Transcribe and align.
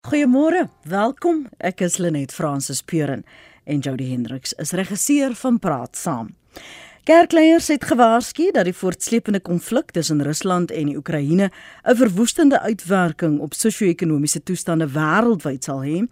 Goeiemôre, 0.00 0.70
welkom. 0.88 1.42
Ek 1.60 1.82
is 1.84 1.98
Lenet 2.00 2.32
Fransis 2.32 2.78
Puren 2.80 3.20
en 3.68 3.82
Jody 3.84 4.06
Hendriks 4.08 4.54
is 4.56 4.70
regisseur 4.72 5.34
van 5.36 5.58
Praat 5.60 5.98
Saam. 6.00 6.30
Kerkleiers 7.04 7.68
het 7.68 7.84
gewaarsku 7.84 8.46
dat 8.56 8.64
die 8.64 8.72
voortsleepende 8.72 9.42
konflik 9.44 9.92
tussen 9.92 10.22
Rusland 10.24 10.72
en 10.72 10.88
die 10.88 10.96
Oekraïne 10.96 11.50
'n 11.84 11.96
verwoestende 12.00 12.60
uitwerking 12.60 13.40
op 13.40 13.52
sosio-ekonomiese 13.52 14.42
toestande 14.42 14.88
wêreldwyd 14.88 15.64
sal 15.64 15.84
hê. 15.84 16.08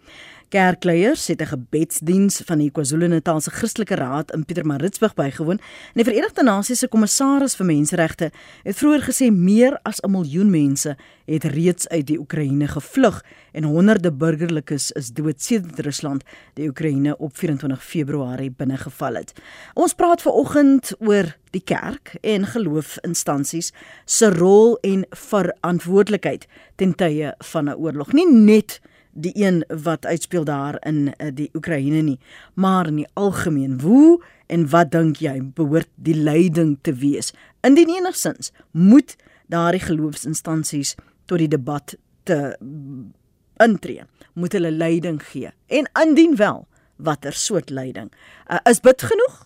Kerkleiers 0.49 1.27
het 1.27 1.41
'n 1.41 1.47
gebedsdiens 1.47 2.41
van 2.45 2.59
die 2.59 2.71
KwaZulu-Natalse 2.71 3.51
Christelike 3.51 3.95
Raad 3.95 4.33
in 4.33 4.45
Pietermaritzburg 4.45 5.15
bygewoon 5.15 5.59
en 5.59 5.93
die 5.93 6.05
Verenigde 6.05 6.43
Nasies 6.43 6.79
se 6.79 6.89
kommissaris 6.89 7.57
vir 7.57 7.67
menseregte 7.67 8.31
het 8.63 8.77
vroeër 8.77 9.03
gesê 9.03 9.31
meer 9.31 9.79
as 9.83 10.01
'n 10.01 10.11
miljoen 10.11 10.51
mense 10.51 10.97
het 11.25 11.45
reeds 11.45 11.89
uit 11.89 12.07
die 12.07 12.19
Oekraïne 12.19 12.69
gevlug 12.69 13.25
en 13.53 13.65
honderde 13.65 14.13
burgerlikes 14.13 14.93
is 14.93 15.13
dood 15.13 15.43
sedert 15.43 15.79
Rusland 15.79 16.25
die 16.55 16.69
Oekraïne 16.69 17.17
op 17.19 17.37
24 17.37 17.85
Februarie 17.85 18.51
binnegeval 18.51 19.15
het. 19.15 19.33
Ons 19.75 19.95
praat 19.95 20.23
ver 20.23 20.33
oggend 20.33 20.95
oor 20.99 21.37
die 21.51 21.65
kerk 21.65 22.15
en 22.21 22.47
geloofinstansies 22.47 23.73
se 24.05 24.31
rol 24.31 24.79
en 24.81 25.07
verantwoordelikheid 25.11 26.47
ten 26.77 26.95
tye 26.95 27.35
van 27.39 27.65
'n 27.69 27.75
oorlog. 27.75 28.13
Nie 28.13 28.33
net 28.33 28.81
die 29.13 29.33
een 29.35 29.65
wat 29.85 30.07
uitspeel 30.07 30.45
daar 30.45 30.79
in 30.87 31.09
uh, 31.09 31.31
die 31.35 31.51
Oekraïne 31.55 32.03
nie, 32.03 32.19
maar 32.55 32.87
in 32.87 33.03
die 33.03 33.09
algemeen. 33.15 33.81
Hoe 33.81 34.23
en 34.47 34.69
wat 34.69 34.91
dink 34.91 35.23
jy 35.25 35.41
behoort 35.55 35.91
die 35.95 36.17
leiding 36.17 36.79
te 36.83 36.95
wees? 36.95 37.33
Indien 37.61 37.91
enigsins 37.97 38.53
moet 38.71 39.17
daardie 39.47 39.83
geloofsinstansies 39.83 40.95
tot 41.27 41.39
die 41.39 41.49
debat 41.49 41.97
te 42.29 42.57
intree, 43.63 44.05
moet 44.33 44.55
hulle 44.55 44.71
leiding 44.71 45.23
gee. 45.23 45.51
En 45.67 45.89
indien 46.03 46.37
wel, 46.37 46.67
watter 46.97 47.33
soort 47.33 47.71
leiding? 47.71 48.13
Uh, 48.47 48.59
is 48.71 48.81
bid 48.81 49.03
genoeg? 49.03 49.45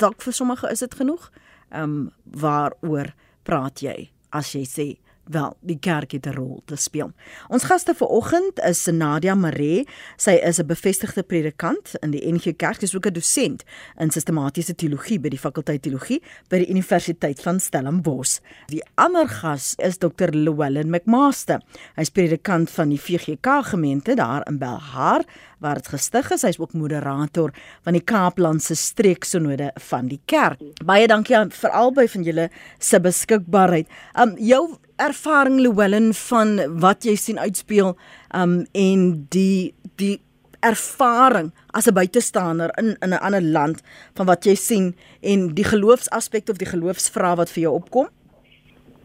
Dalk 0.00 0.22
vir 0.22 0.34
sommige 0.34 0.70
is 0.70 0.82
dit 0.84 0.94
genoeg. 0.94 1.30
Ehm 1.70 1.82
um, 1.82 2.10
waaroor 2.24 3.12
praat 3.46 3.82
jy 3.82 4.10
as 4.34 4.52
jy 4.54 4.64
sê 4.66 4.86
Wel, 5.30 5.52
die 5.62 5.78
kerk 5.78 6.10
het 6.12 6.26
'n 6.26 6.34
rol 6.34 6.62
te 6.64 6.76
speel. 6.76 7.12
Ons 7.48 7.64
gaste 7.64 7.94
vanoggend 7.94 8.58
is 8.58 8.86
Nadia 8.86 9.34
Maree. 9.34 9.86
Sy 10.16 10.30
is 10.30 10.58
'n 10.58 10.66
bevestigde 10.66 11.22
predikant 11.22 11.94
in 12.00 12.10
die 12.10 12.32
NG 12.32 12.56
Kerk, 12.56 12.82
is 12.82 12.96
ook 12.96 13.06
'n 13.06 13.12
dosent 13.12 13.62
in 13.98 14.10
sistematiese 14.10 14.74
teologie 14.74 15.20
by 15.20 15.28
die 15.28 15.38
fakulteit 15.38 15.82
teologie 15.82 16.22
by 16.48 16.58
die 16.58 16.68
Universiteit 16.68 17.40
van 17.40 17.60
Stellenbosch. 17.60 18.38
Die 18.66 18.82
ander 18.94 19.28
gas 19.28 19.74
is 19.76 19.98
Dr. 19.98 20.28
Llewellyn 20.30 20.90
McMaster. 20.90 21.62
Hy's 21.94 22.10
predikant 22.10 22.70
van 22.70 22.88
die 22.88 23.00
VGK 23.00 23.62
gemeente 23.62 24.14
daar 24.14 24.46
in 24.48 24.58
Belhar 24.58 25.24
waar 25.60 25.80
dit 25.80 25.88
gestig 25.88 26.30
is. 26.34 26.42
Hy's 26.42 26.58
ook 26.60 26.72
moderator 26.72 27.52
van 27.84 27.96
die 27.96 28.04
Kaaplandse 28.04 28.74
streeksynode 28.74 29.70
van 29.90 30.08
die 30.08 30.20
kerk. 30.30 30.62
Baie 30.84 31.08
dankie 31.10 31.36
aan 31.36 31.52
vir 31.54 31.70
albei 31.70 32.08
van 32.08 32.24
julle 32.26 32.48
se 32.78 33.00
beskikbaarheid. 33.00 33.88
Um 34.18 34.34
jou 34.38 34.64
ervaring 35.00 35.60
Llewellyn 35.60 36.12
van 36.28 36.56
wat 36.80 37.04
jy 37.04 37.16
sien 37.16 37.38
uitspeel 37.38 37.96
um 38.36 38.64
en 38.72 39.06
die 39.30 39.74
die 40.00 40.18
ervaring 40.60 41.52
as 41.72 41.86
'n 41.88 41.94
buitestander 41.94 42.70
in 42.78 42.96
in 43.00 43.10
'n 43.12 43.22
ander 43.26 43.42
land 43.42 43.82
van 44.14 44.26
wat 44.26 44.44
jy 44.44 44.54
sien 44.54 44.96
en 45.20 45.54
die 45.54 45.64
geloofsaspek 45.64 46.48
of 46.48 46.58
die 46.58 46.68
geloofsvraag 46.68 47.36
wat 47.36 47.50
vir 47.50 47.62
jou 47.62 47.74
opkom? 47.74 48.08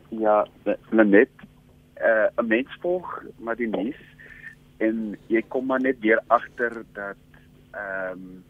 Ja, 0.10 0.48
net 0.92 1.30
uh, 2.02 2.28
'n 2.38 2.48
mens 2.48 2.78
volg 2.82 3.24
maar 3.38 3.56
die 3.56 3.68
nuus 3.68 4.00
en 4.84 5.16
jy 5.32 5.42
kom 5.48 5.70
maar 5.70 5.82
net 5.82 6.00
weer 6.04 6.22
agter 6.28 6.84
dat 6.94 7.22
ehm 7.72 8.12
um, 8.12 8.44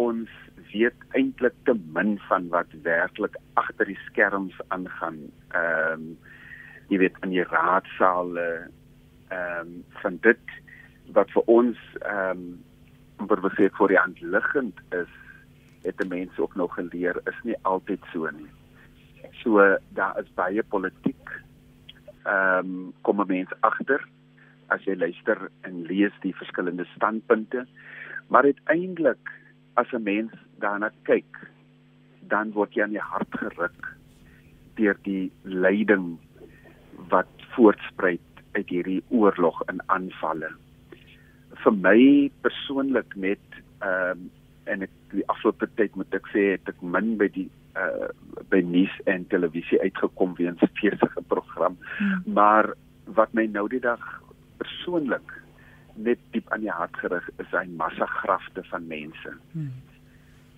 ons 0.00 0.30
weet 0.72 1.02
eintlik 1.18 1.54
te 1.68 1.74
min 1.94 2.14
van 2.28 2.48
wat 2.48 2.70
werklik 2.82 3.36
agter 3.60 3.86
die 3.86 3.98
skerms 4.06 4.60
aangaan. 4.68 5.18
Ehm 5.52 5.92
um, 5.92 6.06
jy 6.88 6.98
weet 6.98 7.18
in 7.24 7.34
die 7.34 7.44
raadsale 7.44 8.48
ehm 9.28 9.60
um, 9.60 9.84
van 10.02 10.18
dit 10.26 10.56
wat 11.16 11.30
vir 11.34 11.42
ons 11.46 11.78
ehm 12.00 12.46
um, 12.46 13.26
wat 13.28 13.42
vir 13.54 13.88
die 13.88 14.00
handliggend 14.00 14.80
is, 14.96 15.12
het 15.82 15.98
die 15.98 16.08
mense 16.08 16.42
ook 16.42 16.54
nog 16.54 16.74
geleer 16.74 17.20
is 17.30 17.38
nie 17.42 17.58
altyd 17.62 18.02
so 18.12 18.30
nie. 18.30 18.50
So 19.42 19.76
daar 19.98 20.18
is 20.22 20.34
baie 20.34 20.62
politiek 20.62 21.36
ehm 22.24 22.58
um, 22.58 22.92
kom 23.02 23.22
mense 23.26 23.56
agter 23.60 24.08
as 24.72 24.84
jy 24.88 24.96
luister 24.96 25.48
en 25.68 25.84
lees 25.88 26.14
die 26.24 26.34
verskillende 26.36 26.86
standpunte. 26.94 27.66
Maar 28.32 28.50
uiteindelik 28.50 29.32
as 29.74 29.92
'n 29.92 30.02
mens 30.02 30.32
daarna 30.58 30.90
kyk, 31.04 31.50
dan 32.28 32.52
word 32.52 32.74
jy 32.74 32.82
aan 32.82 32.96
die 32.96 33.08
hart 33.12 33.32
geruk 33.36 33.96
deur 34.76 34.96
die 35.04 35.32
lyding 35.44 36.18
wat 37.08 37.28
voortspruit 37.54 38.20
uit 38.52 38.68
hierdie 38.68 39.02
oorlog 39.08 39.62
en 39.68 39.80
aanvalle. 39.86 40.50
Vir 41.64 41.72
my 41.72 42.30
persoonlik 42.40 43.16
net 43.16 43.44
ehm 43.80 44.10
um, 44.10 44.30
en 44.70 44.82
ek 44.86 44.92
die 45.10 45.24
afgelope 45.26 45.66
tyd 45.74 45.96
moet 45.98 46.14
ek 46.14 46.28
sê 46.30 46.42
het 46.52 46.68
ek 46.70 46.82
min 46.82 47.16
by 47.18 47.26
die 47.34 47.48
uh 47.74 48.08
by 48.52 48.60
nuus 48.60 48.92
en 49.10 49.24
televisie 49.32 49.80
uitgekom 49.80 50.36
weens 50.38 50.60
feesige 50.80 51.22
program, 51.28 51.76
hmm. 51.98 52.22
maar 52.26 52.74
wat 53.16 53.32
my 53.34 53.46
nou 53.46 53.66
die 53.68 53.80
dag 53.80 54.21
persoonlik 54.62 55.34
net 55.94 56.20
diep 56.32 56.50
aan 56.52 56.64
die 56.64 56.72
hart 56.72 56.96
gerig 57.02 57.28
is 57.42 57.50
hy 57.52 57.64
massa 57.76 58.06
grafte 58.22 58.64
van 58.70 58.86
mense. 58.88 59.34
Hmm. 59.52 59.72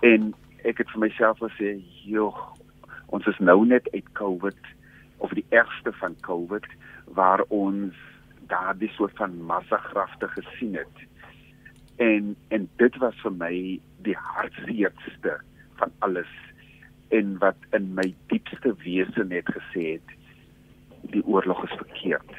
En 0.07 0.33
ek 0.69 0.83
het 0.83 0.91
vir 0.95 1.05
myself 1.07 1.41
gesê, 1.43 1.77
"Joh, 2.05 2.39
ons 3.07 3.27
is 3.27 3.39
nou 3.39 3.65
net 3.67 3.89
uit 3.93 4.13
COVID 4.13 4.61
of 5.19 5.31
die 5.31 5.47
ergste 5.51 5.93
van 5.93 6.17
COVID 6.21 6.67
waar 7.19 7.43
ons 7.49 7.95
daardie 8.49 8.91
soort 8.97 9.17
van 9.17 9.43
massa 9.43 9.77
grafte 9.77 10.29
gesien 10.29 10.75
het." 10.75 10.97
En 11.97 12.37
en 12.49 12.69
dit 12.77 12.97
was 12.97 13.21
vir 13.23 13.33
my 13.33 13.81
die 14.03 14.17
hartseerste 14.17 15.41
van 15.77 15.93
alles 15.99 16.33
en 17.09 17.39
wat 17.39 17.57
in 17.71 17.95
my 17.95 18.15
diepste 18.27 18.75
wese 18.85 19.25
net 19.25 19.47
gesê 19.47 19.93
het, 19.93 20.09
die 21.01 21.25
oorlog 21.27 21.65
is 21.65 21.77
verkeerd. 21.79 22.33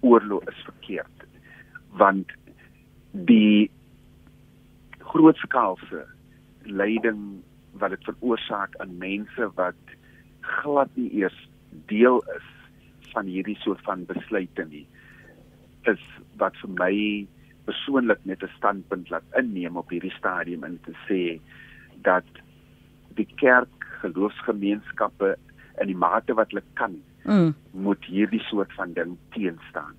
Oorlog 0.00 0.48
is 0.48 0.62
verkeerd 0.64 1.26
want 1.98 2.32
die 3.30 3.70
grootskaalse 4.98 6.04
lyding 6.62 7.22
wat 7.80 7.94
dit 7.94 8.04
veroorsaak 8.10 8.76
aan 8.82 8.98
mense 8.98 9.48
wat 9.60 9.96
glad 10.40 10.92
nie 10.94 11.10
eers 11.22 11.38
deel 11.90 12.22
is 12.36 12.48
van 13.14 13.26
hierdie 13.26 13.58
soort 13.64 13.82
van 13.88 14.04
besluite 14.10 14.66
nie 14.68 14.86
is 15.92 16.04
wat 16.42 16.56
vir 16.62 16.74
my 16.80 16.94
persoonlik 17.68 18.20
net 18.24 18.42
'n 18.42 18.56
standpunt 18.56 19.10
laat 19.10 19.38
inneem 19.40 19.76
op 19.76 19.90
hierdie 19.90 20.14
stadium 20.18 20.64
en 20.64 20.78
te 20.84 20.94
sê 21.08 21.40
dat 22.02 22.28
die 23.18 23.28
kerk 23.36 23.88
geloofsgemeenskappe 24.02 25.36
in 25.80 25.86
die 25.86 26.00
mate 26.06 26.34
wat 26.34 26.50
hulle 26.52 26.64
kan 26.74 26.96
mm. 27.28 27.54
moet 27.72 28.04
hierdie 28.10 28.42
soort 28.50 28.72
van 28.80 28.92
ding 28.96 29.16
teenstaan 29.36 29.94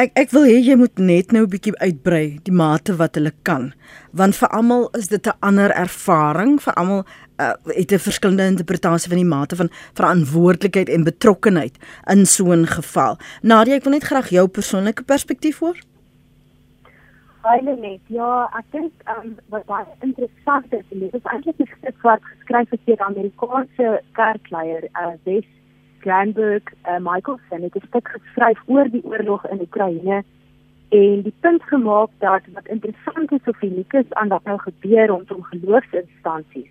Ek 0.00 0.14
ek 0.16 0.30
wil 0.32 0.46
hê 0.48 0.56
jy 0.64 0.76
moet 0.80 1.00
net 1.02 1.32
nou 1.34 1.42
'n 1.44 1.52
bietjie 1.52 1.74
uitbrei 1.76 2.40
die 2.46 2.54
mate 2.60 2.94
wat 2.96 3.18
hulle 3.18 3.32
kan. 3.48 3.72
Want 4.16 4.38
vir 4.40 4.48
almal 4.58 4.88
is 4.96 5.08
dit 5.08 5.26
'n 5.26 5.36
ander 5.48 5.70
ervaring, 5.76 6.56
vir 6.60 6.74
almal 6.80 7.04
uh, 7.40 7.52
het 7.76 7.92
'n 7.92 8.06
verskillende 8.08 8.48
interpretasie 8.52 9.10
van 9.12 9.20
die 9.20 9.32
mate 9.36 9.56
van 9.56 9.68
verantwoordelikheid 9.94 10.88
en 10.88 11.04
betrokkenheid 11.04 11.76
in 12.06 12.26
so 12.26 12.52
'n 12.52 12.66
geval. 12.66 13.18
Nadia, 13.42 13.74
ek 13.74 13.84
wil 13.84 13.92
net 13.92 14.08
graag 14.08 14.30
jou 14.30 14.48
persoonlike 14.48 15.04
perspektief 15.04 15.58
hoor. 15.58 15.76
Eilenet, 17.42 18.00
ja, 18.06 18.48
ek 18.56 18.64
dink 18.70 18.92
um, 19.08 19.36
wat 19.48 19.64
baie 19.64 19.86
interessant 20.00 20.72
is, 20.72 20.84
dit 20.88 21.14
is 21.14 21.24
eintlik 21.24 21.60
'n 21.60 21.68
stuk 21.78 22.02
wat 22.02 22.20
geskryf 22.22 22.72
is 22.72 22.84
deur 22.84 22.96
'n 22.96 23.12
Amerikaanse 23.12 24.02
kerkleier, 24.12 24.84
uh, 24.96 25.16
Wes 25.24 25.44
Granberg 26.00 26.62
uh, 26.86 26.98
Michaelson 26.98 27.62
het 27.62 27.74
'n 27.74 27.86
stuk 27.86 28.08
geskryf 28.08 28.58
oor 28.66 28.90
die 28.90 29.04
oorlog 29.04 29.46
in 29.46 29.60
Oekraïne 29.60 30.22
en 30.88 31.22
die 31.22 31.34
punt 31.40 31.62
gemaak 31.62 32.10
dat 32.18 32.42
wat 32.52 32.66
interessant 32.66 33.32
is 33.32 33.46
of 33.46 33.62
uniek 33.62 33.92
is 33.92 34.12
aan 34.12 34.28
wat 34.28 34.44
nou 34.44 34.58
gebeur 34.58 35.06
rondom 35.06 35.42
geloofsinstansies 35.42 36.70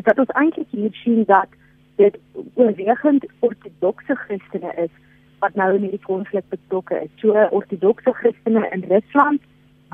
is 0.00 0.04
dat 0.04 0.18
ons 0.18 0.36
eintlik 0.40 0.70
hier 0.70 0.92
sien 0.92 1.24
dat 1.26 1.48
dit 1.96 2.18
oorwegend 2.54 3.26
ortodokse 3.38 4.14
Christene 4.14 4.72
is 4.76 4.92
wat 5.38 5.54
nou 5.54 5.74
in 5.74 5.86
hierdie 5.86 6.04
konflik 6.04 6.44
betrokke 6.52 7.00
is. 7.04 7.12
So 7.20 7.32
ortodokse 7.50 8.12
Christene 8.12 8.66
in 8.76 8.84
Rusland, 8.88 9.40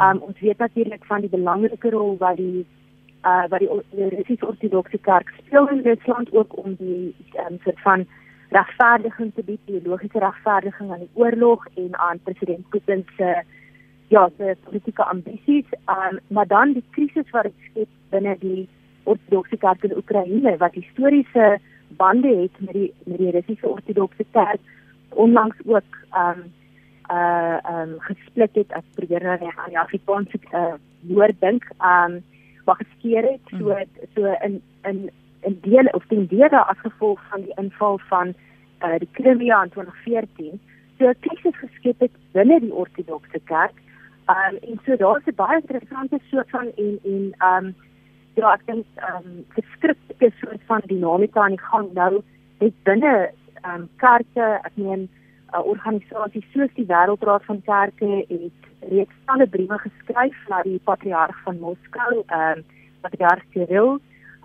um, 0.03 0.23
ons 0.29 0.41
weet 0.41 0.59
natuurlik 0.59 1.05
van 1.11 1.25
die 1.25 1.31
belangrike 1.31 1.91
rol 1.91 2.17
wat 2.23 2.37
die 2.43 2.67
uh 3.27 3.47
wat 3.51 3.63
die, 3.63 3.71
die 3.91 4.09
Russiese 4.15 4.47
ortodokse 4.47 4.99
kerk 5.09 5.33
speel 5.39 5.69
in 5.75 5.83
Rusland 5.87 6.33
ook 6.33 6.57
om 6.65 6.77
die 6.79 7.15
um, 7.47 7.59
soort 7.65 7.81
van 7.83 8.07
regverdiging 8.55 9.35
te 9.35 9.43
bied, 9.43 9.61
biologiese 9.67 10.19
regverdiging 10.19 10.93
aan 10.93 11.05
die 11.05 11.15
oorlog 11.15 11.67
en 11.75 11.99
aan 11.99 12.23
president 12.23 12.69
Putin 12.69 13.05
se 13.17 13.43
ja, 14.09 14.29
se 14.39 14.57
politieke 14.65 15.05
ambisies, 15.05 15.67
um, 15.91 16.19
maar 16.29 16.47
dan 16.47 16.73
die 16.73 16.85
krisis 16.91 17.31
wat 17.31 17.43
dit 17.43 17.53
skep 17.71 17.89
binne 18.11 18.37
die 18.39 18.69
ortodokse 19.05 19.57
kerk 19.57 19.83
in 19.85 19.97
Oekraïne 19.97 20.57
wat 20.63 20.75
historiese 20.75 21.59
bande 21.99 22.29
het 22.43 22.61
met 22.61 22.73
die 22.73 22.93
met 23.05 23.19
die 23.19 23.31
Russiese 23.31 23.69
ortodokse 23.69 24.25
kerk 24.31 24.61
onlangs 25.11 25.57
ook 25.65 25.99
um 26.23 26.47
uh 27.11 27.59
um 27.71 27.95
gesplit 27.99 28.55
het. 28.55 28.73
As 28.73 28.87
probeer 28.95 29.23
nou 29.23 29.37
reg 29.39 29.59
aan 29.59 29.75
die 29.75 29.79
Afrikaanse 29.79 30.39
uh 30.53 30.75
woord 31.01 31.41
dink. 31.41 31.69
Um 31.79 32.23
wat 32.65 32.83
geskeer 32.83 33.23
het 33.23 33.41
so 33.51 33.71
hmm. 33.71 34.11
so 34.15 34.35
in 34.43 34.63
in 34.83 35.11
in 35.41 35.59
dele 35.61 35.91
of 35.93 36.05
ten 36.09 36.27
dele 36.27 36.65
as 36.65 36.79
gevolg 36.79 37.21
van 37.31 37.43
die 37.43 37.55
inval 37.57 37.99
van 38.09 38.35
uh 38.85 38.99
die 38.99 39.09
Crimea 39.13 39.63
in 39.63 39.71
2014 39.71 40.61
so 40.99 41.09
'n 41.09 41.21
krisis 41.21 41.57
geskep 41.57 42.01
het 42.01 42.15
binne 42.33 42.61
die 42.61 42.73
ortodokse 42.73 43.41
kerk 43.45 43.77
um 44.29 44.55
en 44.69 44.81
so 44.85 44.97
daar's 44.97 45.27
'n 45.27 45.35
baie 45.35 45.61
interessante 45.61 46.19
soort 46.31 46.51
van 46.51 46.73
en 46.77 46.99
en 47.05 47.25
um 47.51 47.75
ja 48.35 48.53
ek 48.53 48.67
dink 48.67 48.87
um 49.11 49.45
geskripte 49.49 50.31
soort 50.41 50.63
van 50.67 50.83
dinamika 50.87 51.41
aan 51.41 51.57
die 51.57 51.67
gang 51.71 51.93
nou 51.93 52.23
net 52.59 52.75
binne 52.83 53.31
um 53.75 53.89
kerke. 53.97 54.47
Ek 54.65 54.75
meen 54.75 55.09
uh, 55.55 55.63
organisasies 55.65 56.47
soos 56.53 56.73
die 56.79 56.87
Wêreldraad 56.91 57.45
van 57.49 57.63
Kerke 57.67 58.25
het 58.29 58.91
reeds 58.91 59.23
talle 59.27 59.47
briewe 59.51 59.79
geskryf 59.83 60.37
na 60.51 60.63
die 60.67 60.81
patriarg 60.85 61.37
van 61.45 61.61
Moskou, 61.63 62.23
ehm 62.27 62.63
uh, 62.63 62.65
patriarg 63.07 63.45
Kirill, 63.55 63.99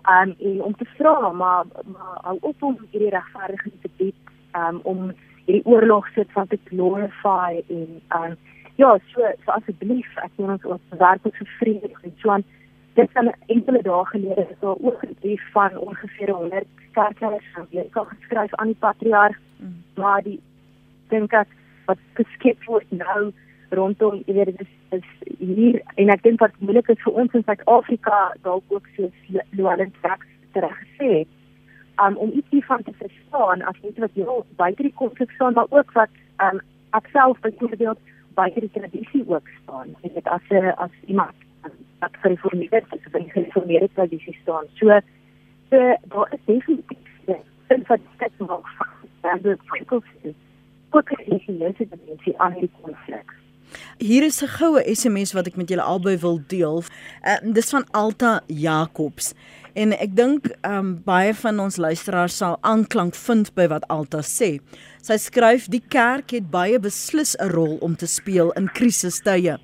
um, 0.08 0.34
en 0.38 0.62
om 0.62 0.76
te 0.76 0.88
vra 0.96 1.30
maar 1.30 1.64
maar 1.84 2.18
hou 2.22 2.36
op 2.40 2.62
om 2.62 2.78
hierdie 2.90 3.10
regverdiging 3.10 3.74
te 3.82 3.90
bied, 3.96 4.32
um, 4.56 4.80
om 4.82 5.12
hierdie 5.44 5.64
oorlog 5.64 6.08
sit 6.14 6.32
van 6.32 6.46
te 6.46 6.58
glorify 6.64 7.62
en 7.68 8.00
um, 8.16 8.36
ja, 8.76 8.98
so, 9.12 9.20
so 9.44 9.50
asseblief, 9.50 10.08
ek 10.24 10.32
wil 10.36 10.54
ons 10.54 10.64
ons 10.64 10.98
werk 10.98 11.22
vir 11.22 11.54
vrede 11.58 11.92
en 12.02 12.14
so 12.22 12.30
aan 12.30 12.44
dit 12.96 13.10
van 13.16 13.30
enkele 13.46 13.82
dae 13.82 14.04
gelede 14.10 14.46
is 14.48 14.60
daar 14.60 14.80
ook 14.80 15.04
'n 15.04 15.16
brief 15.20 15.44
van 15.52 15.76
ongeveer 15.76 16.30
100 16.30 16.66
kerkleiers 16.92 17.48
van 17.54 17.66
Amerika 17.70 18.04
geskryf 18.04 18.54
aan 18.54 18.66
die 18.66 18.80
patriarg 18.80 19.38
mm. 19.56 19.82
maar 19.94 20.22
die 20.22 20.40
dink 21.08 21.32
ek 21.32 21.48
wat 21.86 21.98
geskep 22.14 22.64
word 22.64 22.90
nou 22.90 23.32
rondom 23.74 24.22
jy 24.26 24.34
weet 24.36 24.50
dit 24.50 24.60
is, 24.64 24.72
is 24.98 25.36
hier 25.38 25.78
en 26.00 26.12
ek 26.14 26.22
dink 26.26 26.40
wat 26.44 26.56
moeilik 26.60 26.88
is 26.92 27.00
vir 27.04 27.18
ons 27.22 27.36
in 27.38 27.44
Suid-Afrika 27.46 28.18
dalk 28.46 28.74
ook 28.76 28.88
so 28.96 29.10
Lualen 29.58 29.92
Tracks 30.00 30.28
reg 30.64 30.76
gesê 30.80 31.24
um, 32.02 32.16
om 32.16 32.34
ietsie 32.40 32.64
van 32.68 32.82
te 32.86 32.94
verstaan 33.00 33.64
as 33.70 33.80
net 33.82 34.00
wat 34.04 34.18
jy 34.18 34.38
buite 34.60 34.88
die 34.88 34.94
konflik 35.02 35.32
staan 35.36 35.56
maar 35.58 35.70
ook 35.70 35.94
wat 35.98 36.12
um, 36.46 36.60
ek 36.98 37.08
self 37.16 37.40
byvoorbeeld 37.46 38.00
buite 38.36 38.64
die 38.66 38.74
tradisie 38.76 39.24
ook 39.26 39.48
staan 39.62 39.96
jy 40.02 40.12
weet 40.14 40.28
as 40.36 40.46
'n 40.50 40.74
as 40.86 40.94
iemand 41.06 41.36
wat 42.02 42.22
gereformeerd 42.22 42.94
is 42.98 43.06
of 43.06 43.20
'n 43.20 43.30
gereformeerde 43.34 43.88
tradisie 43.94 44.38
staan 44.42 44.66
so 44.80 45.00
so 45.70 45.78
daar 46.12 46.28
is 46.36 46.44
definitief 46.46 47.36
'n 47.72 47.84
wat 47.88 48.00
dit 48.18 48.38
maak 48.38 48.66
van 49.22 49.38
die 49.42 49.56
prikkeltjies 49.56 50.40
ook 50.90 51.10
'n 51.10 51.22
religieuse 51.24 51.86
dimensie 51.88 52.38
aan 52.38 52.52
hierdie 52.52 52.70
konflik. 52.80 53.41
Hier 53.98 54.22
is 54.22 54.42
'n 54.42 54.48
goue 54.48 54.82
SMS 54.84 55.32
wat 55.32 55.46
ek 55.46 55.56
met 55.56 55.68
julle 55.68 55.82
albei 55.82 56.16
wil 56.18 56.40
deel. 56.46 56.84
Uh, 57.22 57.36
dis 57.52 57.70
van 57.70 57.84
Alta 57.90 58.42
Jacobs. 58.46 59.34
En 59.74 59.92
ek 59.96 60.16
dink 60.16 60.46
ehm 60.60 60.78
um, 60.78 60.88
baie 61.04 61.34
van 61.34 61.60
ons 61.60 61.76
luisteraars 61.76 62.36
sal 62.36 62.58
aanklank 62.60 63.14
vind 63.14 63.54
by 63.54 63.66
wat 63.72 63.86
Alta 63.88 64.20
sê. 64.20 64.60
Sy 65.02 65.16
skryf 65.16 65.68
die 65.72 65.82
kerk 65.88 66.30
het 66.36 66.50
baie 66.50 66.78
beslis 66.78 67.36
'n 67.40 67.48
rol 67.48 67.78
om 67.80 67.96
te 67.96 68.06
speel 68.06 68.52
in 68.52 68.68
krisistye. 68.68 69.56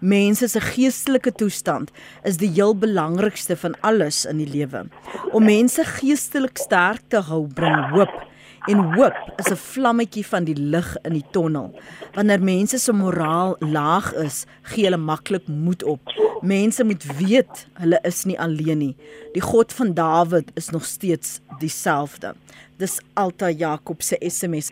Mense 0.00 0.48
se 0.48 0.60
geestelike 0.60 1.32
toestand 1.32 1.90
is 2.24 2.36
die 2.36 2.50
heel 2.50 2.74
belangrikste 2.74 3.56
van 3.56 3.76
alles 3.80 4.24
in 4.24 4.38
die 4.38 4.50
lewe. 4.50 4.88
Om 5.32 5.44
mense 5.44 5.84
geestelik 5.84 6.58
sterk 6.58 7.02
te 7.08 7.20
hou 7.20 7.46
bring 7.46 7.90
hoop 7.94 8.31
en 8.70 8.78
hoop 8.94 9.16
is 9.36 9.50
'n 9.50 9.56
vlammetjie 9.56 10.26
van 10.26 10.44
die 10.44 10.56
lig 10.56 10.96
in 11.02 11.12
die 11.12 11.24
tonnel. 11.30 11.74
Wanneer 12.14 12.42
mense 12.42 12.78
se 12.78 12.92
moraal 12.92 13.56
laag 13.58 14.14
is, 14.14 14.44
gee 14.62 14.84
hulle 14.84 14.96
maklik 14.96 15.46
moed 15.46 15.82
op. 15.82 16.00
Mense 16.40 16.84
moet 16.84 17.04
weet 17.18 17.66
hulle 17.72 17.98
is 18.02 18.24
nie 18.24 18.40
alleen 18.40 18.78
nie. 18.78 18.96
Die 19.32 19.42
God 19.42 19.72
van 19.72 19.94
Dawid 19.94 20.50
is 20.54 20.70
nog 20.70 20.84
steeds 20.84 21.40
dieselfde. 21.58 22.34
Dis 22.76 23.00
Alta 23.14 23.50
Jakob 23.50 24.02
se 24.02 24.16
SMS. 24.18 24.70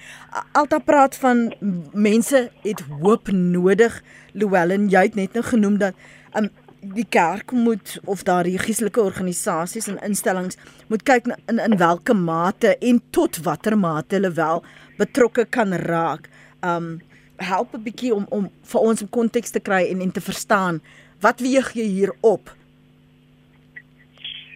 Alta 0.52 0.78
praat 0.78 1.16
van 1.16 1.54
mense 1.93 2.50
het 2.62 2.82
hoop 3.00 3.31
nodig. 3.31 4.02
Llewellyn, 4.32 4.88
jy 4.88 5.02
het 5.02 5.14
net 5.14 5.32
nou 5.32 5.44
genoem 5.44 5.78
dat 5.78 5.94
um, 6.34 6.50
die 6.81 7.06
kerk 7.09 7.53
moet 7.53 7.99
of 8.09 8.23
daardie 8.25 8.59
geestelike 8.59 9.00
organisasies 9.03 9.88
en 9.91 9.99
instellings 10.05 10.56
moet 10.88 11.05
kyk 11.05 11.29
in 11.50 11.61
in 11.61 11.77
watter 11.79 12.17
mate 12.17 12.77
en 12.81 13.00
tot 13.11 13.41
watter 13.44 13.77
mate 13.79 14.17
hulle 14.17 14.32
wel 14.32 14.65
betrokke 14.99 15.44
kan 15.44 15.73
raak. 15.73 16.29
Um 16.65 17.00
help 17.37 17.75
'n 17.75 17.82
bietjie 17.82 18.15
om 18.15 18.27
om 18.31 18.50
vir 18.73 18.81
ons 18.81 19.03
'n 19.03 19.09
konteks 19.09 19.50
te 19.50 19.61
kry 19.61 19.88
en 19.91 20.00
en 20.00 20.12
te 20.12 20.21
verstaan 20.21 20.81
wat 21.21 21.41
weeg 21.41 21.73
jy 21.75 21.85
hier 21.85 22.12
op? 22.21 22.56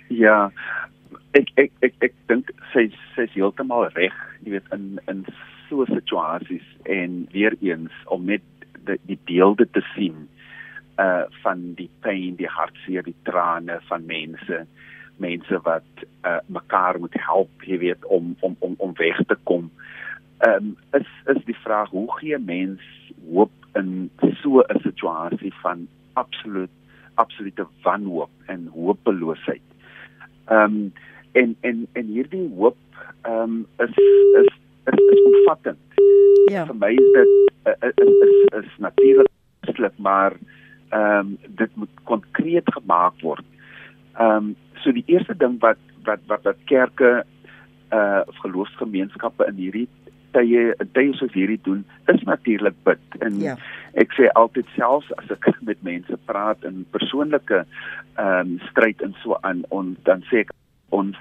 Ja. 0.09 0.53
Ek 1.33 1.49
ek 1.57 1.73
ek 1.81 1.95
ek 2.01 2.15
dink 2.27 2.51
sy 2.73 2.93
sy's 3.15 3.33
heeltemal 3.35 3.89
reg, 3.95 4.15
jy 4.45 4.51
weet 4.51 4.73
in 4.73 5.01
in 5.09 5.25
so 5.69 5.85
situasies 5.85 6.67
en 6.83 7.29
weer 7.33 7.57
eens 7.61 7.93
om 8.07 8.25
net 8.25 8.43
die, 8.87 8.99
die 9.07 9.19
beelde 9.25 9.67
te 9.73 9.83
sien 9.95 10.29
uh 10.99 11.25
van 11.43 11.75
die 11.75 11.91
pyn, 12.01 12.37
die 12.37 12.51
hartseer, 12.51 13.03
die 13.03 13.17
trane 13.23 13.81
van 13.89 14.07
mense, 14.07 14.67
mense 15.17 15.61
wat 15.67 16.05
uh 16.27 16.39
mekaar 16.47 16.99
moet 16.99 17.17
help, 17.27 17.67
jy 17.67 17.79
weet, 17.79 18.05
om 18.05 18.37
om 18.41 18.57
om 18.59 18.75
om 18.79 18.95
weg 19.01 19.19
te 19.27 19.39
kom. 19.43 19.71
Ehm 20.39 20.75
um, 20.75 20.77
is 21.01 21.11
is 21.35 21.45
die 21.45 21.59
vraag 21.65 21.91
hoe 21.91 22.09
gee 22.19 22.39
mens 22.39 22.83
hoop 23.31 23.53
in 23.75 24.11
so 24.43 24.61
'n 24.61 24.81
situasie 24.83 25.55
van 25.63 25.89
absoluut 26.13 26.71
absolute 27.15 27.67
wanhoop 27.83 28.31
en 28.47 28.67
hopeloosheid. 28.67 29.63
Ehm 30.47 30.63
um, 30.63 30.93
en 31.33 31.57
en 31.61 31.87
en 31.93 32.07
hierdie 32.07 32.51
hoop 32.57 32.77
ehm 33.23 33.41
um, 33.41 33.67
is 33.77 33.97
is 34.41 34.51
is, 34.85 34.99
is 35.11 35.23
omvattend. 35.23 35.79
Ja. 36.51 36.67
Vir 36.67 36.77
my 36.77 36.93
is 36.93 37.13
dit 37.13 37.53
uh, 37.67 37.73
is 37.83 38.13
is, 38.27 38.65
is 38.65 38.77
natuurlik 38.79 39.99
maar 39.99 40.37
ehm 40.95 41.19
um, 41.19 41.39
dit 41.61 41.77
moet 41.81 41.95
konkreet 42.11 42.73
gemaak 42.77 43.21
word. 43.27 43.47
Ehm 44.15 44.37
um, 44.37 44.57
so 44.83 44.93
die 44.93 45.07
eerste 45.07 45.37
ding 45.37 45.59
wat 45.61 45.81
wat 46.05 46.21
wat 46.31 46.43
wat 46.43 46.67
kerke 46.71 47.25
uh 47.95 48.23
geloofsgemeenskappe 48.43 49.47
in 49.51 49.61
hierdie 49.61 49.89
tye 50.35 50.63
tye 50.97 51.13
soos 51.19 51.35
hierdie 51.35 51.61
doen 51.67 51.85
is 52.13 52.23
natuurlik 52.29 52.77
bid. 52.87 53.03
En 53.27 53.39
ja. 53.43 53.57
ek 54.01 54.15
sê 54.19 54.31
altyd 54.39 54.71
selfs 54.77 55.11
as 55.19 55.31
ek 55.35 55.51
met 55.69 55.83
mense 55.87 56.19
praat 56.31 56.65
in 56.71 56.85
persoonlike 56.97 57.65
ehm 57.65 58.55
um, 58.55 58.57
stryd 58.71 59.03
en 59.03 59.17
so 59.23 59.39
aan 59.43 59.65
on, 59.75 59.95
dan 60.09 60.23
sê 60.31 60.45
ek 60.47 60.55
ons 60.95 61.19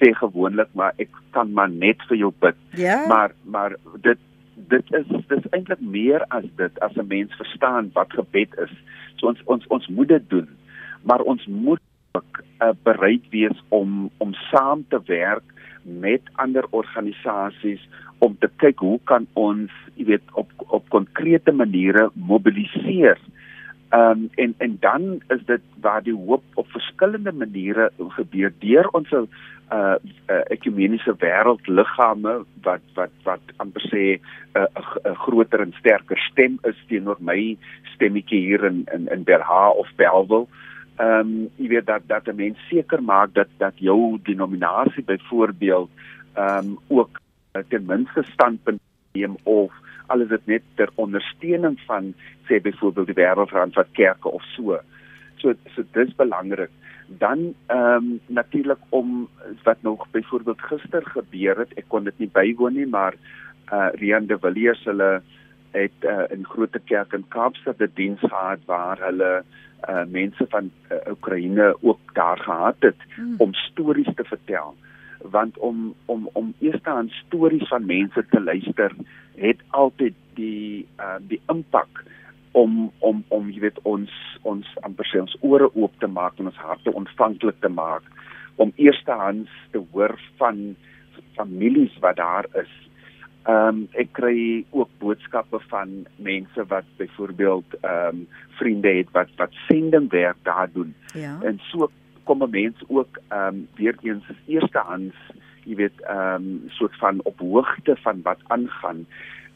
sê 0.00 0.14
gewoonlik 0.16 0.70
maar 0.72 0.96
ek 1.02 1.12
kan 1.36 1.52
maar 1.52 1.68
net 1.68 2.00
vir 2.08 2.22
jou 2.24 2.32
bid. 2.40 2.56
Ja. 2.80 3.02
Maar 3.08 3.36
maar 3.44 3.76
dit 4.06 4.20
dit 4.68 4.92
is 4.92 5.06
dis 5.28 5.46
eintlik 5.50 5.80
meer 5.80 6.24
as 6.28 6.44
dit 6.56 6.80
as 6.80 6.96
'n 6.96 7.06
mens 7.06 7.34
verstaan 7.34 7.90
wat 7.92 8.12
gebed 8.12 8.54
is. 8.58 8.72
So 9.16 9.26
ons 9.26 9.40
ons 9.44 9.66
ons 9.66 9.86
moet 9.88 10.08
dit 10.08 10.30
doen. 10.30 10.48
Maar 11.02 11.20
ons 11.20 11.46
moet 11.46 11.80
ook 12.12 12.42
uh, 12.62 12.70
bereid 12.82 13.24
wees 13.30 13.62
om 13.68 14.10
om 14.18 14.34
saam 14.34 14.84
te 14.88 15.00
werk 15.06 15.46
met 15.82 16.22
ander 16.32 16.64
organisasies 16.70 17.88
om 18.18 18.36
te 18.38 18.50
kyk 18.56 18.78
hoe 18.78 18.98
kan 19.04 19.26
ons, 19.32 19.72
jy 19.94 20.04
weet, 20.04 20.32
op 20.32 20.50
op 20.68 20.88
konkrete 20.88 21.52
maniere 21.52 22.10
mobiliseer. 22.14 23.18
Ehm 23.90 24.10
um, 24.10 24.28
en 24.34 24.54
en 24.58 24.76
dan 24.80 25.22
is 25.28 25.44
dit 25.46 25.62
waar 25.80 26.02
die 26.02 26.14
hoop 26.14 26.44
op 26.54 26.66
verskillende 26.70 27.32
maniere 27.32 27.90
gebeur 27.98 28.52
deur 28.58 28.88
ons 28.88 29.10
uh, 29.72 29.96
uh 30.28 30.42
ekumeniese 30.50 31.14
wêreldliggame 31.22 32.44
wat 32.66 32.84
wat 32.94 33.14
wat 33.24 33.54
amper 33.62 33.84
sê 33.90 34.04
'n 34.16 34.20
uh, 34.58 35.12
'n 35.12 35.16
groter 35.24 35.60
en 35.60 35.74
sterker 35.78 36.18
stem 36.30 36.58
is 36.64 36.78
teenoor 36.88 37.16
my 37.20 37.56
stemmetjie 37.94 38.40
hier 38.46 38.64
in 38.64 38.86
in 38.94 39.08
in 39.08 39.24
Berha 39.24 39.70
of 39.70 39.88
Bellville. 39.96 40.46
Ehm 40.98 41.20
um, 41.20 41.48
jy 41.56 41.68
weet 41.68 41.86
dat 41.86 42.02
dat 42.06 42.28
'n 42.28 42.36
mens 42.36 42.58
seker 42.68 43.02
maak 43.02 43.34
dat 43.34 43.48
dat 43.58 43.74
jou 43.78 44.18
denominasie 44.22 45.04
byvoorbeeld 45.04 45.90
ehm 46.34 46.66
um, 46.66 46.78
ook 46.88 47.20
uh, 47.56 47.62
ten 47.68 47.86
minste 47.86 48.22
standpunt 48.22 48.80
neem 49.12 49.36
of 49.42 49.72
alles 50.06 50.28
dit 50.28 50.46
net 50.46 50.62
ter 50.74 50.90
ondersteuning 50.94 51.80
van 51.86 52.14
sê 52.48 52.60
byvoorbeeld 52.62 53.06
die 53.06 53.20
wêreldrand 53.22 53.74
wat 53.74 53.92
kerke 53.92 54.28
of 54.28 54.42
so. 54.42 54.78
So 55.36 55.54
so 55.74 55.82
dis 55.92 56.14
belangrik 56.14 56.70
Dan 57.18 57.54
ehm 57.66 57.94
um, 57.94 58.20
natuurlik 58.26 58.78
om 58.88 59.28
wat 59.62 59.82
nog 59.82 60.06
byvoorbeeld 60.10 60.60
gister 60.60 61.02
gebeur 61.06 61.58
het, 61.58 61.72
ek 61.74 61.84
kon 61.88 62.04
dit 62.04 62.18
nie 62.18 62.30
bywoon 62.32 62.74
nie, 62.74 62.86
maar 62.86 63.14
uh 63.72 63.88
Rian 63.92 64.26
de 64.26 64.38
Villiers 64.38 64.84
hulle 64.84 65.22
het 65.70 65.98
uh, 66.00 66.22
in 66.28 66.44
Grote 66.44 66.78
Kerk 66.78 67.12
in 67.12 67.24
Kaapstad 67.28 67.78
'n 67.78 67.90
diens 67.94 68.20
gehad 68.20 68.58
waar 68.66 68.98
hulle 68.98 69.44
uh 69.88 70.04
mense 70.06 70.46
van 70.48 70.70
uh, 70.92 70.96
Oekraïne 71.10 71.76
ook 71.80 72.14
daar 72.14 72.38
gehad 72.38 72.76
het 72.78 73.00
hmm. 73.14 73.34
om 73.38 73.54
stories 73.54 74.14
te 74.14 74.24
vertel 74.24 74.74
want 75.22 75.58
om 75.58 75.94
om 76.04 76.28
om 76.32 76.54
eers 76.58 76.82
aan 76.82 77.08
stories 77.08 77.68
van 77.68 77.86
mense 77.86 78.26
te 78.30 78.40
luister 78.40 78.92
het 79.34 79.58
altyd 79.68 80.14
die 80.34 80.86
uh 80.98 81.18
die 81.20 81.40
impak 81.46 82.04
om 82.52 82.90
om 82.98 83.24
om 83.28 83.50
jy 83.50 83.60
weet 83.60 83.78
ons 83.88 84.12
ons 84.42 84.66
amper 84.86 85.06
sê 85.06 85.20
ons 85.22 85.36
ore 85.40 85.70
oop 85.74 85.94
te 86.00 86.08
maak 86.10 86.38
en 86.38 86.50
ons 86.50 86.62
harte 86.64 86.92
ontvanklik 86.92 87.60
te 87.60 87.68
maak 87.68 88.06
om 88.60 88.72
eerstehands 88.76 89.50
te 89.72 89.82
hoor 89.92 90.16
van 90.36 90.74
families 91.36 91.94
wat 92.00 92.16
daar 92.16 92.46
is. 92.62 92.72
Ehm 93.48 93.68
um, 93.68 93.78
ek 93.96 94.12
kry 94.12 94.64
ook 94.70 94.90
boodskappe 95.00 95.60
van 95.70 96.04
mense 96.16 96.66
wat 96.72 96.88
byvoorbeeld 96.98 97.78
ehm 97.80 98.20
um, 98.20 98.26
vriende 98.58 98.92
het 98.98 99.10
wat 99.16 99.30
wat 99.36 99.56
sendingwerk 99.68 100.36
daar 100.42 100.68
doen. 100.72 100.94
Ja. 101.14 101.38
En 101.42 101.60
so 101.70 101.90
kom 102.24 102.42
'n 102.42 102.50
mens 102.50 102.76
ook 102.88 103.20
ehm 103.28 103.54
um, 103.54 103.68
weer 103.76 103.96
eens 104.02 104.24
eerstehands 104.46 105.16
jy 105.64 105.76
weet 105.76 106.00
ehm 106.00 106.34
um, 106.34 106.62
soort 106.68 106.96
van 106.98 107.20
op 107.22 107.38
hoogte 107.38 107.96
van 108.02 108.22
wat 108.22 108.38
aangaan. 108.46 109.06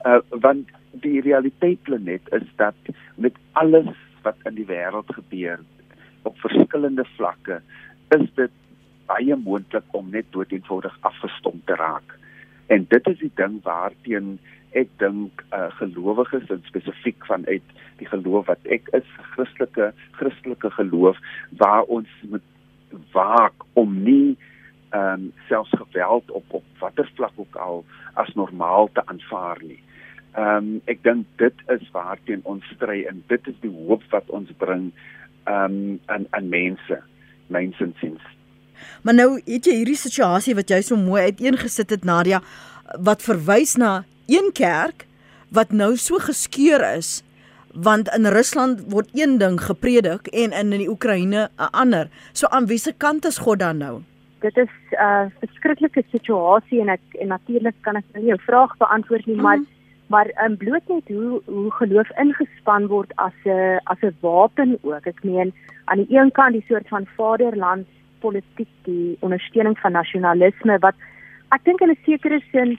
Uh 0.07 0.21
want 0.29 0.69
die 1.03 1.21
realiteit 1.21 1.83
planet 1.83 2.33
is 2.33 2.47
dat 2.57 2.75
met 3.15 3.37
alles 3.53 3.97
wat 4.23 4.37
in 4.45 4.55
die 4.55 4.67
wêreld 4.69 5.11
gebeur 5.15 5.61
op 6.23 6.39
verskillende 6.39 7.05
vlakke 7.17 7.61
is 8.17 8.27
dit 8.35 8.53
baie 9.07 9.37
moontlik 9.37 9.85
om 9.93 10.11
net 10.11 10.27
doodeenvoudig 10.33 10.97
afgestom 11.01 11.61
te 11.65 11.77
raak. 11.77 12.15
En 12.73 12.87
dit 12.89 13.07
is 13.07 13.19
die 13.19 13.33
ding 13.37 13.59
waarteen 13.63 14.39
ek 14.75 14.89
dink 14.99 15.45
uh, 15.53 15.69
gelowiges 15.79 16.49
en 16.51 16.63
spesifiek 16.67 17.27
vanuit 17.29 17.75
die 18.01 18.09
geloof 18.11 18.49
wat 18.51 18.73
ek 18.77 18.89
is 18.97 19.07
Christelike 19.35 19.93
Christelike 20.19 20.71
geloof 20.79 21.21
waar 21.61 21.85
ons 21.93 22.11
moet 22.31 22.49
waak 23.13 23.67
om 23.79 24.03
nie 24.07 24.37
ehm 24.95 25.27
um, 25.27 25.31
selfs 25.49 25.75
geweld 25.75 26.31
op 26.31 26.59
op 26.61 26.67
watter 26.79 27.09
vlak 27.15 27.35
ook 27.37 27.57
al 27.57 27.85
as 28.15 28.31
normaal 28.39 28.91
te 28.95 29.03
aanvaar 29.11 29.59
nie. 29.63 29.81
Ehm 30.35 30.57
um, 30.57 30.81
ek 30.91 31.03
dink 31.03 31.27
dit 31.39 31.55
is 31.71 31.91
waarteen 31.95 32.41
ons 32.43 32.65
stry 32.75 33.05
en 33.09 33.23
dit 33.31 33.47
is 33.47 33.59
die 33.63 33.71
hoop 33.71 34.03
wat 34.11 34.31
ons 34.35 34.51
bring 34.59 34.93
ehm 35.45 35.65
um, 35.65 36.01
aan 36.07 36.27
aan 36.31 36.49
mense, 36.49 36.99
mense 37.47 37.91
sins. 38.01 38.23
Maar 39.03 39.15
nou 39.15 39.29
het 39.47 39.67
jy 39.67 39.77
hierdie 39.81 39.99
situasie 39.99 40.57
wat 40.59 40.71
jy 40.71 40.81
so 40.83 40.97
mooi 40.99 41.29
uiteengesit 41.31 41.91
het 41.95 42.05
Nadia 42.05 42.41
wat 42.99 43.23
verwys 43.23 43.77
na 43.81 44.05
een 44.27 44.51
kerk 44.53 45.07
wat 45.55 45.73
nou 45.73 45.95
so 45.97 46.19
geskeur 46.19 46.83
is 46.97 47.23
want 47.75 48.09
in 48.15 48.27
Rusland 48.31 48.85
word 48.91 49.09
een 49.13 49.39
ding 49.39 49.61
gepredik 49.61 50.27
en 50.31 50.53
in 50.53 50.73
in 50.73 50.79
die 50.79 50.91
Oekraïne 50.91 51.49
'n 51.59 51.71
ander. 51.71 52.09
So 52.33 52.47
aan 52.47 52.67
wiese 52.67 52.93
kant 52.97 53.25
is 53.25 53.39
God 53.39 53.59
dan 53.59 53.79
nou? 53.79 54.03
Dit 54.41 54.57
is 54.57 54.71
'n 54.91 55.03
uh, 55.03 55.27
verskriklike 55.39 56.03
situasie 56.11 56.81
en 56.81 56.89
ek 56.89 57.01
en 57.21 57.29
natuurlik 57.29 57.75
kan 57.81 57.97
ek 57.97 58.05
nie 58.15 58.27
jou 58.27 58.39
vraag 58.47 58.77
beantwoord 58.77 59.27
nie, 59.27 59.37
mm. 59.37 59.67
Maar 60.15 60.31
maar 60.35 60.45
um, 60.45 60.57
bloot 60.57 60.87
net 60.87 61.09
hoe 61.09 61.43
hoe 61.45 61.71
geloof 61.73 62.11
ingespan 62.25 62.87
word 62.87 63.13
as 63.15 63.39
'n 63.45 63.81
as 63.93 64.01
'n 64.01 64.17
wapen 64.21 64.79
ook. 64.83 65.07
Ek 65.07 65.23
meen 65.23 65.55
aan 65.85 65.99
die 66.03 66.19
een 66.19 66.33
kant 66.33 66.53
die 66.53 66.65
soort 66.69 66.89
van 66.89 67.07
vaderland 67.17 67.87
politiek, 68.19 68.73
die 68.83 69.17
ondersteuning 69.21 69.79
van 69.79 69.93
nasionalisme 69.93 70.79
wat 70.79 70.95
ek 71.49 71.65
dink 71.65 71.81
in 71.81 71.91
'n 71.91 72.05
sekere 72.05 72.41
sin 72.53 72.79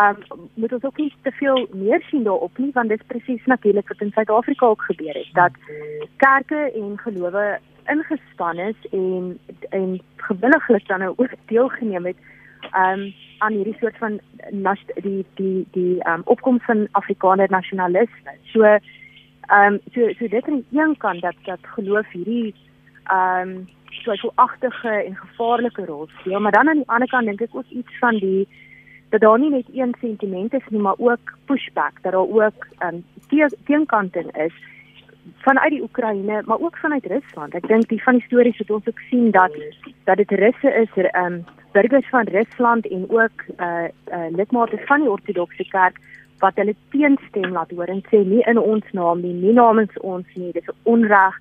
um 0.00 0.16
moet 0.54 0.72
ons 0.72 0.84
ook 0.84 0.96
nie 0.96 1.12
te 1.22 1.30
veel 1.30 1.68
meer 1.72 2.02
sien 2.10 2.24
daarop 2.24 2.58
nie 2.58 2.70
want 2.72 2.88
dit 2.88 3.06
presies 3.06 3.44
natuurlik 3.44 3.88
wat 3.88 4.00
in 4.00 4.12
Suid-Afrika 4.12 4.66
ook 4.66 4.82
gebeur 4.82 5.14
het 5.14 5.32
dat 5.32 5.52
kerke 6.16 6.60
en 6.74 6.98
gelowe 6.98 7.58
ingespan 7.86 8.58
is 8.58 8.80
en 8.90 9.38
en 9.70 10.00
gewilliglik 10.16 10.86
dan 10.86 11.02
ook 11.02 11.32
deelgeneem 11.46 12.04
het 12.06 12.16
um 12.74 13.14
aan 13.38 13.52
hierdie 13.52 13.76
soort 13.80 13.96
van 13.98 14.20
die 15.02 15.24
die 15.34 15.66
die 15.70 16.08
um 16.08 16.22
opkoms 16.24 16.64
van 16.64 16.88
Afrikaner 16.92 17.50
nasionalisme. 17.50 18.36
So 18.52 18.64
um 19.58 19.80
so 19.94 20.12
so 20.18 20.28
dit 20.28 20.48
aan 20.48 20.64
die 20.68 20.80
een 20.80 20.96
kant 20.96 21.20
dat 21.20 21.34
dat 21.44 21.58
geloof 21.62 22.10
hierdie 22.12 22.54
um 23.12 23.68
so 23.90 24.12
'n 24.12 24.32
agtige 24.34 24.88
en 24.88 25.16
gevaarlike 25.16 25.84
rol 25.84 26.06
speel, 26.06 26.40
maar 26.40 26.52
dan 26.52 26.68
aan 26.68 26.76
die 26.76 26.88
ander 26.88 27.08
kant 27.08 27.26
dink 27.26 27.40
ek 27.40 27.54
ook 27.54 27.68
iets 27.68 27.98
van 27.98 28.18
die 28.18 28.48
dat 29.10 29.20
daar 29.20 29.38
nie 29.38 29.50
net 29.50 29.66
een 29.72 29.94
sentiment 30.00 30.54
is 30.54 30.66
nie, 30.68 30.80
maar 30.80 30.98
ook 30.98 31.38
pushback 31.44 32.02
dat 32.02 32.12
daar 32.12 32.28
ook 32.28 32.66
um 32.82 33.04
teenkante 33.64 34.24
is 34.32 34.52
vanuit 35.34 35.70
die 35.70 35.82
Oekraïne, 35.82 36.42
maar 36.44 36.60
ook 36.60 36.76
vanuit 36.76 37.06
Rusland. 37.06 37.54
Ek 37.54 37.66
dink 37.68 37.88
die 37.88 38.02
van 38.02 38.18
die 38.18 38.26
stories 38.26 38.58
wat 38.58 38.70
ons 38.70 38.88
ook 38.88 38.98
sien 39.10 39.30
dat 39.30 39.52
dat 40.04 40.16
dit 40.16 40.30
Russe 40.30 40.70
is, 40.74 40.90
um 41.12 41.44
burgers 41.76 42.08
van 42.10 42.28
Rusland 42.36 42.86
en 42.86 43.06
ook 43.10 43.44
uh, 43.60 43.88
uh 44.16 44.28
lidmate 44.38 44.78
van 44.88 45.00
die 45.04 45.10
ortodokse 45.10 45.66
kerk 45.68 45.98
wat 46.44 46.56
hulle 46.60 46.74
teenstem 46.92 47.52
laat 47.56 47.70
hoor 47.70 47.90
en 47.92 48.02
sê 48.10 48.20
nie 48.24 48.42
in 48.50 48.60
ons 48.60 48.92
naam 48.92 49.20
nie, 49.24 49.32
nie 49.32 49.54
namens 49.56 49.92
ons 50.12 50.28
nie, 50.34 50.52
dis 50.56 50.72
onreg. 50.92 51.36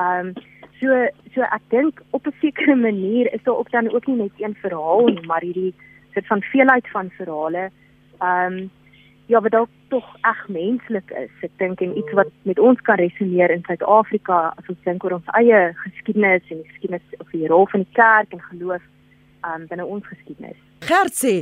Um 0.00 0.32
so 0.80 1.00
so 1.34 1.46
ek 1.56 1.66
dink 1.74 2.02
op 2.10 2.26
'n 2.26 2.38
sekere 2.40 2.76
manier 2.76 3.32
is 3.32 3.42
daar 3.42 3.58
ook 3.58 3.70
dan 3.70 3.90
ook 3.94 4.06
nie 4.06 4.16
net 4.16 4.38
een 4.38 4.56
verhaal 4.62 5.06
nie, 5.06 5.26
maar 5.26 5.40
hierdie 5.40 5.74
soort 6.14 6.26
van 6.26 6.42
veelheid 6.52 6.88
van 6.96 7.10
verhale. 7.18 7.70
Um 8.22 8.70
ja, 9.26 9.40
wat 9.40 9.54
ook 9.54 9.68
tog 9.88 10.16
eg 10.20 10.48
menslik 10.48 11.10
is. 11.10 11.30
Ek 11.40 11.54
dink 11.56 11.80
en 11.80 11.96
iets 11.98 12.12
wat 12.12 12.28
met 12.42 12.58
ons 12.58 12.80
kan 12.80 12.96
resoneer 12.96 13.50
in 13.50 13.62
Suid-Afrika 13.66 14.52
as 14.56 14.68
ons 14.68 14.82
dink 14.84 15.04
oor 15.04 15.16
ons 15.18 15.30
eie 15.40 15.60
geskiedenis 15.84 16.50
en 16.50 16.60
die 16.60 16.70
geskiedenis 16.72 17.16
of 17.18 17.30
die 17.30 17.48
rol 17.48 17.66
van 17.66 17.86
die 17.86 17.94
kerk 17.96 18.32
en 18.32 18.42
geloof 18.50 18.82
um, 19.48 19.66
binne 19.68 19.86
ons 19.86 20.06
geskiedenis. 20.08 20.58
Gert 20.84 21.16
sê, 21.16 21.34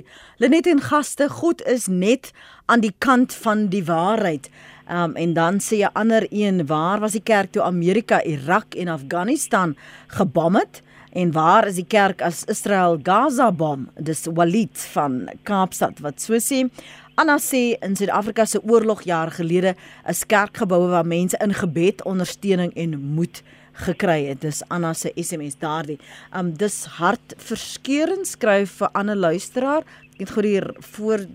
Lenet 0.43 0.69
en 0.71 0.81
gaste, 0.81 1.29
God 1.29 1.63
is 1.67 1.89
net 1.89 2.33
aan 2.67 2.83
die 2.85 2.95
kant 2.99 3.35
van 3.35 3.67
die 3.73 3.85
waarheid. 3.89 4.51
Um, 4.91 5.17
en 5.17 5.35
dan 5.35 5.59
sê 5.59 5.83
'n 5.83 5.95
ander 5.95 6.27
een, 6.31 6.67
waar 6.67 7.01
was 7.01 7.13
die 7.13 7.23
kerk 7.23 7.53
toe 7.53 7.63
Amerika, 7.63 8.23
Irak 8.23 8.75
en 8.75 8.89
Afghanistan 8.89 9.77
gebom 10.07 10.55
het? 10.57 10.83
En 11.13 11.33
waar 11.33 11.67
is 11.67 11.75
die 11.75 11.87
kerk 11.87 12.23
as 12.23 12.45
Israel 12.45 12.99
Gaza 13.03 13.53
bom? 13.53 13.89
Dis 14.01 14.27
Walid 14.33 14.79
van 14.93 15.29
Kaapstad 15.43 16.01
wat 16.01 16.21
so 16.21 16.39
sê. 16.41 16.71
Anna 17.15 17.37
sê 17.39 17.77
in 17.85 17.97
Suid-Afrika 17.97 18.45
se 18.45 18.63
oorlogjaar 18.65 19.31
gelede 19.31 19.75
is 20.09 20.25
kerkgeboue 20.27 20.89
waar 20.89 21.07
mense 21.07 21.37
in 21.45 21.53
gebed, 21.53 22.05
ondersteuning 22.09 22.73
en 22.75 22.97
moed 23.01 23.43
gekry 23.73 24.27
het. 24.27 24.41
Dis 24.41 24.63
Anna 24.69 24.93
se 24.95 25.13
SMS 25.17 25.59
daardie. 25.59 25.99
Um 26.37 26.53
dis 26.57 26.85
hartverskeurend 26.99 28.27
skryf 28.27 28.79
vir 28.83 28.93
ander 28.93 29.17
luisteraar. 29.17 29.87
Ek 30.15 30.27
het 30.27 30.31
gou 30.37 30.47
hier 30.47 30.75
voor 30.95 31.27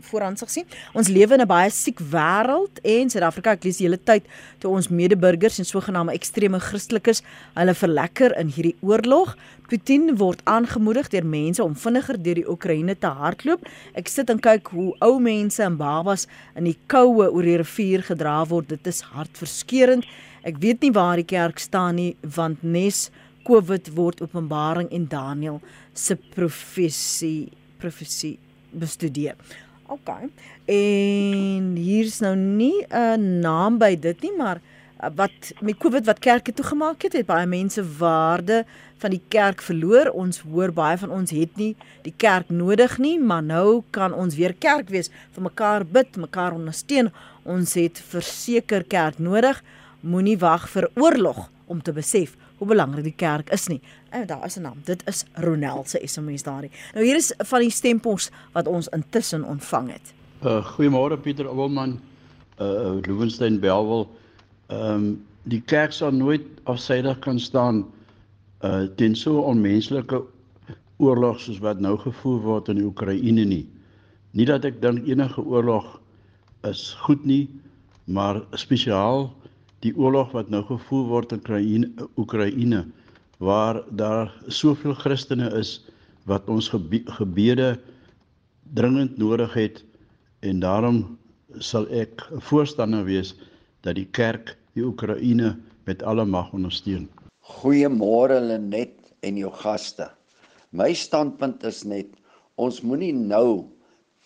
vooraan 0.00 0.36
sig 0.36 0.50
sien. 0.50 0.66
Ons 0.92 1.08
lewe 1.08 1.34
in 1.34 1.40
'n 1.40 1.46
baie 1.46 1.70
siek 1.70 1.98
wêreld 2.00 2.80
en 2.82 3.10
Suid-Afrika, 3.10 3.50
ek 3.50 3.64
lees 3.64 3.76
die 3.76 3.86
hele 3.86 3.98
tyd 4.04 4.24
toe 4.58 4.70
ons 4.70 4.88
medeburgers 4.88 5.58
en 5.58 5.64
sogenaamde 5.64 6.12
ekstreme 6.12 6.60
Christelikes 6.60 7.22
hulle 7.54 7.74
verlekker 7.74 8.36
in 8.38 8.48
hierdie 8.48 8.76
oorlog. 8.80 9.36
Putin 9.68 10.16
word 10.16 10.40
aangemoedig 10.44 11.08
deur 11.08 11.26
mense 11.26 11.62
om 11.62 11.74
vinniger 11.74 12.22
deur 12.22 12.34
die 12.34 12.48
Oekraïne 12.48 12.98
te 12.98 13.06
hardloop. 13.06 13.66
Ek 13.94 14.08
sit 14.08 14.30
en 14.30 14.38
kyk 14.38 14.68
hoe 14.68 14.94
ou 15.00 15.18
mense 15.20 15.62
en 15.62 15.76
babas 15.76 16.26
in 16.54 16.64
die 16.64 16.78
koue 16.86 17.32
oor 17.32 17.42
die 17.42 17.56
rivier 17.56 18.02
gedra 18.02 18.46
word. 18.46 18.68
Dit 18.68 18.86
is 18.86 19.00
hartverskeurende. 19.00 20.06
Ek 20.46 20.60
weet 20.62 20.84
nie 20.84 20.92
waar 20.94 21.18
die 21.18 21.26
kerk 21.26 21.58
staan 21.58 21.96
nie 21.98 22.12
want 22.22 22.62
nes 22.62 23.08
COVID 23.46 23.90
word 23.96 24.22
Openbaring 24.22 24.90
en 24.94 25.06
Daniël 25.10 25.60
se 25.94 26.14
profesie 26.34 27.50
profesie 27.82 28.36
bestudeer. 28.70 29.34
OK. 29.90 30.10
En 30.70 31.66
hier's 31.78 32.20
nou 32.22 32.34
nie 32.36 32.86
'n 32.90 33.40
naam 33.40 33.78
by 33.78 33.96
dit 33.96 34.22
nie, 34.22 34.32
maar 34.36 34.60
uh, 35.02 35.10
wat 35.14 35.52
met 35.60 35.78
COVID 35.78 36.06
wat 36.06 36.18
kerke 36.18 36.52
toegemaak 36.52 37.02
het, 37.02 37.12
het 37.12 37.26
baie 37.26 37.46
mense 37.46 37.82
waarde 37.98 38.64
van 38.98 39.10
die 39.10 39.22
kerk 39.28 39.62
verloor. 39.62 40.10
Ons 40.10 40.40
hoor 40.40 40.72
baie 40.72 40.98
van 40.98 41.10
ons 41.10 41.30
het 41.30 41.56
nie 41.56 41.76
die 42.02 42.14
kerk 42.16 42.48
nodig 42.48 42.98
nie, 42.98 43.18
maar 43.18 43.42
nou 43.42 43.82
kan 43.90 44.12
ons 44.12 44.34
weer 44.34 44.54
kerk 44.54 44.88
wees, 44.88 45.10
vir 45.32 45.42
mekaar 45.42 45.84
bid, 45.84 46.16
mekaar 46.16 46.52
ondersteun. 46.52 47.12
Ons 47.44 47.74
het 47.74 47.98
verseker 47.98 48.84
kerk 48.84 49.18
nodig 49.18 49.62
moenie 50.06 50.38
wag 50.38 50.68
vir 50.70 50.88
oorlog 50.94 51.48
om 51.66 51.82
te 51.82 51.92
besef 51.92 52.36
hoe 52.58 52.68
belangrik 52.68 53.04
die 53.04 53.16
kerk 53.16 53.50
is 53.54 53.66
nie. 53.68 53.80
En 54.10 54.26
daar 54.26 54.46
is 54.46 54.56
'n 54.56 54.62
naam. 54.62 54.78
Dit 54.84 55.02
is 55.06 55.24
Ronel 55.34 55.82
se 55.86 56.00
SMS 56.04 56.42
daarin. 56.42 56.70
Nou 56.94 57.04
hier 57.04 57.16
is 57.16 57.34
van 57.38 57.60
die 57.60 57.70
stempels 57.70 58.30
wat 58.52 58.66
ons 58.66 58.88
intussen 58.88 59.44
ontvang 59.44 59.92
het. 59.92 60.14
Uh 60.42 60.64
goeiemôre 60.64 61.16
Pieter 61.20 61.48
Oulman. 61.48 62.00
Uh 62.60 62.98
Lowenstein 63.06 63.60
Belwel. 63.60 64.08
Ehm 64.66 64.94
um, 64.94 65.24
die 65.42 65.60
kerk 65.60 65.92
sal 65.92 66.10
nooit 66.10 66.42
afsydig 66.64 67.18
kan 67.18 67.38
staan 67.40 67.86
uh 68.62 68.86
teen 68.96 69.14
so 69.16 69.40
onmenslike 69.40 70.22
oorlog 70.96 71.40
soos 71.40 71.58
wat 71.58 71.80
nou 71.80 71.98
gevoer 71.98 72.40
word 72.40 72.68
in 72.68 72.80
die 72.80 72.84
Oekraïne 72.84 73.44
nie. 73.44 73.66
Nie 74.30 74.46
dat 74.46 74.64
ek 74.64 74.80
dink 74.82 75.06
enige 75.06 75.44
oorlog 75.44 76.00
is 76.64 76.96
goed 77.04 77.24
nie, 77.24 77.48
maar 78.04 78.42
spesiaal 78.52 79.30
die 79.86 79.94
oorlog 79.94 80.32
wat 80.34 80.48
nou 80.50 80.62
gevoer 80.66 81.06
word 81.10 81.34
in 81.34 81.42
Oekraïne, 81.42 82.06
Oekraïne 82.18 82.86
waar 83.38 83.82
daar 83.90 84.32
soveel 84.48 84.94
Christene 84.96 85.50
is 85.54 85.78
wat 86.26 86.48
ons 86.50 86.70
gebede 86.72 87.76
dringend 88.74 89.18
nodig 89.18 89.52
het 89.54 89.82
en 90.42 90.60
daarom 90.64 91.02
sal 91.62 91.86
ek 91.94 92.24
voorstander 92.48 93.04
wees 93.06 93.34
dat 93.86 93.98
die 94.00 94.08
kerk 94.16 94.56
die 94.74 94.84
Oekraïne 94.84 95.54
met 95.86 96.02
alle 96.02 96.24
mag 96.26 96.50
ondersteun. 96.56 97.06
Goeiemôre 97.46 98.40
Lenet 98.42 98.96
en 99.22 99.38
jou 99.38 99.52
gaste. 99.62 100.08
My 100.74 100.90
standpunt 100.98 101.62
is 101.64 101.84
net 101.86 102.10
ons 102.58 102.82
moenie 102.82 103.14
nou 103.14 103.68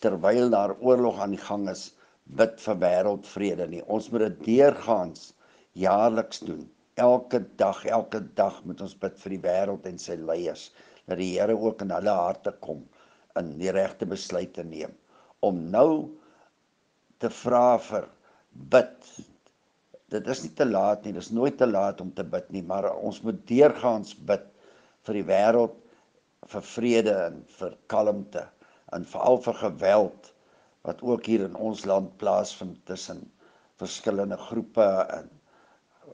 terwyl 0.00 0.49
daar 0.50 0.73
oorlog 0.81 1.21
aan 1.21 1.37
die 1.37 1.43
gang 1.43 1.69
is 1.69 1.90
bid 2.38 2.57
vir 2.62 2.79
wêreldvrede 2.81 3.67
nie. 3.69 3.83
Ons 3.90 4.09
moet 4.11 4.25
dit 4.31 4.40
deurgaans 4.47 5.35
jaarliks 5.79 6.43
doen. 6.47 6.65
Elke 7.00 7.41
dag, 7.57 7.85
elke 7.87 8.21
dag 8.35 8.61
moet 8.65 8.81
ons 8.85 8.97
bid 8.99 9.19
vir 9.23 9.37
die 9.37 9.43
wêreld 9.45 9.87
en 9.89 9.99
sy 9.99 10.17
leiers 10.19 10.71
dat 11.07 11.19
die 11.19 11.33
Here 11.35 11.57
ook 11.57 11.83
in 11.85 11.95
hulle 11.95 12.15
harte 12.15 12.53
kom 12.65 12.85
in 13.39 13.55
die 13.61 13.73
regte 13.75 14.09
besluite 14.09 14.65
neem 14.67 14.93
om 15.47 15.61
nou 15.73 16.11
te 17.21 17.31
vra 17.33 17.79
vir 17.81 18.09
bid. 18.73 18.97
Dit 20.12 20.27
is 20.29 20.43
nie 20.45 20.53
te 20.59 20.67
laat 20.67 21.05
nie, 21.05 21.15
dit 21.17 21.23
is 21.23 21.33
nooit 21.33 21.57
te 21.57 21.69
laat 21.69 22.00
om 22.05 22.11
te 22.12 22.27
bid 22.27 22.50
nie, 22.53 22.65
maar 22.67 22.91
ons 22.93 23.23
moet 23.25 23.39
deurgaans 23.49 24.17
bid 24.29 24.45
vir 25.07 25.21
die 25.21 25.27
wêreld 25.31 25.77
vir 26.50 26.65
vrede 26.67 27.15
en 27.29 27.41
vir 27.59 27.77
kalmte 27.93 28.45
en 28.97 29.07
veral 29.07 29.41
vir 29.47 29.59
geweld 29.62 30.31
wat 30.89 31.03
ook 31.05 31.29
hier 31.29 31.45
in 31.47 31.57
ons 31.61 31.85
land 31.89 32.12
plaasvind 32.21 32.81
tussen 32.89 33.23
verskillende 33.81 34.37
groepe 34.49 34.89
en 35.17 35.29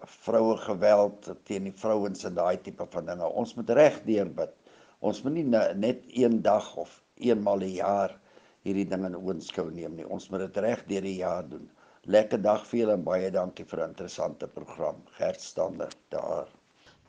vroue 0.04 0.56
geweld 0.56 1.28
teen 1.44 1.64
die 1.68 1.74
vrouens 1.76 2.24
en 2.24 2.34
daai 2.34 2.60
tipe 2.62 2.86
van 2.90 3.06
dinge. 3.06 3.28
Ons 3.42 3.54
moet 3.54 3.70
reg 3.70 4.02
deur 4.04 4.30
bid. 4.40 4.52
Ons 5.00 5.22
moet 5.22 5.32
nie 5.32 5.44
net 5.84 6.04
een 6.08 6.42
dag 6.42 6.76
of 6.76 7.02
eenmal 7.16 7.62
'n 7.62 7.76
jaar 7.78 8.18
hierdie 8.66 8.88
ding 8.88 9.04
in 9.06 9.16
oënskou 9.16 9.70
neem 9.70 9.96
nie. 9.96 10.08
Ons 10.16 10.28
moet 10.30 10.40
dit 10.46 10.56
reg 10.64 10.84
deur 10.86 11.02
die 11.02 11.18
jaar 11.20 11.48
doen. 11.48 11.68
Lekker 12.16 12.42
dag 12.42 12.66
vir 12.66 12.80
julle 12.80 12.94
en 12.98 13.04
baie 13.06 13.30
dankie 13.30 13.64
vir 13.64 13.80
'n 13.82 13.90
interessante 13.90 14.46
program. 14.46 15.02
Gert 15.18 15.40
Stander 15.40 15.92
daar. 16.14 16.48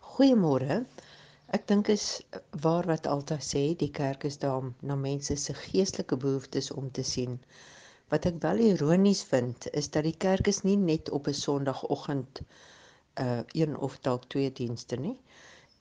Goeiemôre. 0.02 0.86
Ek 1.56 1.68
dink 1.68 1.90
is 1.90 2.06
waar 2.64 2.86
wat 2.92 3.08
altyd 3.08 3.44
sê 3.50 3.64
die 3.84 3.92
kerk 4.00 4.24
is 4.30 4.38
daar 4.38 4.58
om 4.62 4.76
na 4.82 4.96
mense 4.96 5.36
se 5.36 5.54
geestelike 5.54 6.18
behoeftes 6.18 6.72
om 6.72 6.92
te 6.92 7.04
sien. 7.04 7.40
Wat 8.12 8.26
ek 8.26 8.42
wel 8.44 8.64
ironies 8.72 9.24
vind 9.24 9.68
is 9.72 9.90
dat 9.94 10.04
die 10.04 10.18
kerk 10.26 10.48
is 10.48 10.64
nie 10.64 10.78
net 10.78 11.10
op 11.10 11.28
'n 11.28 11.34
Sondagoggend 11.34 12.42
uh 13.26 13.40
een 13.62 13.78
of 13.88 14.00
dalk 14.08 14.28
twee 14.34 14.52
dienste 14.52 15.00
nie. 15.02 15.16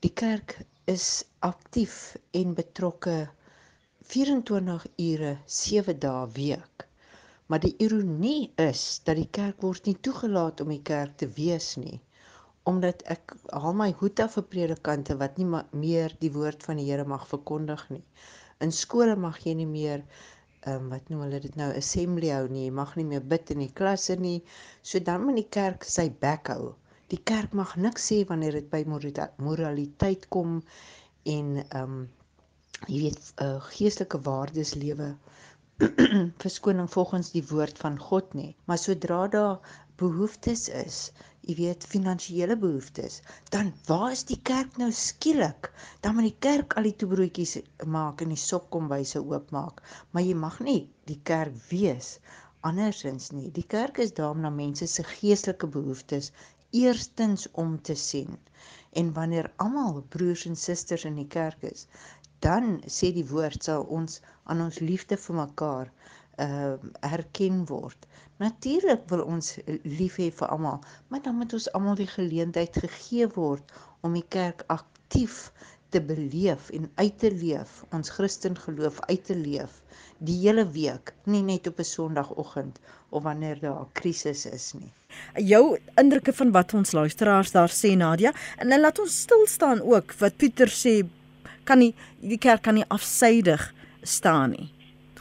Die 0.04 0.12
kerk 0.22 0.58
is 0.84 1.24
aktief 1.38 2.16
en 2.30 2.54
betrokke 2.54 3.28
24 4.14 4.86
ure 5.08 5.36
7 5.46 5.98
dae 5.98 6.26
week. 6.38 6.88
Maar 7.46 7.60
die 7.60 7.74
ironie 7.78 8.52
is 8.56 9.00
dat 9.04 9.16
die 9.16 9.30
kerk 9.30 9.62
word 9.62 9.86
nie 9.86 9.98
toegelaat 10.00 10.60
om 10.60 10.74
die 10.74 10.82
kerk 10.82 11.16
te 11.16 11.28
wees 11.38 11.74
nie 11.76 12.00
omdat 12.66 13.02
ek 13.14 13.34
haal 13.54 13.76
my 13.78 13.92
hoed 14.00 14.20
af 14.22 14.32
vir 14.36 14.44
predikante 14.52 15.14
wat 15.20 15.36
nie 15.38 15.46
meer 15.82 16.14
die 16.22 16.32
woord 16.34 16.64
van 16.66 16.80
die 16.80 16.86
Here 16.88 17.04
mag 17.06 17.26
verkondig 17.30 17.84
nie. 17.94 18.02
In 18.64 18.72
skole 18.74 19.14
mag 19.24 19.38
jy 19.44 19.54
nie 19.60 19.68
meer 19.70 20.02
ehm 20.66 20.80
um, 20.80 20.88
wat 20.90 21.12
noem 21.12 21.22
hulle 21.26 21.38
dit 21.44 21.58
nou 21.60 21.68
assembly 21.78 22.32
hou 22.34 22.48
nie. 22.50 22.64
Jy 22.66 22.72
mag 22.74 22.96
nie 22.98 23.06
meer 23.12 23.22
bid 23.34 23.52
in 23.54 23.62
die 23.62 23.70
klasse 23.80 24.16
nie. 24.18 24.40
So 24.82 24.98
dan 24.98 25.22
moet 25.22 25.38
die 25.38 25.50
kerk 25.58 25.86
sy 25.86 26.08
bek 26.24 26.50
hou. 26.50 26.72
Die 27.12 27.22
kerk 27.30 27.52
mag 27.54 27.76
niks 27.86 28.06
sê 28.10 28.16
wanneer 28.28 28.56
dit 28.58 28.70
by 28.70 28.82
moraliteit 29.48 30.28
kom 30.36 30.60
en 31.36 31.50
ehm 31.64 31.82
um, 31.82 31.98
jy 32.92 32.98
weet 33.02 33.28
uh, 33.44 33.60
geestelike 33.72 34.18
waardes 34.26 34.74
lewe 34.80 35.06
verskoning 36.44 36.88
volgens 36.92 37.30
die 37.32 37.44
woord 37.50 37.78
van 37.84 37.96
God 38.08 38.34
nie. 38.38 38.50
Maar 38.68 38.80
sodra 38.82 39.20
daar 39.34 39.78
behoeftes 40.02 40.66
is 40.82 40.98
jy 41.46 41.54
weet 41.60 41.86
finansiële 41.92 42.56
behoeftes 42.64 43.20
dan 43.54 43.70
waar 43.88 44.10
is 44.16 44.24
die 44.32 44.40
kerk 44.50 44.76
nou 44.82 44.90
skielik? 45.00 45.70
Dan 46.02 46.18
moet 46.18 46.28
die 46.30 46.40
kerk 46.48 46.74
al 46.76 46.88
die 46.90 46.96
toebroodjies 47.02 47.54
maak 47.96 48.24
en 48.24 48.34
die 48.34 48.42
sopkombuise 48.44 49.22
oopmaak. 49.22 49.78
Maar 50.10 50.26
jy 50.26 50.34
mag 50.42 50.58
nie 50.70 50.80
die 51.12 51.20
kerk 51.32 51.54
wees 51.70 52.16
andersins 52.66 53.30
nie. 53.36 53.52
Die 53.54 53.66
kerk 53.76 54.02
is 54.02 54.12
daar 54.18 54.34
om 54.34 54.42
na 54.42 54.50
mense 54.50 54.90
se 54.90 55.06
geestelike 55.14 55.70
behoeftes 55.78 56.32
eerstens 56.70 57.50
om 57.52 57.82
te 57.82 57.94
sien 57.94 58.38
en 58.92 59.12
wanneer 59.12 59.52
almal 59.56 60.02
broers 60.08 60.46
en 60.46 60.56
susters 60.56 61.04
in 61.04 61.14
die 61.14 61.28
kerk 61.28 61.62
is 61.62 61.86
dan 62.44 62.80
sê 62.96 63.12
die 63.16 63.26
woord 63.30 63.64
sal 63.68 63.86
ons 63.98 64.20
aan 64.52 64.60
ons 64.66 64.78
liefde 64.88 65.16
vir 65.26 65.36
mekaar 65.40 65.92
uh 66.44 66.74
herken 67.00 67.62
word. 67.70 68.06
Natuurlik 68.42 69.06
wil 69.12 69.22
ons 69.24 69.54
lief 69.84 70.18
hê 70.20 70.26
vir 70.40 70.52
almal, 70.56 70.82
maar 71.08 71.22
dan 71.24 71.38
moet 71.38 71.54
ons 71.56 71.70
almal 71.78 71.96
die 71.96 72.10
geleentheid 72.12 72.76
gegee 72.84 73.28
word 73.38 73.72
om 74.04 74.18
die 74.18 74.26
kerk 74.36 74.66
aktief 74.74 75.38
te 75.94 76.02
beleef 76.10 76.68
en 76.76 76.90
uit 77.00 77.18
te 77.22 77.30
leef, 77.32 77.80
ons 77.96 78.12
Christen 78.18 78.58
geloof 78.66 79.00
uit 79.08 79.24
te 79.24 79.38
leef 79.38 79.80
die 80.18 80.36
hele 80.42 80.66
week, 80.76 81.14
nie 81.24 81.42
net 81.42 81.66
op 81.72 81.80
'n 81.80 81.90
Sondagoggend 81.94 82.80
of 83.10 83.22
wanneer 83.22 83.60
daar 83.60 83.80
'n 83.80 83.92
krisis 83.92 84.46
is 84.46 84.72
nie. 84.74 84.92
Jou 85.40 85.78
indrukke 86.00 86.32
van 86.32 86.52
wat 86.52 86.74
ons 86.74 86.92
luisteraars 86.92 87.52
daar 87.52 87.72
sê 87.72 87.96
Nadia, 87.96 88.32
en 88.58 88.68
dan 88.68 88.80
laat 88.80 88.98
ons 88.98 89.20
stil 89.26 89.46
staan 89.46 89.82
ook 89.82 90.14
wat 90.20 90.36
Pieter 90.36 90.72
sê 90.72 91.02
kan 91.64 91.78
nie 91.82 91.92
die 92.20 92.38
kerk 92.38 92.62
kan 92.62 92.78
nie 92.78 92.86
afsydig 92.88 93.72
staan 94.02 94.54
nie. 94.54 94.70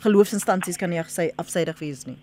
Geloofsinstansies 0.05 0.77
kan 0.77 0.89
nie 0.93 1.01
afsydig 1.01 1.79
wees 1.81 2.05
nie. 2.05 2.19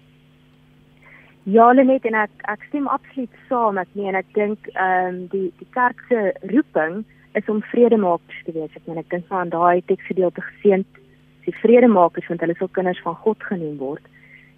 Ja, 1.44 1.72
net 1.72 2.04
en 2.06 2.14
ek 2.14 2.44
ek 2.46 2.62
stem 2.68 2.86
absoluut 2.86 3.38
saam 3.48 3.74
met 3.74 3.88
nie 3.98 4.06
en 4.06 4.14
ek 4.14 4.28
dink 4.36 4.68
ehm 4.76 5.08
um, 5.08 5.16
die 5.32 5.48
die 5.58 5.66
kerk 5.74 5.98
se 6.08 6.30
roeping 6.52 7.02
is 7.34 7.48
om 7.50 7.62
vredemakers 7.72 8.44
te 8.46 8.54
wees. 8.54 8.70
Ek 8.76 8.86
meen 8.86 9.00
ek 9.00 9.10
dink 9.10 9.30
aan 9.34 9.50
daai 9.50 9.82
teksgedeelte 9.88 10.44
geseend 10.52 11.00
die 11.46 11.54
vredemakers 11.58 12.28
want 12.30 12.44
hulle 12.44 12.54
sal 12.58 12.70
kinders 12.78 13.02
van 13.02 13.18
God 13.24 13.42
genoem 13.48 13.74
word. 13.80 14.06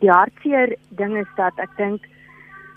Die 0.05 0.13
hartseer 0.13 0.75
ding 1.01 1.17
is 1.17 1.31
dat 1.39 1.57
ek 1.63 1.73
dink 1.79 2.05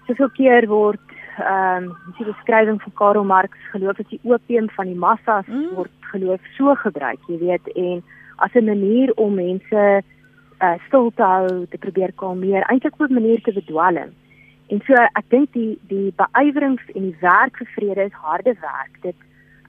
soveel 0.07 0.29
keer 0.29 0.67
word 0.67 1.15
ehm 1.37 1.83
um, 1.83 2.13
die 2.17 2.25
beskrywing 2.25 2.81
van 2.81 2.93
Karl 2.99 3.23
Marx 3.23 3.57
geloof 3.71 3.99
as 3.99 4.09
die 4.09 4.19
opium 4.23 4.69
van 4.75 4.87
die 4.89 4.97
massas 4.97 5.45
mm. 5.47 5.73
word 5.77 5.91
geloof 6.11 6.41
so 6.57 6.73
gebruik, 6.75 7.19
jy 7.27 7.37
weet, 7.37 7.67
en 7.75 8.03
as 8.37 8.53
'n 8.53 8.65
manier 8.65 9.13
om 9.15 9.35
mense 9.35 9.83
uh, 10.61 10.77
stil 10.87 11.11
te 11.15 11.23
hou, 11.23 11.65
te 11.69 11.77
probeer 11.77 12.11
kalmeer, 12.15 12.63
eintlik 12.69 12.93
op 12.99 13.09
'n 13.09 13.13
manier 13.13 13.41
te 13.41 13.53
bedwelm. 13.53 14.13
En 14.67 14.81
so 14.87 14.93
ek 14.93 15.29
dink 15.29 15.53
die 15.53 15.79
die 15.87 16.13
beywerings 16.19 16.83
en 16.95 17.01
die 17.01 17.17
werk 17.21 17.57
vir 17.57 17.69
vrede 17.75 18.03
is 18.09 18.21
harde 18.23 18.53
werk. 18.61 19.01
Dit 19.01 19.15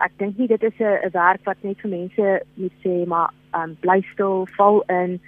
ek 0.01 0.13
dink 0.19 0.39
nie 0.39 0.49
dit 0.49 0.63
is 0.63 0.81
'n 0.81 1.11
werk 1.13 1.45
wat 1.45 1.63
net 1.63 1.81
vir 1.81 1.91
mense 1.91 2.43
moet 2.55 2.77
sê 2.85 3.07
maar 3.07 3.31
um 3.55 3.77
bly 3.81 4.01
stil, 4.13 4.47
val 4.57 4.83
in. 4.89 5.21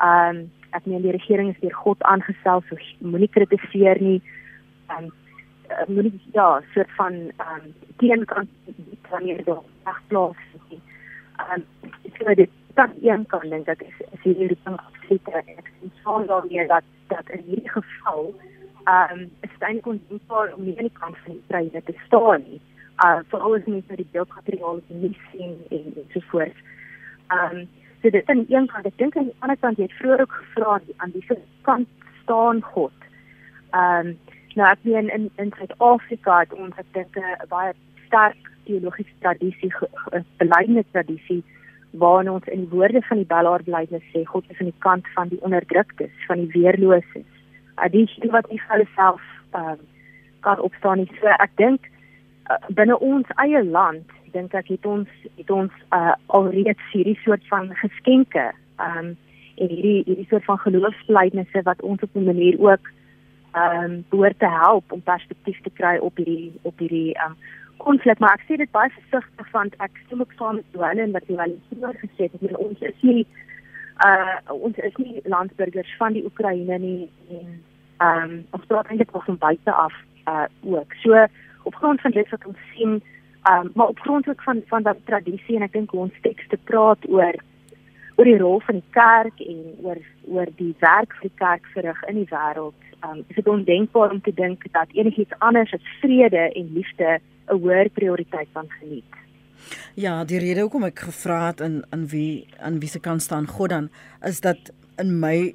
Um 0.00 0.50
ek 0.72 0.86
meen 0.86 1.02
die 1.02 1.12
regering 1.12 1.50
is 1.50 1.60
deur 1.60 1.74
God 1.74 2.02
aangestel, 2.02 2.62
so 2.68 2.76
moenie 3.00 3.28
kritiseer 3.28 4.00
nie. 4.00 4.22
Um 4.96 5.10
moenie 5.86 6.20
ja, 6.32 6.62
soort 6.74 6.90
van 6.96 7.14
um 7.14 7.74
teenkant 7.96 8.50
wanneer 9.10 9.44
daar 9.44 9.62
wegplaas 9.84 10.36
nie. 10.68 10.80
Um 11.44 11.64
ek 12.06 12.20
sê 12.22 12.34
dit 12.34 12.50
dan 12.74 12.94
een 13.02 13.26
kan 13.26 13.48
dink 13.50 13.68
ek 13.68 13.82
is, 13.82 13.98
is 14.12 14.22
hierdie 14.22 14.48
roeping 14.52 14.78
absoluut 14.78 15.28
ek 15.34 15.66
sien 15.80 15.92
saam 16.04 16.26
daarmee 16.26 16.66
dat 16.66 16.84
dat 17.12 17.28
in 17.36 17.42
hierdie 17.50 17.74
geval 17.74 18.32
um 18.94 19.20
is 19.40 19.52
dit 19.52 19.66
eintlik 19.68 19.86
ondenkbaar 19.92 20.54
om 20.54 20.64
nie 20.64 20.76
aan 20.78 20.88
die 20.90 20.98
kant 21.00 21.18
van 21.24 21.36
die 21.36 21.46
pryse 21.52 21.82
te 21.84 21.94
staan 22.06 22.46
nie. 22.46 22.60
Uh 23.04 23.18
veral 23.32 23.58
as 23.58 23.66
mens 23.66 23.86
nou 23.90 23.98
die 24.00 24.12
beeldmateriaal 24.12 24.80
nie 24.88 25.16
sien 25.30 25.58
en, 25.70 25.92
en 25.96 26.08
so 26.14 26.24
voort. 26.30 26.64
Um 27.38 27.66
so 28.02 28.10
dit 28.14 28.30
aan 28.30 28.44
die 28.44 28.56
een 28.56 28.66
kant, 28.72 28.86
ek 28.86 28.98
dink 29.02 29.16
aan 29.16 29.30
die 29.30 29.38
ander 29.44 29.60
kant 29.60 29.78
jy 29.78 29.90
het 29.90 29.98
vroeër 30.00 30.24
ook 30.24 30.40
gevra 30.40 30.80
aan 30.96 31.14
die 31.14 31.26
kant 31.68 31.88
staan 32.22 32.62
God. 32.72 33.08
Um 33.74 34.16
nou 34.54 34.68
ek 34.68 34.78
meen 34.82 35.08
in 35.08 35.30
in 35.36 35.52
Suid-Afrika 35.56 36.40
het 36.40 36.52
ons 36.52 36.76
ek 36.78 36.86
dink 36.92 37.16
'n 37.16 37.48
baie 37.48 37.72
sterk 38.06 38.50
teologiese 38.64 39.16
tradisie, 39.20 39.72
'n 40.12 40.24
beleidende 40.38 40.84
tradisie 40.92 41.42
waarin 41.90 42.30
ons 42.30 42.46
in 42.46 42.60
die 42.60 42.68
woorde 42.76 43.02
van 43.02 43.16
die 43.16 43.26
Bellaar 43.26 43.62
belydenis 43.62 44.10
sê 44.12 44.24
God 44.24 44.44
is 44.48 44.58
aan 44.60 44.70
die 44.72 44.82
kant 44.86 45.06
van 45.14 45.28
die 45.28 45.42
onderdruktes, 45.42 46.12
van 46.26 46.36
die 46.36 46.52
weerloses. 46.52 47.28
Uh, 47.76 48.06
stem 48.06 48.30
wat 48.30 48.50
nie 48.50 48.60
vir 48.68 48.88
self 48.94 49.22
uh, 49.54 49.76
kan 50.40 50.60
opstaan 50.60 50.98
nie. 50.98 51.10
So 51.20 51.26
ek 51.26 51.50
dink 51.56 51.80
uh, 52.50 52.58
binne 52.68 52.98
ons 52.98 53.26
eie 53.36 53.64
land 53.64 54.06
dink 54.32 54.54
ek 54.54 54.68
het 54.68 54.86
ons 54.86 55.08
het 55.36 55.50
ons 55.50 55.72
uh, 55.96 56.14
alreeds 56.26 56.84
hierdie 56.92 57.18
soort 57.24 57.44
van 57.48 57.72
geskenke 57.80 58.50
um 58.76 59.16
en 59.58 59.70
hierdie 59.72 60.02
hierdie 60.06 60.26
soort 60.30 60.44
van 60.44 60.60
geloofsbelijdenisse 60.62 61.62
wat 61.66 61.80
ons 61.82 62.02
op 62.02 62.14
'n 62.14 62.24
manier 62.24 62.58
ook 62.60 62.90
um 63.56 64.04
behoort 64.08 64.38
te 64.38 64.48
help 64.48 64.92
om 64.92 65.02
perspektief 65.02 65.60
te 65.62 65.70
kry 65.70 65.96
op 65.98 66.16
hierdie 66.16 66.52
op 66.62 66.78
hierdie 66.78 67.16
um 67.24 67.36
konflik. 67.78 68.18
Maar 68.18 68.36
ek 68.38 68.46
sê 68.48 68.58
dit 68.60 68.70
baie 68.74 68.90
versigtig 68.90 69.50
want 69.54 69.76
ek 69.84 70.00
stem 70.06 70.20
ook 70.20 70.32
saam 70.38 70.58
met 70.60 70.76
Joanne 70.76 71.06
en 71.06 71.14
wat 71.16 71.28
jy 71.30 71.36
wel 71.38 71.54
vroeër 71.70 72.00
gesê 72.02 72.28
het 72.28 72.40
dat 72.40 72.58
ons 72.58 72.80
is 72.80 73.02
nie 73.02 73.26
uh 74.06 74.38
ons 74.54 74.76
is 74.76 74.96
nie 75.02 75.20
landsburgers 75.24 75.94
van 75.98 76.12
die 76.14 76.24
Oekraïne 76.24 76.78
nie 76.78 77.10
en 77.38 77.52
um 78.08 78.34
ons 78.56 78.66
praat 78.66 78.90
eintlik 78.90 79.14
van 79.14 79.38
buite 79.38 79.72
af 79.72 79.94
uh 80.26 80.46
ook. 80.62 80.94
So 81.02 81.26
op 81.62 81.74
grond 81.74 82.00
van 82.00 82.16
dit 82.16 82.28
wat 82.30 82.46
ons 82.46 82.66
sien 82.74 83.00
um 83.50 83.70
maar 83.74 83.94
op 83.94 84.00
grond 84.00 84.28
ook 84.28 84.42
van 84.42 84.62
van 84.66 84.82
dat 84.82 85.04
tradisie 85.04 85.56
en 85.56 85.66
ek 85.66 85.72
dink 85.72 85.94
ons 85.94 86.22
tekste 86.22 86.58
praat 86.70 87.08
oor 87.08 87.34
oor 88.18 88.26
die 88.26 88.38
rol 88.38 88.58
van 88.66 88.80
die 88.80 88.90
kerk 88.96 89.40
en 89.46 89.60
oor 89.86 89.98
oor 90.26 90.50
die 90.58 90.74
werk 90.82 91.14
vir 91.20 91.28
die 91.28 91.38
kerk 91.38 91.68
verrig 91.74 92.00
in 92.10 92.18
die 92.20 92.30
wêreld. 92.32 92.86
Um 93.06 93.22
is 93.28 93.38
dit 93.38 93.46
ondenkbaar 93.48 94.10
om 94.16 94.20
te 94.20 94.34
dink 94.34 94.66
dat 94.74 94.90
enigiets 94.98 95.38
anders 95.38 95.72
as 95.72 95.94
vrede 96.02 96.48
en 96.50 96.74
liefde 96.74 97.20
'n 97.48 97.60
hoër 97.62 97.88
prioriteit 97.94 98.48
kan 98.52 98.66
geniet. 98.80 99.14
Ja, 99.94 100.24
die 100.24 100.38
rede 100.38 100.60
hoekom 100.60 100.84
ek 100.84 100.98
gevra 100.98 101.46
het 101.46 101.60
in 101.60 101.84
in 101.92 102.06
wie 102.08 102.46
aan 102.58 102.80
wie 102.80 102.88
se 102.88 103.00
kant 103.00 103.22
staan 103.22 103.46
God 103.46 103.70
dan 103.70 103.90
is 104.26 104.40
dat 104.40 104.72
in 104.98 105.20
my 105.20 105.54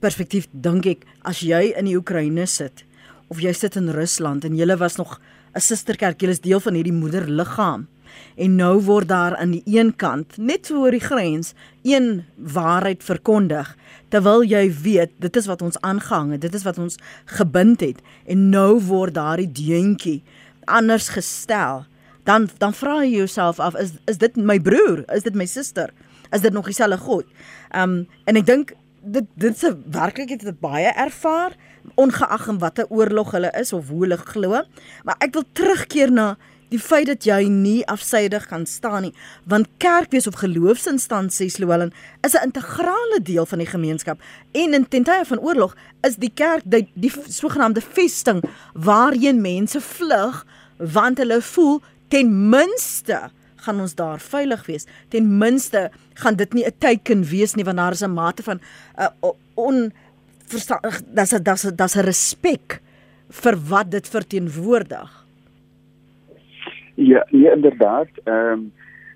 perspektief 0.00 0.48
dink 0.52 0.86
ek 0.86 1.06
as 1.22 1.40
jy 1.40 1.72
in 1.76 1.84
die 1.84 1.96
Oekraïne 1.96 2.46
sit 2.46 2.84
of 3.28 3.40
jy 3.40 3.52
sit 3.52 3.76
in 3.76 3.88
Rusland 3.88 4.44
en 4.44 4.56
jy 4.56 4.76
was 4.76 4.96
nog 4.96 5.20
'n 5.54 5.60
susterkerk, 5.60 6.22
jy 6.22 6.28
is 6.28 6.40
deel 6.40 6.60
van 6.60 6.74
hierdie 6.74 6.92
moederliggaam 6.92 7.86
en 8.36 8.56
nou 8.56 8.80
word 8.86 9.08
daar 9.08 9.36
aan 9.36 9.50
die 9.56 9.62
een 9.66 9.94
kant 9.96 10.36
net 10.36 10.66
so 10.66 10.84
oor 10.84 10.94
die 10.96 11.04
grens 11.04 11.54
een 11.82 12.24
waarheid 12.36 13.04
verkondig 13.04 13.76
terwyl 14.10 14.42
jy 14.44 14.64
weet 14.82 15.12
dit 15.22 15.36
is 15.36 15.46
wat 15.50 15.62
ons 15.62 15.78
aangehang 15.86 16.34
het 16.34 16.44
dit 16.44 16.54
is 16.54 16.66
wat 16.66 16.78
ons 16.78 16.98
gebind 17.38 17.80
het. 17.80 18.02
En 18.26 18.48
nou 18.50 18.80
word 18.88 19.14
daardie 19.14 19.50
deuntjie 19.52 20.20
anders 20.70 21.08
gestel. 21.14 21.86
Dan 22.28 22.48
dan 22.58 22.74
vra 22.76 23.00
jy 23.04 23.22
jouself 23.22 23.60
af 23.60 23.78
is 23.78 23.96
is 24.10 24.18
dit 24.18 24.36
my 24.36 24.58
broer? 24.60 25.04
Is 25.14 25.26
dit 25.26 25.34
my 25.34 25.46
suster 25.46 25.92
is 26.30 26.40
dit 26.40 26.52
nog 26.52 26.66
dieselfde 26.66 26.98
God? 26.98 27.26
Um 27.74 28.06
en 28.24 28.36
ek 28.36 28.46
dink 28.46 28.74
dit 29.00 29.26
dit 29.40 29.58
se 29.58 29.72
werklikheid 29.90 30.44
het 30.44 30.60
baie 30.60 30.92
ervaar 30.92 31.56
ongeag 31.96 32.48
in 32.52 32.58
watter 32.60 32.86
oorlog 32.92 33.32
hulle 33.32 33.50
is 33.58 33.72
of 33.72 33.88
hoe 33.88 34.04
hulle 34.04 34.18
glo. 34.20 34.62
Maar 35.04 35.18
ek 35.18 35.34
wil 35.38 35.46
terugkeer 35.52 36.12
na 36.12 36.34
die 36.70 36.78
feit 36.78 37.06
dat 37.10 37.26
jy 37.26 37.48
nie 37.48 37.80
afsydig 37.90 38.46
kan 38.50 38.66
staan 38.66 39.02
nie, 39.02 39.14
want 39.44 39.68
kerkwees 39.82 40.26
of 40.30 40.38
geloofsinstansies 40.40 41.58
Louwelen 41.58 41.92
is 42.26 42.34
'n 42.34 42.44
integrale 42.50 43.20
deel 43.22 43.46
van 43.46 43.58
die 43.58 43.66
gemeenskap 43.66 44.20
en 44.52 44.74
in 44.74 44.86
tye 45.04 45.24
van 45.24 45.38
oorlog 45.38 45.76
is 46.02 46.16
die 46.16 46.32
kerk 46.34 46.62
die, 46.64 46.88
die 46.94 47.12
sogenaamde 47.28 47.80
vesting 47.80 48.42
waarheen 48.74 49.40
mense 49.40 49.80
vlug 49.80 50.46
want 50.78 51.18
hulle 51.18 51.42
voel 51.42 51.82
ten 52.08 52.48
minste 52.48 53.30
gaan 53.60 53.80
ons 53.80 53.94
daar 53.94 54.20
veilig 54.20 54.66
wees. 54.66 54.86
Ten 55.08 55.38
minste 55.38 55.90
gaan 56.14 56.36
dit 56.36 56.52
nie 56.52 56.64
'n 56.64 56.78
teken 56.78 57.24
wees 57.24 57.54
nie 57.54 57.64
want 57.64 57.76
daar 57.76 57.92
is 57.92 58.02
'n 58.02 58.12
mate 58.12 58.42
van 58.42 58.60
'n 58.96 59.10
uh, 59.22 59.30
on 59.54 59.92
verstaan 60.46 60.80
dat's 61.14 61.34
dat's 61.42 61.62
dat's 61.74 61.96
'n 61.96 62.04
respek 62.04 62.80
vir 63.28 63.56
wat 63.68 63.90
dit 63.90 64.08
verteenwoordig. 64.08 65.19
Ja 67.40 67.52
inderdaad. 67.52 68.08
Ehm 68.24 68.52
um, 68.52 68.72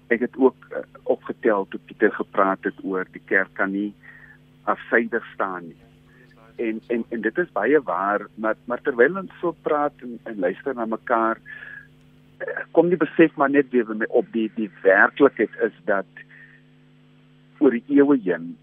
ek 0.07 0.21
het 0.21 0.37
ook 0.37 0.57
uh, 0.71 0.79
opgetel 1.03 1.67
toe 1.69 1.81
Pieter 1.85 2.13
gepraat 2.13 2.65
het 2.69 2.81
oor 2.83 3.07
die 3.13 3.23
kerk 3.25 3.49
kan 3.53 3.71
nie 3.73 3.95
afsydig 4.65 5.25
staan 5.35 5.67
nie. 5.69 5.77
En 6.57 6.81
en 6.87 7.05
en 7.09 7.21
dit 7.21 7.39
is 7.39 7.53
baie 7.53 7.81
waar, 7.83 8.27
maar 8.35 8.57
maar 8.65 8.83
terwyl 8.83 9.17
ons 9.17 9.33
so 9.41 9.55
praat 9.63 9.93
en, 10.07 10.19
en 10.23 10.39
luister 10.39 10.75
na 10.75 10.85
mekaar 10.85 11.41
uh, 11.41 12.65
kom 12.71 12.89
die 12.93 13.01
besef 13.01 13.37
maar 13.37 13.51
net 13.51 13.71
weer 13.71 13.97
met 13.97 14.09
op 14.09 14.31
die 14.33 14.51
die 14.55 14.71
werklikheid 14.83 15.57
is 15.69 15.77
dat 15.85 16.25
oor 17.59 17.71
die 17.71 17.99
eeue 17.99 18.21
heen 18.25 18.57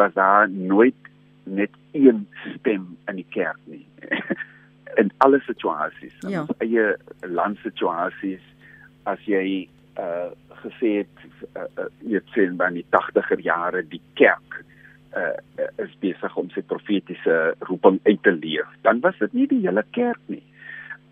was 0.00 0.12
daar 0.12 0.50
nooit 0.50 1.08
net 1.44 1.70
een 1.92 2.26
stem 2.56 2.96
in 3.06 3.16
die 3.16 3.30
kerk 3.30 3.60
nie. 3.64 3.86
in 5.00 5.10
alle 5.16 5.40
situasies, 5.46 6.14
in 6.24 6.30
ja. 6.30 6.46
eie 6.58 6.96
landsituasies 7.20 8.44
as 9.04 9.22
jy 9.26 9.68
uh 9.98 10.30
gesê 10.58 10.88
het 11.02 11.20
uh, 11.54 11.68
uh, 11.78 12.20
sien 12.34 12.56
by 12.58 12.66
die 12.74 12.86
80er 12.90 13.42
jare 13.46 13.84
die 13.86 14.02
kerk 14.18 14.62
uh 15.16 15.36
is 15.78 15.94
besig 16.02 16.36
om 16.36 16.50
sy 16.50 16.62
profetiese 16.66 17.36
roeping 17.70 18.00
uit 18.04 18.22
te 18.22 18.34
leef, 18.34 18.68
dan 18.82 19.00
was 19.00 19.18
dit 19.22 19.32
nie 19.32 19.46
die 19.46 19.62
hele 19.64 19.84
kerk 19.96 20.20
nie. 20.26 20.42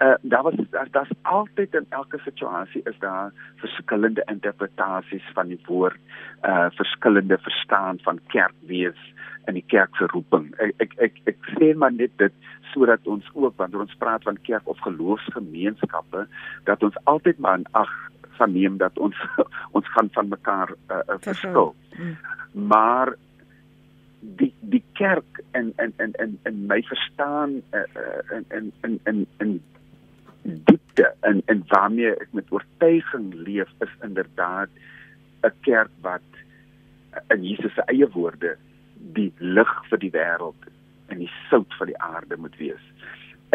Uh 0.03 0.14
daar 0.22 0.42
was 0.42 0.59
daar's 0.70 0.92
daar 0.92 1.09
altyd 1.22 1.75
in 1.75 1.87
elke 1.88 2.18
situasie 2.25 2.83
is 2.85 2.99
daar 2.99 3.33
verskillende 3.62 4.25
interpretasies 4.27 5.31
van 5.35 5.49
die 5.49 5.61
woord, 5.66 6.01
uh 6.42 6.68
verskillende 6.77 7.38
verstaan 7.38 8.03
van 8.03 8.20
kerkwees 8.35 9.01
in 9.46 9.59
die 9.59 9.66
kerk 9.66 9.96
se 9.96 10.09
roeping. 10.12 10.50
Ek 10.62 10.74
ek 10.85 10.96
ek, 11.09 11.20
ek 11.32 11.50
sê 11.56 11.72
maar 11.74 11.94
net 11.94 12.14
dit 12.22 12.32
sodat 12.72 13.06
ons 13.06 13.26
ook 13.35 13.56
wanneer 13.61 13.85
ons 13.87 13.98
praat 14.00 14.24
van 14.26 14.38
kerk 14.48 14.66
of 14.68 14.80
geloofsgemeenskappe 14.85 16.26
dat 16.68 16.82
ons 16.82 16.98
altyd 17.04 17.38
maar 17.38 17.62
ag 17.78 17.92
van 18.37 18.52
neem 18.52 18.76
dat 18.82 18.98
ons 18.98 19.16
ons 19.76 19.92
gaan 19.94 20.11
van 20.12 20.28
mekaar 20.28 20.74
uh, 20.90 20.98
uh, 20.98 21.20
verskil. 21.28 21.74
Mm. 21.96 22.16
Maar 22.68 23.14
die 24.20 24.52
die 24.61 24.82
kerk 24.98 25.40
en 25.50 25.72
en 25.76 25.92
en 26.02 26.12
en 26.24 26.38
en 26.42 26.61
my 26.66 26.82
verstaan 26.88 27.61
uh, 27.70 27.87
uh, 27.96 28.40
in 28.50 28.72
in 28.82 29.00
in 29.04 29.26
in 29.38 29.61
diepte 30.42 31.14
en 31.20 31.42
en 31.46 31.64
waarmee 31.68 32.14
ek 32.14 32.32
met 32.32 32.52
oortuiging 32.54 33.32
leef 33.35 33.70
is 33.87 33.94
inderdaad 34.02 34.68
'n 35.42 35.54
kerk 35.61 35.90
wat 36.00 36.28
in 37.28 37.44
Jesus 37.44 37.74
se 37.74 37.82
eie 37.87 38.09
woorde 38.12 38.56
die 39.16 39.32
lig 39.38 39.72
vir 39.90 39.98
die 39.98 40.12
wêreld 40.14 40.68
en 41.12 41.22
die 41.22 41.30
sout 41.50 41.74
van 41.78 41.90
die 41.90 41.98
aarde 42.02 42.37
moet 42.37 42.56
wees. 42.61 42.82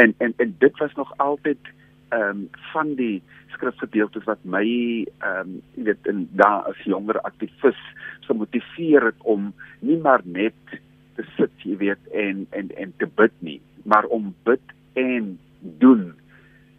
En 0.01 0.13
en 0.17 0.33
en 0.37 0.55
dit 0.59 0.77
was 0.77 0.93
nog 0.99 1.13
altyd 1.17 1.71
ehm 2.11 2.29
um, 2.29 2.49
van 2.73 2.95
die 2.95 3.21
skrifgedeeltes 3.47 4.23
wat 4.23 4.41
my 4.43 4.65
ehm 4.65 5.39
um, 5.39 5.59
jy 5.75 5.83
weet 5.91 6.07
in 6.11 6.25
daar 6.31 6.67
as 6.71 6.79
jonger 6.83 7.21
aktivis 7.21 7.79
so 8.25 8.33
motiveer 8.33 9.05
het 9.11 9.27
om 9.35 9.53
nie 9.79 9.97
maar 9.97 10.21
net 10.23 10.75
te 11.15 11.25
sit 11.37 11.65
jy 11.67 11.77
weet 11.77 12.11
en 12.11 12.47
en 12.49 12.71
en 12.75 12.93
te 12.97 13.07
bid 13.07 13.35
nie, 13.39 13.61
maar 13.83 14.05
om 14.05 14.33
bid 14.43 14.75
en 14.93 15.37
doen 15.61 16.11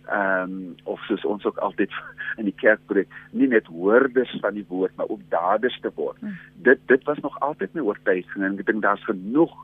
ehm 0.07 0.43
um, 0.43 0.75
of 0.85 1.01
soos 1.07 1.25
ons 1.25 1.45
ook 1.45 1.57
altyd 1.57 1.91
in 2.41 2.45
die 2.45 2.57
kerk 2.57 2.81
preek, 2.87 3.09
nie 3.31 3.49
net 3.49 3.67
hoorders 3.67 4.33
van 4.41 4.55
die 4.55 4.67
woord 4.69 4.97
maar 4.97 5.09
ook 5.09 5.23
daders 5.29 5.79
te 5.81 5.93
word. 5.95 6.19
Hmm. 6.21 6.39
Dit 6.67 6.81
dit 6.87 7.05
was 7.05 7.19
nog 7.19 7.41
altyd 7.41 7.75
my 7.75 7.87
oortuiging 7.87 8.45
en 8.45 8.59
ek 8.59 8.67
dink 8.67 8.83
daar's 8.83 9.05
genoeg 9.05 9.55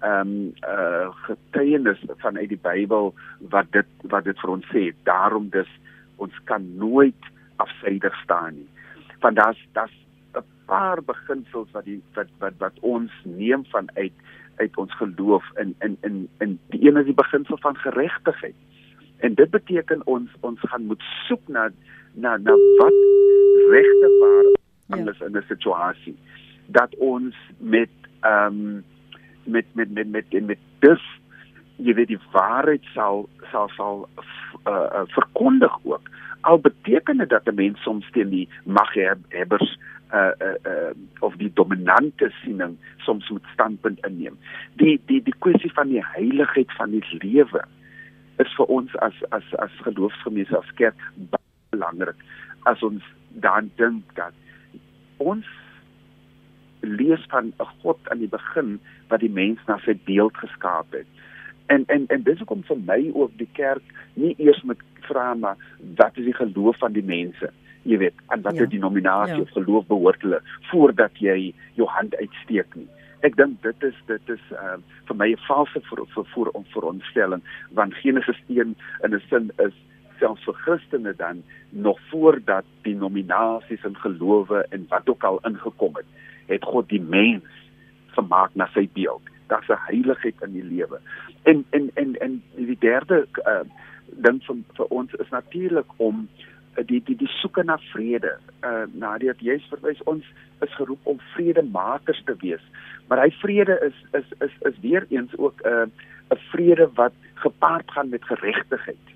ehm 0.00 0.20
um, 0.20 0.52
uh 0.62 1.08
getuienis 1.26 2.02
vanuit 2.22 2.48
die 2.48 2.62
Bybel 2.62 3.14
wat 3.54 3.72
dit 3.74 4.08
wat 4.14 4.24
dit 4.24 4.38
vir 4.40 4.50
ons 4.50 4.66
sê. 4.72 4.84
Daarom 5.02 5.48
dis 5.50 5.70
ons 6.16 6.34
kan 6.44 6.64
nooit 6.78 7.32
afsydig 7.56 8.14
staan 8.22 8.54
nie. 8.54 8.68
Want 9.20 9.36
daar's 9.36 9.66
daar's 9.72 9.96
'n 10.34 10.44
paar 10.66 11.02
beginsels 11.02 11.70
wat 11.72 11.84
die 11.84 12.02
wat 12.14 12.30
wat 12.38 12.54
wat 12.58 12.78
ons 12.80 13.12
neem 13.24 13.64
vanuit 13.66 14.12
uit 14.56 14.76
ons 14.76 14.94
geloof 14.96 15.44
in 15.56 15.74
in 15.78 15.96
in 16.00 16.28
in 16.38 16.58
die 16.70 16.86
een 16.86 16.96
is 16.96 17.04
die 17.04 17.14
beginsel 17.24 17.58
van 17.58 17.76
geregtigheid. 17.76 18.54
En 19.18 19.34
dit 19.34 19.50
beteken 19.50 20.06
ons 20.06 20.30
ons 20.40 20.60
gaan 20.60 20.86
moet 20.86 21.02
soek 21.26 21.48
na 21.48 21.70
na 22.14 22.36
na 22.36 22.54
wat 22.78 22.98
regte 23.70 24.16
waar 24.20 24.44
anders 24.88 25.18
ja. 25.18 25.26
in 25.26 25.36
'n 25.36 25.44
situasie 25.48 26.16
dat 26.66 26.94
ons 26.96 27.34
met 27.58 27.90
ehm 28.20 28.46
um, 28.46 28.84
met 29.44 29.66
met 29.72 29.90
met 29.90 30.08
met 30.10 30.32
met, 30.32 30.46
met 30.46 30.58
dus 30.78 31.04
jy 31.76 31.94
weet 31.94 32.08
die 32.08 32.20
waarheid 32.32 32.84
sal 32.94 33.28
sal 33.50 33.68
sal 33.68 34.08
uh, 34.66 34.72
uh, 34.72 35.02
verkondig 35.06 35.78
ook 35.82 36.10
al 36.40 36.58
beteken 36.58 37.16
dit 37.16 37.28
dat 37.28 37.46
'n 37.46 37.54
mens 37.54 37.82
soms 37.82 38.10
teen 38.10 38.28
die 38.28 38.48
maghebbers 38.64 39.78
uh 40.12 40.30
uh 40.38 40.54
uh 40.72 40.90
of 41.18 41.36
die 41.36 41.50
dominante 41.54 42.32
siening 42.42 42.76
soms 42.96 43.28
moet 43.28 43.44
standpunt 43.52 44.06
inneem. 44.06 44.38
Die 44.76 45.00
die 45.06 45.22
die 45.22 45.34
kwessie 45.38 45.72
van 45.72 45.88
die 45.88 46.04
heiligheid 46.04 46.72
van 46.72 46.90
die 46.90 47.04
lewe 47.18 47.64
is 48.42 48.50
vir 48.56 48.66
ons 48.78 48.96
as 49.06 49.14
as 49.30 49.46
as 49.58 49.78
geloofsgemeenskap 49.86 50.64
as 50.64 50.74
kerk 50.80 51.06
belangrik 51.70 52.16
as 52.70 52.82
ons 52.82 53.04
dan 53.44 53.70
dink 53.76 54.04
dat 54.18 54.34
ons 55.18 55.46
lees 56.80 57.24
van 57.28 57.52
'n 57.58 57.70
God 57.82 57.98
aan 58.10 58.18
die 58.18 58.34
begin 58.34 58.80
wat 59.08 59.20
die 59.20 59.30
mens 59.30 59.58
na 59.66 59.78
sy 59.84 59.94
beeld 60.04 60.36
geskaap 60.36 60.92
het. 60.92 61.06
En 61.66 61.84
en 61.86 62.06
en 62.08 62.22
dis 62.22 62.38
hoekom 62.38 62.62
vir 62.62 62.78
my 62.90 63.10
ook 63.14 63.32
die 63.38 63.50
kerk 63.52 63.82
nie 64.14 64.34
eers 64.38 64.62
met 64.62 64.78
vra 65.08 65.34
maar 65.34 65.56
wat 65.96 66.16
is 66.16 66.24
die 66.24 66.38
geloof 66.42 66.78
van 66.78 66.92
die 66.92 67.04
mense? 67.04 67.50
Jy 67.82 67.98
weet, 67.98 68.14
en 68.28 68.42
wat 68.42 68.56
ja. 68.56 68.62
is 68.62 68.68
die 68.68 68.78
nominasie 68.78 69.34
ja. 69.34 69.40
of 69.40 69.50
geloof 69.50 69.86
behoort 69.86 70.22
hulle 70.22 70.40
voordat 70.70 71.18
jy 71.18 71.54
jou 71.74 71.88
hand 71.88 72.16
uitsteek 72.16 72.74
nie. 72.74 72.88
Ek 73.26 73.36
dink 73.36 73.62
dit 73.62 73.82
is 73.82 73.94
dit 74.06 74.28
is 74.28 74.44
uh, 74.52 74.78
vir 75.08 75.16
my 75.16 75.30
'n 75.32 75.44
valse 75.48 75.80
vir 75.90 76.04
vir 76.14 76.24
vir 76.34 76.50
om 76.54 76.64
veronderstelling 76.74 77.42
want 77.70 77.94
Genesis 78.02 78.40
1 78.48 78.76
in 79.04 79.14
'n 79.14 79.22
sin 79.28 79.50
is 79.58 79.74
selfs 80.18 80.44
vir 80.44 80.54
Christene 80.64 81.14
dan 81.16 81.42
nog 81.70 81.98
voordat 82.10 82.64
die 82.82 82.94
nominasies 82.96 83.84
en 83.84 83.96
gelowe 83.96 84.66
en 84.70 84.86
wat 84.88 85.08
ook 85.08 85.24
al 85.24 85.40
ingekom 85.42 85.96
het, 85.96 86.06
het 86.46 86.64
God 86.64 86.88
die 86.88 87.02
mens 87.02 87.44
gemaak 88.16 88.54
na 88.54 88.68
sy 88.74 88.88
beeld. 88.92 89.22
Daar's 89.46 89.68
'n 89.68 89.84
heiligheid 89.86 90.42
in 90.42 90.52
die 90.52 90.64
lewe. 90.64 91.00
En 91.42 91.64
en 91.70 91.90
en 91.94 92.16
en 92.20 92.42
die 92.56 92.78
derde 92.78 93.26
uh, 93.46 93.64
ding 94.10 94.42
vir 94.44 94.56
vir 94.76 94.86
ons 94.86 95.12
is 95.12 95.30
natuurlik 95.30 95.90
om 95.96 96.28
uh, 96.76 96.86
die 96.86 97.02
die 97.04 97.16
die 97.16 97.32
soeke 97.40 97.62
na 97.62 97.78
vrede. 97.78 98.38
Uh 98.62 98.84
Nadia 98.92 99.34
juist 99.38 99.68
verwys 99.68 100.02
ons 100.02 100.24
is 100.60 100.74
geroep 100.74 101.00
om 101.02 101.20
vredemakers 101.34 102.22
te 102.24 102.34
wees. 102.38 102.64
Maar 103.08 103.22
hy 103.22 103.30
vrede 103.30 103.78
is 103.88 104.20
is 104.20 104.32
is 104.38 104.54
is 104.70 104.80
weer 104.80 105.06
eens 105.08 105.36
ook 105.36 105.60
'n 105.62 105.68
uh, 105.68 105.86
'n 106.30 106.40
vrede 106.50 106.90
wat 106.94 107.12
gepaard 107.34 107.90
gaan 107.90 108.08
met 108.08 108.24
geregtigheid. 108.24 109.06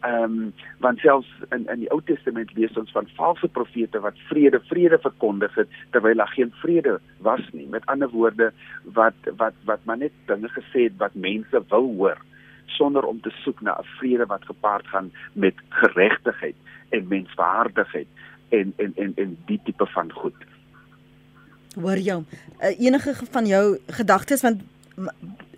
Ehm 0.00 0.22
um, 0.22 0.52
want 0.78 0.98
selfs 0.98 1.30
in 1.50 1.66
in 1.66 1.78
die 1.78 1.90
Ou 1.90 2.00
Testament 2.04 2.54
lees 2.54 2.76
ons 2.76 2.90
van 2.90 3.08
valse 3.14 3.48
profete 3.48 4.00
wat 4.00 4.18
vrede 4.28 4.60
vrede 4.60 4.98
verkondig 4.98 5.54
het 5.54 5.68
terwyl 5.90 6.14
daar 6.14 6.34
geen 6.34 6.52
vrede 6.62 7.00
was 7.18 7.42
nie. 7.52 7.66
Met 7.66 7.86
ander 7.86 8.08
woorde 8.08 8.52
wat 8.82 9.14
wat 9.36 9.54
wat 9.64 9.80
maar 9.84 9.98
net 9.98 10.12
dinge 10.26 10.48
gesê 10.48 10.86
het 10.86 10.96
wat 10.96 11.14
mense 11.14 11.62
wil 11.68 11.94
hoor 11.96 12.18
sonder 12.66 13.04
om 13.04 13.20
te 13.20 13.30
soek 13.42 13.60
na 13.60 13.72
'n 13.78 13.84
vrede 13.98 14.26
wat 14.26 14.44
gepaard 14.44 14.86
gaan 14.86 15.10
met 15.32 15.54
geregtigheid 15.68 16.54
en 16.88 17.08
menswaardigheid 17.08 18.08
en 18.48 18.72
en 18.76 18.92
en 18.96 19.12
en 19.16 19.38
die 19.46 19.60
tipe 19.64 19.86
van 19.86 20.12
goed. 20.12 20.38
Hoor 21.76 21.98
jou 21.98 22.22
uh, 22.22 22.80
enige 22.80 23.14
van 23.30 23.46
jou 23.46 23.78
gedagtes 23.86 24.42
want 24.42 24.62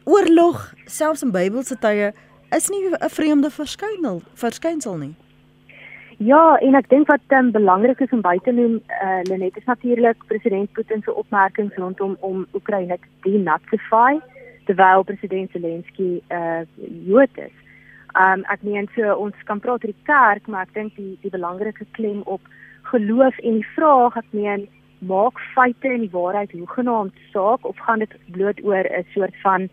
oorlog 0.04 0.74
selfs 0.86 1.22
in 1.22 1.30
Bybelse 1.30 1.78
tye 1.78 2.12
is 2.56 2.68
nie 2.68 2.90
'n 2.90 3.08
vreemde 3.08 3.50
verskynsel 3.50 4.22
verskynsel 4.34 4.96
nie. 4.96 5.14
Ja, 6.18 6.56
en 6.60 6.74
ek 6.74 6.88
dink 6.88 7.08
wat 7.08 7.32
um, 7.32 7.50
belangrik 7.50 8.00
is 8.00 8.10
om 8.12 8.20
by 8.20 8.38
te 8.44 8.52
noem, 8.52 8.80
eh 8.88 9.06
uh, 9.08 9.22
Lenet 9.24 9.56
is 9.56 9.64
natuurlik 9.64 10.16
president 10.26 10.72
Putin 10.72 11.02
se 11.02 11.14
opmerkings 11.14 11.74
rondom 11.74 12.16
om 12.20 12.46
Oekraïne 12.52 12.98
te 13.22 13.30
denazify 13.30 14.18
terwyl 14.66 15.02
president 15.02 15.50
Zelensky 15.50 16.20
eh 16.28 16.36
uh, 16.36 16.66
Jood 17.06 17.38
is. 17.38 17.56
Um 18.18 18.44
ek 18.52 18.62
meen 18.62 18.88
so 18.94 19.14
ons 19.14 19.34
kan 19.44 19.60
praat 19.60 19.84
oor 19.84 19.92
die 19.92 20.04
kerk, 20.04 20.46
maar 20.46 20.62
ek 20.62 20.74
dink 20.74 20.96
die 20.96 21.18
die 21.22 21.30
belangrike 21.30 21.86
klem 21.96 22.20
op 22.24 22.40
geloof 22.92 23.38
en 23.38 23.60
die 23.62 23.70
vraag 23.76 24.16
ek 24.16 24.28
meen 24.30 24.68
maak 25.00 25.40
feite 25.54 25.88
en 25.88 26.00
die 26.00 26.12
waarheid 26.12 26.52
hoegenaamd 26.52 27.14
saak 27.32 27.66
of 27.66 27.78
gaan 27.78 27.98
dit 27.98 28.16
bloot 28.30 28.64
oor 28.64 28.84
'n 28.84 29.06
soort 29.14 29.36
van 29.42 29.68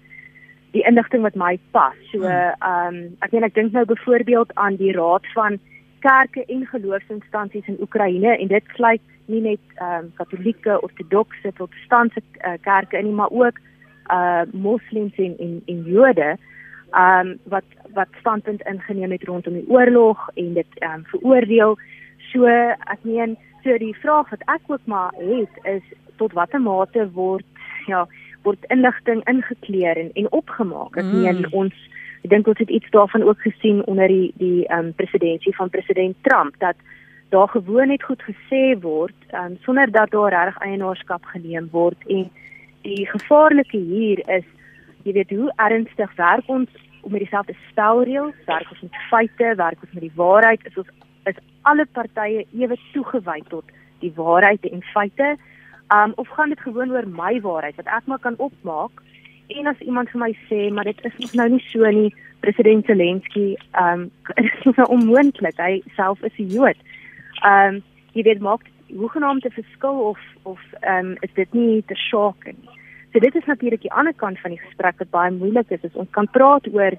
die 0.72 0.84
inligting 0.88 1.22
wat 1.22 1.36
my 1.36 1.60
pas. 1.72 1.96
So 2.12 2.20
hmm. 2.20 2.54
ehm 2.60 2.96
um, 2.96 3.18
ek 3.20 3.32
meen 3.32 3.44
ek 3.44 3.54
dink 3.54 3.72
nou 3.72 3.86
byvoorbeeld 3.86 4.56
aan 4.56 4.76
die 4.76 4.92
raad 4.92 5.26
van 5.34 5.60
kerke 6.00 6.46
en 6.46 6.66
geloofsinstansies 6.66 7.68
in 7.68 7.82
Oekraïne 7.82 8.38
en 8.38 8.48
dit 8.48 8.64
sluit 8.76 9.02
nie 9.26 9.42
net 9.42 9.64
ehm 9.76 10.06
um, 10.06 10.12
katolieke, 10.16 10.82
ortodokse, 10.82 11.52
protestantse 11.52 12.22
uh, 12.22 12.54
kerke 12.62 12.98
in 12.98 13.06
nie, 13.06 13.14
maar 13.14 13.32
ook 13.32 13.60
uh 14.12 14.44
moslems 14.52 15.16
en 15.16 15.36
en, 15.38 15.62
en 15.66 15.84
Jode 15.84 16.38
ehm 16.92 17.28
um, 17.28 17.40
wat 17.44 17.68
wat 17.94 18.08
standpunt 18.20 18.62
ingeneem 18.62 19.12
het 19.12 19.24
rondom 19.24 19.54
die 19.54 19.70
oorlog 19.70 20.30
en 20.36 20.54
dit 20.54 20.80
ehm 20.80 20.94
um, 20.94 21.06
veroordeel. 21.06 21.78
So 22.32 22.46
ek 22.46 23.00
meen 23.02 23.38
so 23.68 23.78
die 23.78 23.96
vraag 24.00 24.30
wat 24.32 24.44
ek 24.48 24.72
ook 24.72 24.86
maar 24.86 25.12
het 25.20 25.60
is 25.64 25.84
tot 26.22 26.34
watter 26.34 26.62
mate 26.62 27.10
word 27.14 27.46
ja 27.92 28.06
word 28.48 28.64
inligting 28.72 29.24
ingekleer 29.28 30.00
en 30.00 30.12
en 30.16 30.32
opgemaak. 30.32 30.96
Ek 30.96 31.10
meen 31.12 31.44
mm. 31.44 31.52
ons 31.52 31.76
ek 32.24 32.32
dink 32.32 32.48
ons 32.48 32.62
het 32.64 32.72
iets 32.80 32.92
daarvan 32.96 33.26
ook 33.28 33.42
gesien 33.44 33.84
onder 33.92 34.08
die 34.08 34.32
die 34.40 34.66
ehm 34.68 34.88
um, 34.88 34.94
presidentskap 34.96 35.60
van 35.60 35.74
president 35.76 36.16
Trump 36.28 36.56
dat 36.64 36.80
daar 37.30 37.50
gewoon 37.52 37.92
net 37.92 38.04
goed 38.04 38.24
gesê 38.24 38.80
word 38.82 39.16
um, 39.36 39.58
sonder 39.68 39.92
dat 39.92 40.12
daar 40.12 40.32
reg 40.32 40.60
eienaarskap 40.64 41.26
geneem 41.36 41.68
word 41.72 42.08
en 42.08 42.30
die 42.88 43.08
gevaarlike 43.08 43.78
hier 43.78 44.24
is 44.40 44.48
jy 45.04 45.14
weet 45.20 45.32
hoe 45.36 45.52
ernstig 45.56 46.16
werk 46.16 46.48
ons 46.48 46.70
om 47.02 47.12
met 47.12 47.24
dieselfde 47.24 47.56
spelreëls, 47.70 48.36
werk 48.46 48.72
ons 48.72 48.82
met 48.82 48.96
feite, 49.10 49.54
werk 49.56 49.84
ons 49.84 49.94
met 49.96 50.04
die 50.04 50.16
waarheid, 50.16 50.66
is 50.68 50.80
ons 50.82 50.90
is 51.30 51.40
alle 51.62 51.86
partye 51.86 52.46
ewe 52.54 52.78
toegewy 52.94 53.42
tot 53.50 53.66
die 54.04 54.14
waarheid 54.16 54.66
en 54.70 54.84
feite. 54.94 55.36
Um 55.94 56.14
of 56.16 56.28
gaan 56.36 56.50
dit 56.50 56.60
gewoon 56.60 56.92
oor 56.92 57.08
my 57.08 57.40
waarheid 57.42 57.76
wat 57.76 57.92
ek 58.00 58.06
maar 58.06 58.24
kan 58.24 58.38
opmaak? 58.38 59.04
En 59.48 59.68
as 59.68 59.80
iemand 59.80 60.10
vir 60.12 60.20
my 60.20 60.32
sê, 60.48 60.68
maar 60.72 60.84
dit 60.84 61.04
is 61.08 61.18
nog 61.18 61.34
nou 61.40 61.50
nie 61.50 61.64
so 61.72 61.92
nie, 61.92 62.14
president 62.44 62.86
Zelensky, 62.86 63.56
um 63.80 64.10
dit 64.36 64.66
is 64.66 64.76
nou 64.76 64.88
onmoontlik. 64.98 65.58
Hy 65.58 65.82
self 65.96 66.24
is 66.24 66.40
'n 66.40 66.52
Jood. 66.56 66.80
Um 67.44 67.84
jy 68.14 68.24
weet 68.24 68.42
maak 68.42 68.66
hoegenaamd 68.90 69.46
'n 69.46 69.60
verskil 69.60 70.00
of 70.12 70.20
of 70.44 70.60
um 70.88 71.16
is 71.22 71.34
dit 71.34 71.54
nie 71.54 71.84
te 71.88 71.96
shock 71.96 72.46
nie. 72.46 72.76
So 73.14 73.20
dit 73.20 73.36
is 73.36 73.46
natuurlik 73.46 73.82
die 73.82 73.94
ander 73.94 74.14
kant 74.14 74.40
van 74.40 74.52
die 74.52 74.62
gesprek 74.62 75.00
wat 75.00 75.10
baie 75.10 75.32
moeilik 75.32 75.72
is. 75.72 75.84
is 75.84 75.96
ons 75.96 76.10
kan 76.12 76.28
praat 76.32 76.68
oor 76.74 76.94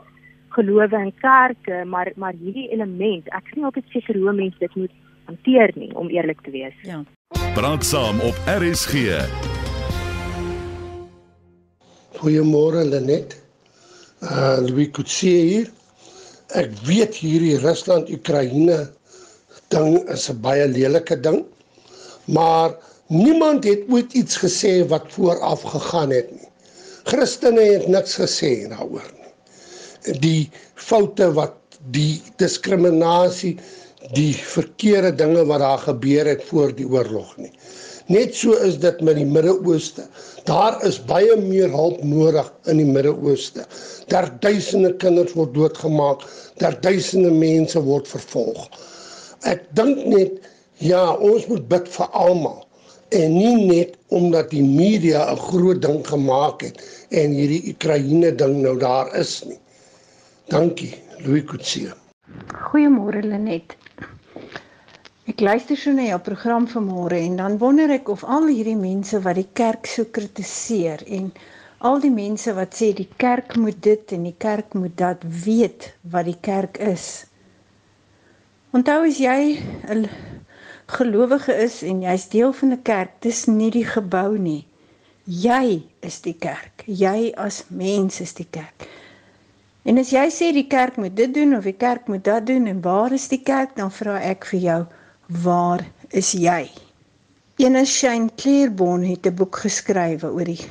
gelowe 0.55 0.97
en 0.97 1.13
kerke, 1.21 1.85
maar 1.85 2.13
maar 2.17 2.35
hierdie 2.41 2.69
element, 2.73 3.29
ek 3.37 3.55
nie 3.55 3.65
altyd 3.65 3.85
seker 3.93 4.19
hoe 4.19 4.33
mense 4.33 4.59
dit 4.59 4.75
moet 4.75 4.95
hanteer 5.29 5.73
nie 5.77 5.91
om 5.95 6.09
eerlik 6.09 6.41
te 6.45 6.51
wees. 6.51 6.77
Ja. 6.83 7.03
Praat 7.55 7.85
saam 7.85 8.21
op 8.21 8.37
RSG. 8.47 9.19
Goeiemôre 12.19 12.85
Lenet. 12.89 13.37
Uh 14.23 14.59
Louis 14.65 14.91
Kutsie 14.91 15.37
hier. 15.51 15.69
Ek 16.57 16.73
weet 16.89 17.19
hierdie 17.21 17.59
Rusland-Oekraïne 17.61 18.79
ding 19.75 19.99
is 20.09 20.29
'n 20.31 20.41
baie 20.41 20.67
lelike 20.69 21.21
ding. 21.21 21.45
Maar 22.27 22.75
niemand 23.09 23.65
het 23.65 23.85
ooit 23.89 24.13
iets 24.13 24.39
gesê 24.45 24.87
wat 24.89 25.13
vooraf 25.13 25.63
gegaan 25.63 26.11
het 26.11 26.31
nie. 26.31 26.49
Christene 27.05 27.61
het 27.61 27.87
niks 27.89 28.19
gesê 28.21 28.69
daaroor 28.69 29.07
nie. 29.13 29.18
Die 30.23 30.51
foute 30.75 31.33
wat 31.35 31.55
die 31.95 32.23
diskriminasie 32.39 33.57
die 34.15 34.33
verkeerde 34.35 35.13
dinge 35.15 35.45
wat 35.49 35.61
daar 35.61 35.79
gebeur 35.79 36.27
het 36.27 36.45
voor 36.49 36.75
die 36.75 36.87
oorlog 36.87 37.37
nie. 37.37 37.53
Net 38.09 38.35
so 38.35 38.55
is 38.65 38.79
dit 38.81 39.01
met 39.05 39.19
die 39.19 39.27
Midde-Ooste. 39.29 40.07
Daar 40.49 40.79
is 40.87 40.97
baie 41.11 41.35
meer 41.37 41.69
hulp 41.69 41.99
nodig 42.05 42.47
in 42.73 42.81
die 42.81 42.87
Midde-Ooste. 42.89 43.67
Daar 44.09 44.31
duisende 44.41 44.95
kinders 44.97 45.35
word 45.37 45.53
doodgemaak, 45.55 46.25
daar 46.63 46.79
duisende 46.81 47.31
mense 47.35 47.83
word 47.85 48.09
vervolg. 48.09 48.65
Ek 49.45 49.67
dink 49.77 50.07
net 50.09 50.41
ja, 50.81 51.03
ons 51.21 51.45
moet 51.51 51.69
bid 51.69 51.91
vir 51.99 52.17
almal 52.17 52.65
en 53.13 53.33
nie 53.35 53.69
net 53.69 53.97
omdat 54.13 54.51
die 54.53 54.65
media 54.65 55.29
'n 55.33 55.41
groot 55.51 55.83
ding 55.83 56.01
gemaak 56.07 56.63
het 56.63 56.81
en 57.11 57.33
hierdie 57.33 57.73
Oekraïne 57.73 58.33
ding 58.37 58.61
nou 58.63 58.77
daar 58.79 59.13
is 59.17 59.43
nie. 59.45 59.59
Dankie, 60.49 60.95
Louis 61.27 61.45
Kutsie. 61.45 61.91
Goeiemôre 62.71 63.21
Lenet. 63.21 63.75
Ek 65.29 65.43
luister 65.45 65.77
so 65.77 65.93
na 65.93 66.07
jou 66.07 66.17
program 66.25 66.65
vanmôre 66.73 67.19
en 67.21 67.35
dan 67.37 67.59
wonder 67.61 67.93
ek 67.93 68.09
of 68.09 68.23
al 68.25 68.47
hierdie 68.49 68.79
mense 68.81 69.21
wat 69.27 69.37
die 69.37 69.51
kerk 69.61 69.85
so 69.93 70.07
kritiseer 70.09 71.05
en 71.19 71.27
al 71.91 72.01
die 72.01 72.13
mense 72.15 72.55
wat 72.57 72.79
sê 72.81 72.89
die 72.97 73.11
kerk 73.25 73.59
moet 73.61 73.77
dit 73.85 74.15
en 74.17 74.25
die 74.25 74.35
kerk 74.47 74.73
moet 74.73 74.97
dat 74.97 75.27
weet 75.45 75.91
wat 76.17 76.31
die 76.31 76.39
kerk 76.51 76.81
is. 76.95 77.05
Onthou 78.73 79.03
as 79.11 79.21
jy 79.21 79.61
'n 79.85 80.09
gelowige 80.97 81.59
is 81.69 81.83
en 81.85 82.01
jy's 82.09 82.25
deel 82.33 82.57
van 82.63 82.73
'n 82.73 82.83
kerk, 82.93 83.21
dis 83.21 83.45
nie 83.53 83.71
die 83.71 83.85
gebou 83.85 84.39
nie. 84.49 84.65
Jy 85.29 85.83
is 86.01 86.23
die 86.25 86.39
kerk. 86.49 86.89
Jy 86.89 87.35
as 87.37 87.65
mens 87.69 88.23
is 88.25 88.33
die 88.33 88.49
kerk. 88.51 88.89
En 89.89 89.99
as 89.99 90.13
jy 90.13 90.29
sê 90.29 90.53
die 90.53 90.69
kerk 90.69 90.97
moet 91.01 91.17
dit 91.17 91.33
doen 91.35 91.57
of 91.57 91.65
die 91.65 91.79
kerk 91.87 92.09
moet 92.13 92.25
dat 92.25 92.47
doen 92.47 92.67
en 92.69 92.81
waar 92.85 93.13
is 93.13 93.29
die 93.33 93.43
kerk, 93.43 93.77
dan 93.77 93.91
vra 93.91 94.21
ek 94.21 94.45
vir 94.53 94.61
jou, 94.61 94.83
Waar 95.29 95.85
is 96.09 96.33
jy? 96.33 96.71
Ene 97.61 97.85
Shane 97.85 98.31
Claiborne 98.41 99.05
het 99.07 99.27
'n 99.27 99.35
boek 99.35 99.57
geskrywe 99.61 100.31
oor 100.33 100.45
die 100.45 100.65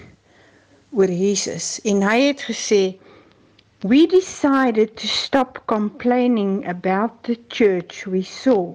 oor 0.91 1.11
Jesus 1.13 1.79
en 1.85 2.01
hy 2.01 2.17
het 2.21 2.41
gesê 2.41 2.97
we 3.85 4.07
decided 4.07 4.95
to 4.97 5.07
stop 5.07 5.61
complaining 5.67 6.65
about 6.67 7.21
the 7.23 7.37
church 7.49 8.07
we 8.07 8.23
saw 8.23 8.73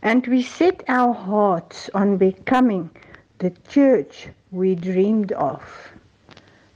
and 0.00 0.26
we 0.26 0.42
set 0.42 0.84
our 0.86 1.14
hearts 1.14 1.90
on 1.92 2.16
becoming 2.16 2.88
the 3.38 3.52
church 3.66 4.28
we 4.50 4.76
dreamed 4.76 5.32
of. 5.32 5.93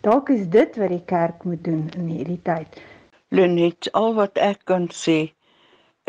Dalk 0.09 0.31
is 0.33 0.47
dit 0.49 0.77
wat 0.81 0.89
die 0.89 1.05
kerk 1.05 1.43
moet 1.45 1.61
doen 1.65 1.83
in 2.01 2.07
hierdie 2.09 2.39
tyd. 2.45 2.77
Lenet, 3.37 3.89
al 4.01 4.15
wat 4.17 4.39
ek 4.41 4.63
kan 4.71 4.87
sê 4.99 5.17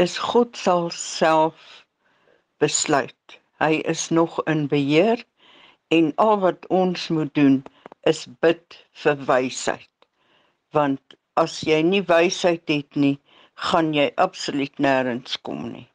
is 0.03 0.13
God 0.23 0.55
sal 0.55 0.87
self 0.95 1.65
besluit. 2.63 3.35
Hy 3.59 3.81
is 3.93 4.05
nog 4.15 4.37
in 4.53 4.69
beheer 4.71 5.25
en 5.97 6.13
al 6.27 6.39
wat 6.45 6.69
ons 6.79 7.09
moet 7.17 7.33
doen 7.41 7.57
is 8.13 8.23
bid 8.45 8.79
vir 9.03 9.19
wysheid. 9.33 9.91
Want 10.71 11.19
as 11.43 11.59
jy 11.67 11.81
nie 11.89 12.03
wysheid 12.13 12.71
het 12.71 12.95
nie, 12.95 13.17
gaan 13.67 13.91
jy 13.97 14.07
absoluut 14.29 14.79
nêrens 14.79 15.35
kom 15.43 15.67
nie. 15.73 15.89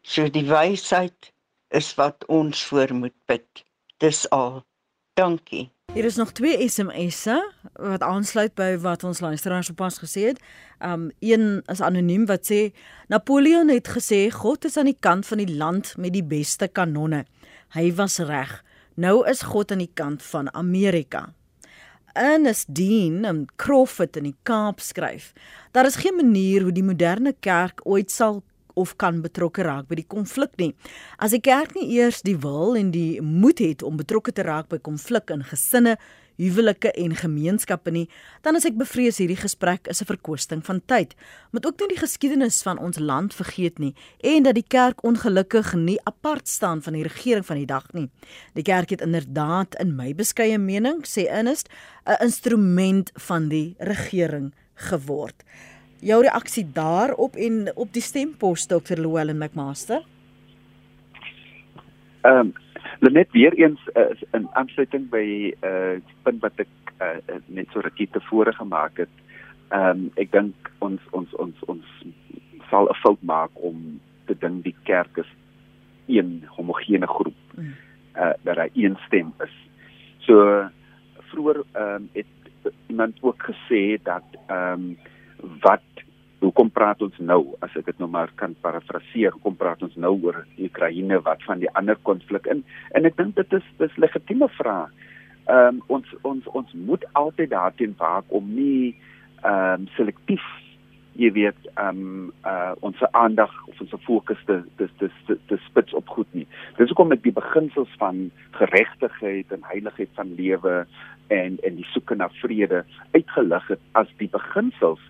So 0.00 0.32
die 0.32 0.48
wysheid 0.48 1.32
is 1.68 1.92
wat 2.00 2.24
ons 2.40 2.64
voor 2.72 2.96
moet 3.04 3.18
bid. 3.28 3.66
Dis 4.00 4.24
al. 4.32 4.62
Dankie. 5.20 5.73
Hier 5.94 6.04
is 6.04 6.16
nog 6.16 6.32
twee 6.32 6.68
SMS'e 6.68 7.36
wat 7.72 8.02
aansluit 8.02 8.50
by 8.58 8.72
wat 8.82 9.04
ons 9.06 9.20
luisteraars 9.22 9.68
sopas 9.70 10.00
gesê 10.02 10.24
het. 10.32 10.40
Um 10.82 11.04
een 11.22 11.62
is 11.70 11.82
anoniem 11.86 12.24
wat 12.26 12.48
sê 12.50 12.72
Napoleon 13.06 13.70
het 13.70 13.92
gesê 13.94 14.26
God 14.34 14.66
is 14.66 14.74
aan 14.76 14.90
die 14.90 14.98
kant 14.98 15.22
van 15.26 15.38
die 15.38 15.54
land 15.54 15.92
met 15.94 16.10
die 16.16 16.24
beste 16.26 16.66
kanonne. 16.66 17.22
Hy 17.78 17.92
was 17.94 18.18
reg. 18.18 18.56
Nou 18.98 19.20
is 19.30 19.44
God 19.46 19.70
aan 19.70 19.84
die 19.84 19.92
kant 19.94 20.26
van 20.32 20.50
Amerika. 20.54 21.28
Ernest 22.18 22.74
Dean 22.74 23.22
in 23.22 23.46
Crawford 23.54 24.18
in 24.18 24.26
die 24.32 24.36
Kaap 24.42 24.82
skryf: 24.82 25.30
Daar 25.70 25.86
is 25.86 26.02
geen 26.02 26.18
manier 26.18 26.66
hoe 26.66 26.74
die 26.74 26.82
moderne 26.82 27.36
kerk 27.38 27.86
ooit 27.86 28.10
sal 28.10 28.42
of 28.74 28.96
kan 28.96 29.22
betrokke 29.22 29.62
raak 29.62 29.88
by 29.88 29.94
die 29.94 30.08
konflik 30.08 30.56
nie. 30.58 30.74
As 31.18 31.30
die 31.30 31.40
kerk 31.40 31.74
nie 31.74 31.88
eers 31.98 32.22
die 32.22 32.36
wil 32.36 32.76
en 32.76 32.90
die 32.90 33.20
moed 33.22 33.58
het 33.58 33.82
om 33.82 33.96
betrokke 33.96 34.32
te 34.32 34.42
raak 34.42 34.68
by 34.68 34.78
konflik 34.78 35.30
in 35.30 35.44
gesinne, 35.44 35.96
huwelike 36.40 36.90
en 36.98 37.14
gemeenskappe 37.14 37.92
nie, 37.94 38.08
dan 38.42 38.58
is 38.58 38.66
ek 38.66 38.78
bevrees 38.78 39.20
hierdie 39.22 39.38
gesprek 39.38 39.86
is 39.90 40.02
'n 40.02 40.10
verkwisting 40.10 40.64
van 40.66 40.80
tyd. 40.86 41.14
Moet 41.52 41.66
ook 41.66 41.78
nie 41.80 41.94
die 41.94 42.02
geskiedenis 42.02 42.62
van 42.62 42.78
ons 42.78 42.98
land 42.98 43.34
vergeet 43.34 43.78
nie 43.78 43.94
en 44.20 44.42
dat 44.42 44.54
die 44.54 44.66
kerk 44.66 45.04
ongelukkig 45.04 45.74
nie 45.74 45.98
apart 46.04 46.48
staan 46.48 46.82
van 46.82 46.92
die 46.92 47.02
regering 47.02 47.46
van 47.46 47.56
die 47.56 47.66
dag 47.66 47.92
nie. 47.92 48.10
Die 48.54 48.62
kerk 48.62 48.90
het 48.90 49.00
inderdaad 49.00 49.74
in 49.80 49.96
my 49.96 50.14
beskeie 50.14 50.58
mening, 50.58 51.04
sê 51.04 51.28
Ernest, 51.28 51.68
'n 52.06 52.22
instrument 52.22 53.10
van 53.14 53.48
die 53.48 53.74
regering 53.78 54.54
geword. 54.74 55.44
Jou 56.04 56.20
reaksie 56.20 56.66
daarop 56.72 57.36
en 57.40 57.70
op 57.80 57.92
die 57.96 58.02
stempos 58.04 58.66
Dr. 58.68 58.98
Llewellyn 59.00 59.38
McMaster? 59.38 60.02
Ehm 62.20 62.52
um, 63.00 63.12
net 63.12 63.30
weer 63.32 63.52
eens 63.52 63.80
uh, 63.96 64.12
in 64.32 64.48
aansluiting 64.52 65.08
by 65.12 65.52
uh, 65.64 65.96
punt 66.22 66.42
wat 66.44 66.60
ek 66.60 66.92
uh, 67.00 67.38
net 67.46 67.72
so 67.72 67.80
rukkie 67.84 68.08
tevore 68.12 68.52
gemaak 68.52 69.00
het. 69.00 69.14
Ehm 69.72 70.04
um, 70.04 70.04
ek 70.20 70.32
dink 70.36 70.70
ons 70.84 71.00
ons 71.16 71.32
ons 71.40 71.64
ons 71.72 71.96
sal 72.68 72.90
'n 72.92 73.00
fout 73.00 73.24
maak 73.24 73.56
om 73.56 74.00
te 74.28 74.36
dink 74.44 74.64
die 74.64 74.76
kerk 74.84 75.24
is 75.24 75.32
een 76.06 76.44
homogene 76.56 77.08
groep. 77.08 77.40
Mm. 77.56 77.72
Uh 78.16 78.36
dat 78.44 78.60
hy 78.60 78.68
een 78.74 79.00
stem 79.06 79.32
is. 79.40 79.56
So 80.28 80.68
vroeër 81.32 81.64
ehm 81.72 81.96
um, 81.96 82.08
het 82.12 82.72
iemand 82.92 83.16
ook 83.20 83.40
gesê 83.48 83.96
dat 84.02 84.28
ehm 84.52 84.72
um, 84.92 84.96
wat 85.64 86.04
hoekom 86.44 86.70
praat 86.70 87.00
ons 87.04 87.16
nou 87.18 87.40
as 87.64 87.72
ek 87.78 87.88
dit 87.88 88.02
nou 88.02 88.08
maar 88.10 88.32
kan 88.40 88.56
parafraseer 88.64 89.32
hoekom 89.36 89.56
praat 89.60 89.82
ons 89.86 89.94
nou 89.96 90.12
oor 90.26 90.42
Oekraïne 90.60 91.20
wat 91.24 91.42
van 91.48 91.62
die 91.62 91.70
ander 91.78 91.96
konflik 92.08 92.48
in 92.52 92.64
en 92.92 93.08
ek 93.08 93.16
dink 93.20 93.36
dit 93.38 93.56
is 93.58 93.70
dis 93.80 93.96
legitieme 94.04 94.50
vraag. 94.58 94.92
Ehm 95.44 95.80
um, 95.80 95.80
ons 95.98 96.12
ons 96.22 96.52
ons 96.60 96.76
moet 96.88 97.04
altyd 97.20 97.50
daarteen 97.52 97.96
waak 98.00 98.28
om 98.28 98.52
nie 98.56 98.94
ehm 99.44 99.84
um, 99.84 99.88
selektief 99.96 100.44
jy 101.20 101.30
weet 101.36 101.68
ehm 101.74 102.04
um, 102.04 102.30
uh 102.50 102.72
ons 102.86 103.02
aandag 103.12 103.52
of 103.70 103.80
ons 103.80 103.96
fokus 104.06 104.40
te 104.46 104.60
te 104.78 104.88
te 104.98 105.10
te, 105.26 105.38
te 105.48 105.58
spits 105.66 105.94
op 105.94 106.08
goed 106.08 106.30
nie. 106.34 106.46
Dis 106.78 106.90
hoekom 106.90 107.14
ek 107.14 107.22
die 107.26 107.36
beginsels 107.36 107.92
van 108.00 108.30
geregtigheid 108.58 109.52
en 109.54 109.68
heiligheid 109.70 110.10
van 110.18 110.34
lewe 110.40 110.84
en 111.32 111.58
en 111.62 111.76
die 111.76 111.90
soeke 111.92 112.18
na 112.18 112.28
vrede 112.40 112.84
uitgelig 113.14 113.68
het 113.68 113.84
as 114.00 114.10
die 114.18 114.28
beginsels 114.32 115.00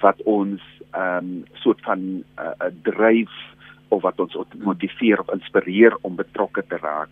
wat 0.00 0.22
ons 0.22 0.62
ehm 0.92 1.16
um, 1.16 1.44
soort 1.52 1.80
van 1.80 1.98
'n 2.00 2.24
uh, 2.38 2.52
uh, 2.60 2.72
dryf 2.82 3.32
of 3.88 4.02
wat 4.02 4.20
ons 4.20 4.36
motiveer 4.58 5.20
of 5.20 5.32
inspireer 5.32 5.96
om 6.00 6.16
betrokke 6.16 6.64
te 6.68 6.76
raak. 6.76 7.08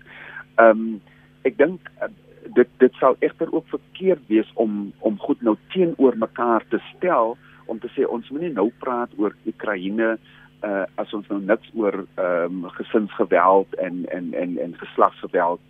Ehm 0.55 0.71
um, 0.71 1.01
ek 1.43 1.57
dink 1.57 1.91
uh, 2.03 2.09
dit 2.55 2.69
dit 2.79 2.95
sal 3.01 3.17
egter 3.19 3.53
ook 3.53 3.69
verkeerd 3.69 4.27
wees 4.27 4.51
om 4.55 4.93
om 4.99 5.19
goed 5.19 5.43
nou 5.43 5.57
teenoor 5.69 6.17
mekaar 6.17 6.65
te 6.69 6.81
stel 6.97 7.37
om 7.67 7.79
te 7.79 7.89
sê 7.97 8.07
ons 8.07 8.29
moenie 8.31 8.53
nou 8.53 8.71
praat 8.79 9.11
oor 9.17 9.37
Oekraïne 9.47 10.17
uh 10.65 10.85
as 11.01 11.13
ons 11.17 11.29
nou 11.29 11.41
niks 11.41 11.71
oor 11.75 12.05
ehm 12.15 12.65
um, 12.65 12.71
gesinsgeweld 12.77 13.75
en 13.75 14.05
en 14.09 14.35
en 14.35 14.59
en 14.59 14.75
geslagsgeweld 14.77 15.61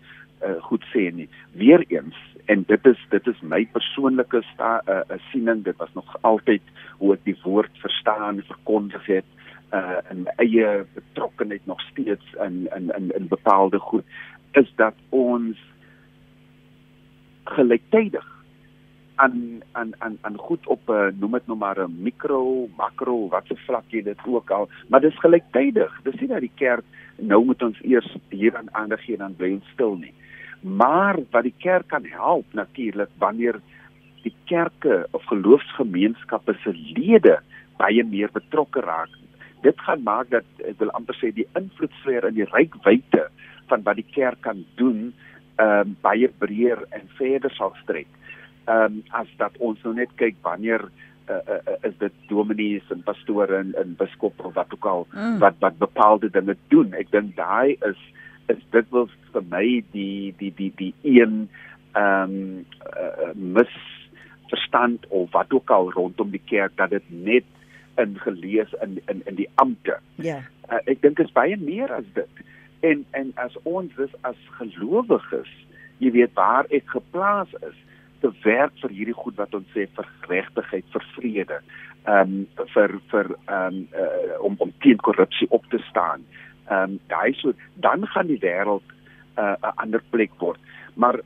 uh, 0.43 0.57
goed 0.67 0.83
sê 0.93 1.11
nie. 1.15 1.29
Weereens 1.51 2.17
en 2.45 2.63
dit 2.67 2.85
is 2.85 3.05
dit 3.09 3.27
is 3.27 3.41
my 3.41 3.65
persoonlike 3.71 4.41
sta 4.53 4.81
uh, 4.87 5.01
uh, 5.09 5.19
siening. 5.31 5.63
Dit 5.63 5.77
was 5.77 5.93
nog 5.93 6.15
altyd 6.21 6.61
hoe 6.97 7.13
ek 7.13 7.23
die 7.23 7.37
woord 7.43 7.77
verstaan 7.83 8.43
verkondig 8.47 9.05
het 9.05 9.25
uh 9.73 9.99
in 10.11 10.25
my 10.25 10.33
eie 10.43 10.85
betrokkeheid 10.93 11.65
nog 11.65 11.81
steeds 11.81 12.33
in 12.45 12.67
in 12.75 12.91
in 12.97 13.11
in 13.15 13.27
bepaalde 13.27 13.79
goed 13.79 14.03
is 14.51 14.73
dat 14.75 14.93
ons 15.09 15.57
gelyktydig 17.43 18.27
aan 19.15 19.61
aan 19.71 19.93
aan 19.97 20.17
aan 20.21 20.37
goed 20.37 20.67
op 20.67 20.89
'n 20.89 20.91
uh, 20.91 21.07
noem 21.19 21.31
dit 21.31 21.47
nou 21.47 21.57
maar 21.57 21.79
'n 21.79 22.01
mikro 22.01 22.67
makro 22.77 23.27
wat 23.27 23.45
se 23.47 23.55
vlak 23.55 23.85
jy 23.87 24.03
dit 24.03 24.19
ook 24.25 24.51
al 24.51 24.69
maar 24.87 25.01
dis 25.01 25.19
gelyktydig. 25.19 26.01
Dis 26.03 26.19
nie 26.19 26.27
dat 26.27 26.39
die 26.39 26.55
kerk 26.55 26.85
nou 27.15 27.45
moet 27.45 27.63
ons 27.63 27.81
eers 27.81 28.17
hier 28.29 28.57
aan 28.57 28.73
aandag 28.73 29.03
gee 29.03 29.17
dan 29.17 29.35
bly 29.35 29.51
ons 29.53 29.69
stil 29.73 29.95
nie 29.95 30.13
maar 30.61 31.19
wat 31.31 31.43
die 31.43 31.55
kerk 31.57 31.87
kan 31.87 32.05
help 32.05 32.45
natuurlik 32.53 33.09
wanneer 33.17 33.59
die 34.23 34.33
kerke 34.45 35.07
of 35.11 35.25
geloofsgemeenskappe 35.25 36.53
se 36.63 36.73
lede 36.73 37.39
baie 37.77 38.03
meer 38.05 38.29
betrokke 38.33 38.83
raak. 38.85 39.09
Dit 39.65 39.79
gaan 39.85 40.03
maak 40.03 40.29
dat 40.29 40.45
ek 40.65 40.77
wil 40.81 40.93
amper 40.97 41.17
sê 41.17 41.31
die 41.33 41.47
invloedsfeer 41.57 42.29
in 42.29 42.37
die 42.37 42.49
rykwyte 42.49 43.27
van 43.69 43.85
wat 43.85 43.97
die 43.97 44.07
kerk 44.13 44.41
kan 44.45 44.65
doen, 44.77 45.11
ehm 45.57 45.91
um, 45.91 45.95
baie 46.01 46.29
breër 46.41 46.85
en 46.97 47.09
verder 47.17 47.53
sal 47.57 47.73
strek. 47.83 48.09
Ehm 48.67 49.01
um, 49.01 49.03
as 49.17 49.29
dat 49.41 49.57
ons 49.59 49.81
nou 49.85 49.93
net 49.97 50.13
kyk 50.21 50.37
wanneer 50.45 50.85
uh, 51.29 51.41
uh, 51.55 51.75
is 51.87 51.97
dit 51.99 52.13
dominees 52.29 52.89
en 52.93 53.03
pastore 53.05 53.57
en, 53.57 53.73
en 53.77 53.95
biskoppe 53.97 54.43
of 54.43 54.53
wat 54.57 54.73
ook 54.73 54.85
al 54.85 55.07
mm. 55.11 55.37
wat 55.43 55.57
wat 55.59 55.77
bepaalde 55.77 56.29
dinge 56.29 56.57
doen. 56.73 56.93
Ek 56.97 57.11
dink 57.11 57.35
daai 57.37 57.77
is 57.89 58.01
is 58.47 58.61
dit 58.71 58.89
wil 58.89 59.09
vir 59.33 59.43
my 59.49 59.65
die 59.93 60.33
die 60.39 60.53
die 60.57 60.71
die 60.77 60.93
een 61.03 61.49
ehm 61.93 62.35
um, 62.35 62.65
uh, 62.95 63.31
mis 63.35 63.73
verstand 64.51 65.07
of 65.07 65.31
wat 65.31 65.51
ook 65.53 65.69
al 65.69 65.91
rondom 65.91 66.31
die 66.31 66.43
kerk 66.45 66.75
dat 66.75 66.89
dit 66.89 67.03
net 67.09 67.43
ingelees 67.99 68.73
in 68.81 69.01
in 69.05 69.21
in 69.25 69.35
die 69.35 69.49
ampte. 69.55 69.99
Ja. 70.15 70.23
Yeah. 70.23 70.43
Uh, 70.71 70.79
ek 70.85 71.01
dink 71.01 71.19
dit 71.19 71.27
is 71.27 71.35
baie 71.35 71.57
meer 71.59 71.91
as 71.93 72.07
dit. 72.13 72.43
En 72.79 73.05
en 73.11 73.31
as 73.35 73.55
ons 73.63 73.95
dis 73.95 74.13
as 74.27 74.39
gelowiges, 74.57 75.51
jy 75.99 76.11
weet 76.17 76.35
waar 76.39 76.69
ek 76.69 76.87
geplaas 76.95 77.51
is 77.61 77.77
te 78.21 78.31
werk 78.43 78.73
vir 78.81 78.93
hierdie 78.97 79.17
goed 79.17 79.37
wat 79.41 79.53
ons 79.57 79.67
sê 79.75 79.87
vir 79.95 80.07
geregtigheid, 80.25 80.85
vir 80.93 81.07
vrede, 81.15 81.59
ehm 82.05 82.37
um, 82.37 82.67
vir 82.75 82.95
vir 83.13 83.33
ehm 83.35 83.81
um, 83.81 83.81
uh, 84.05 84.37
om 84.47 84.55
om 84.67 84.73
teen 84.85 85.01
korrupsie 85.07 85.49
op 85.49 85.67
te 85.73 85.81
staan 85.89 86.25
ehm 86.71 86.91
um, 86.91 86.99
daai 87.11 87.33
so 87.33 87.53
dan 87.83 88.07
gaan 88.07 88.27
die 88.27 88.39
wêreld 88.39 88.83
'n 88.87 89.41
uh, 89.41 89.55
'n 89.61 89.75
ander 89.83 90.01
plek 90.09 90.31
word. 90.39 90.59
Maar 90.95 91.19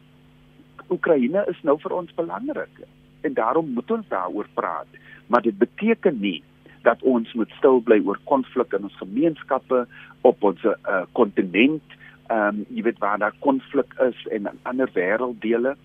Oekraïne 0.89 1.45
is 1.49 1.59
nou 1.63 1.77
vir 1.81 1.93
ons 1.93 2.13
belangrik 2.13 2.75
en 3.21 3.33
daarom 3.33 3.69
moet 3.73 3.91
ons 3.91 4.07
daaroor 4.07 4.47
praat. 4.53 4.87
Maar 5.27 5.41
dit 5.41 5.57
beteken 5.57 6.19
nie 6.19 6.43
dat 6.81 7.01
ons 7.01 7.33
moet 7.33 7.51
stil 7.57 7.79
bly 7.79 8.01
oor 8.05 8.19
konflik 8.23 8.73
in 8.73 8.83
ons 8.83 8.97
gemeenskappe 8.97 9.87
op 10.21 10.43
ons 10.43 10.61
kontinent. 11.11 11.83
Uh, 11.89 12.03
ehm 12.27 12.47
um, 12.47 12.65
jy 12.69 12.81
weet 12.83 12.99
waar 12.99 13.17
daar 13.17 13.35
konflik 13.39 13.93
is 13.99 14.27
en 14.27 14.47
in 14.49 14.59
ander 14.63 14.89
wêrelddele. 14.93 15.75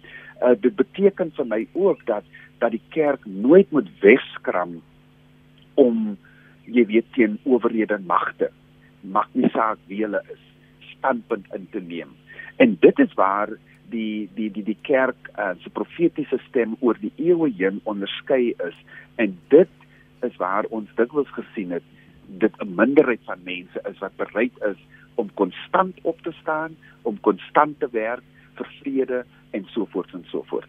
Uh, 0.42 0.54
dit 0.60 0.74
beteken 0.76 1.32
vir 1.36 1.46
my 1.46 1.66
ook 1.72 2.06
dat 2.06 2.24
dat 2.58 2.70
die 2.70 2.82
kerk 2.88 3.24
nooit 3.24 3.70
moet 3.70 3.88
wegskram 4.00 4.80
om 5.74 6.16
jy 6.64 6.86
weet 6.86 7.12
teen 7.12 7.38
owerhede 7.44 7.98
magte 8.06 8.50
mag 9.00 9.28
nie 9.32 9.50
saak 9.54 9.78
wie 9.86 10.02
hulle 10.04 10.22
is 10.32 10.42
standpunt 10.96 11.46
in 11.54 11.68
te 11.70 11.80
neem. 11.80 12.14
En 12.56 12.76
dit 12.80 12.98
is 12.98 13.14
waar 13.14 13.52
die 13.90 14.28
die 14.34 14.50
die 14.50 14.64
die 14.64 14.78
kerk 14.82 15.30
uh, 15.38 15.52
se 15.62 15.70
profetiese 15.70 16.38
stem 16.48 16.76
oor 16.80 16.98
die 17.00 17.12
eeue 17.16 17.50
heen 17.58 17.80
onderskei 17.84 18.54
is 18.66 18.76
en 19.16 19.38
dit 19.48 19.68
is 20.22 20.36
waar 20.36 20.68
ons 20.70 20.90
dikwels 20.96 21.30
gesien 21.34 21.70
het 21.70 21.86
dit 22.26 22.52
'n 22.62 22.74
minderheid 22.74 23.20
van 23.24 23.40
mense 23.44 23.80
is 23.90 23.98
wat 23.98 24.16
bereid 24.16 24.52
is 24.70 24.78
om 25.14 25.34
konstant 25.34 25.98
op 26.02 26.20
te 26.22 26.32
staan, 26.40 26.76
om 27.02 27.20
konstant 27.20 27.80
te 27.80 27.88
werk 27.92 28.22
vir 28.54 28.68
vrede 28.80 29.24
en 29.50 29.66
so 29.72 29.86
voort 29.90 30.12
en 30.12 30.24
so 30.30 30.42
voort. 30.46 30.68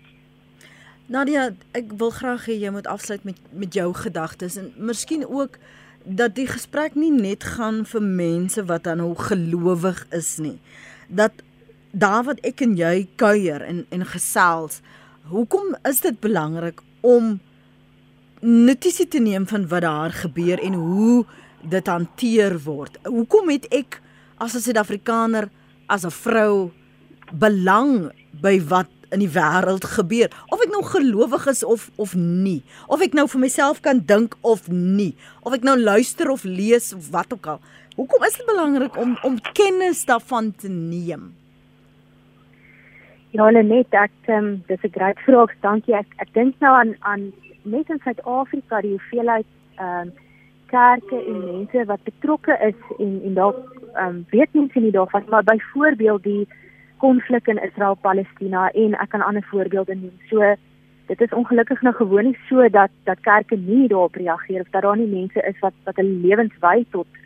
Nadia, 1.05 1.49
ek 1.71 1.91
wil 1.99 2.09
graag 2.09 2.45
hê 2.47 2.55
jy 2.55 2.71
moet 2.71 2.87
afsluit 2.87 3.23
met 3.23 3.39
met 3.51 3.73
jou 3.73 3.93
gedagtes 3.93 4.57
en 4.57 4.71
miskien 4.77 5.27
ook 5.27 5.57
dat 6.05 6.35
die 6.35 6.47
gesprek 6.47 6.95
nie 6.95 7.11
net 7.11 7.43
gaan 7.57 7.83
vir 7.85 8.01
mense 8.01 8.63
wat 8.65 8.83
dan 8.83 9.01
nou 9.01 9.13
gelowig 9.15 10.05
is 10.11 10.37
nie. 10.41 10.59
Dat 11.07 11.31
daar 11.91 12.23
wat 12.23 12.39
ek 12.47 12.63
en 12.65 12.75
jy 12.79 13.07
kuier 13.19 13.61
en 13.61 13.85
en 13.89 14.05
gesels, 14.05 14.81
hoekom 15.29 15.75
is 15.87 16.01
dit 16.01 16.19
belangrik 16.19 16.81
om 17.01 17.39
notisie 18.41 19.07
te 19.07 19.19
neem 19.19 19.47
van 19.47 19.67
wat 19.67 19.81
daar 19.81 20.11
gebeur 20.11 20.59
en 20.59 20.73
hoe 20.73 21.25
dit 21.61 21.87
hanteer 21.87 22.57
word? 22.63 22.97
Hoekom 23.05 23.49
het 23.49 23.67
ek 23.69 24.01
as 24.37 24.55
'n 24.55 24.61
Suid-Afrikaner 24.61 25.49
as 25.87 26.05
'n 26.05 26.11
vrou 26.11 26.71
belang 27.33 28.11
by 28.41 28.59
wat 28.67 28.89
in 29.11 29.19
die 29.19 29.31
wêreld 29.31 29.85
gebeur. 29.95 30.31
Of 30.49 30.63
ek 30.63 30.71
nou 30.71 30.83
gelowig 30.87 31.47
is 31.51 31.63
of 31.63 31.89
of 31.95 32.15
nie. 32.15 32.61
Of 32.87 33.03
ek 33.03 33.13
nou 33.17 33.27
vir 33.27 33.43
myself 33.43 33.81
kan 33.83 34.01
dink 34.05 34.37
of 34.41 34.67
nie. 34.71 35.13
Of 35.43 35.53
ek 35.57 35.67
nou 35.67 35.77
luister 35.79 36.31
of 36.31 36.43
lees 36.47 36.93
of 36.95 37.11
wat 37.11 37.33
ook 37.33 37.53
al. 37.55 37.61
Hoekom 37.95 38.23
is 38.23 38.39
dit 38.39 38.47
belangrik 38.47 38.97
om 38.97 39.17
om 39.27 39.37
kennis 39.53 40.05
daarvan 40.05 40.51
te 40.55 40.69
neem? 40.71 41.29
Ja, 43.31 43.49
net 43.51 43.93
ek 43.95 44.11
um, 44.27 44.63
dis 44.67 44.83
'n 44.83 44.91
groot 44.91 45.19
vraag. 45.27 45.51
Dankie. 45.61 45.95
Ek 45.95 46.07
ek 46.17 46.33
dink 46.33 46.55
nou 46.59 46.73
aan 46.75 46.95
aan 46.99 47.31
net 47.63 47.89
in 47.89 47.99
Suid-Afrika 48.03 48.81
die 48.81 48.97
hoeveelheid 48.97 49.47
ehm 49.77 50.07
um, 50.07 50.11
kerke 50.71 51.17
en 51.27 51.39
mense 51.45 51.85
wat 51.85 52.03
betrokke 52.03 52.55
is 52.67 52.79
en 52.97 53.21
en 53.27 53.33
dalk 53.33 53.59
ehm 53.93 54.07
um, 54.07 54.25
weet 54.31 54.53
mense 54.53 54.79
nie 54.79 54.91
daarvan 54.91 55.23
maar 55.29 55.43
byvoorbeeld 55.43 56.23
die 56.23 56.47
konflik 57.01 57.47
in 57.47 57.61
Israel-Palestina 57.67 58.69
en 58.83 58.97
ek 59.03 59.09
kan 59.13 59.23
ander 59.25 59.45
voorbeelde 59.49 59.95
noem. 59.95 60.17
So 60.29 60.53
dit 61.11 61.21
is 61.21 61.33
ongelukkig 61.35 61.81
nou 61.81 61.93
gewoon 61.95 62.29
nie 62.29 62.37
so 62.49 62.67
dat 62.69 62.93
dat 63.09 63.19
kerke 63.27 63.57
nie 63.57 63.87
daarop 63.87 64.15
reageer 64.15 64.61
of 64.61 64.69
dat 64.75 64.85
daar 64.85 64.97
nie 64.97 65.09
mense 65.09 65.41
is 65.49 65.59
wat 65.59 65.73
wat 65.87 65.97
hulle 65.99 66.21
lewens 66.25 66.55
wy 66.65 66.85
tot 66.95 67.19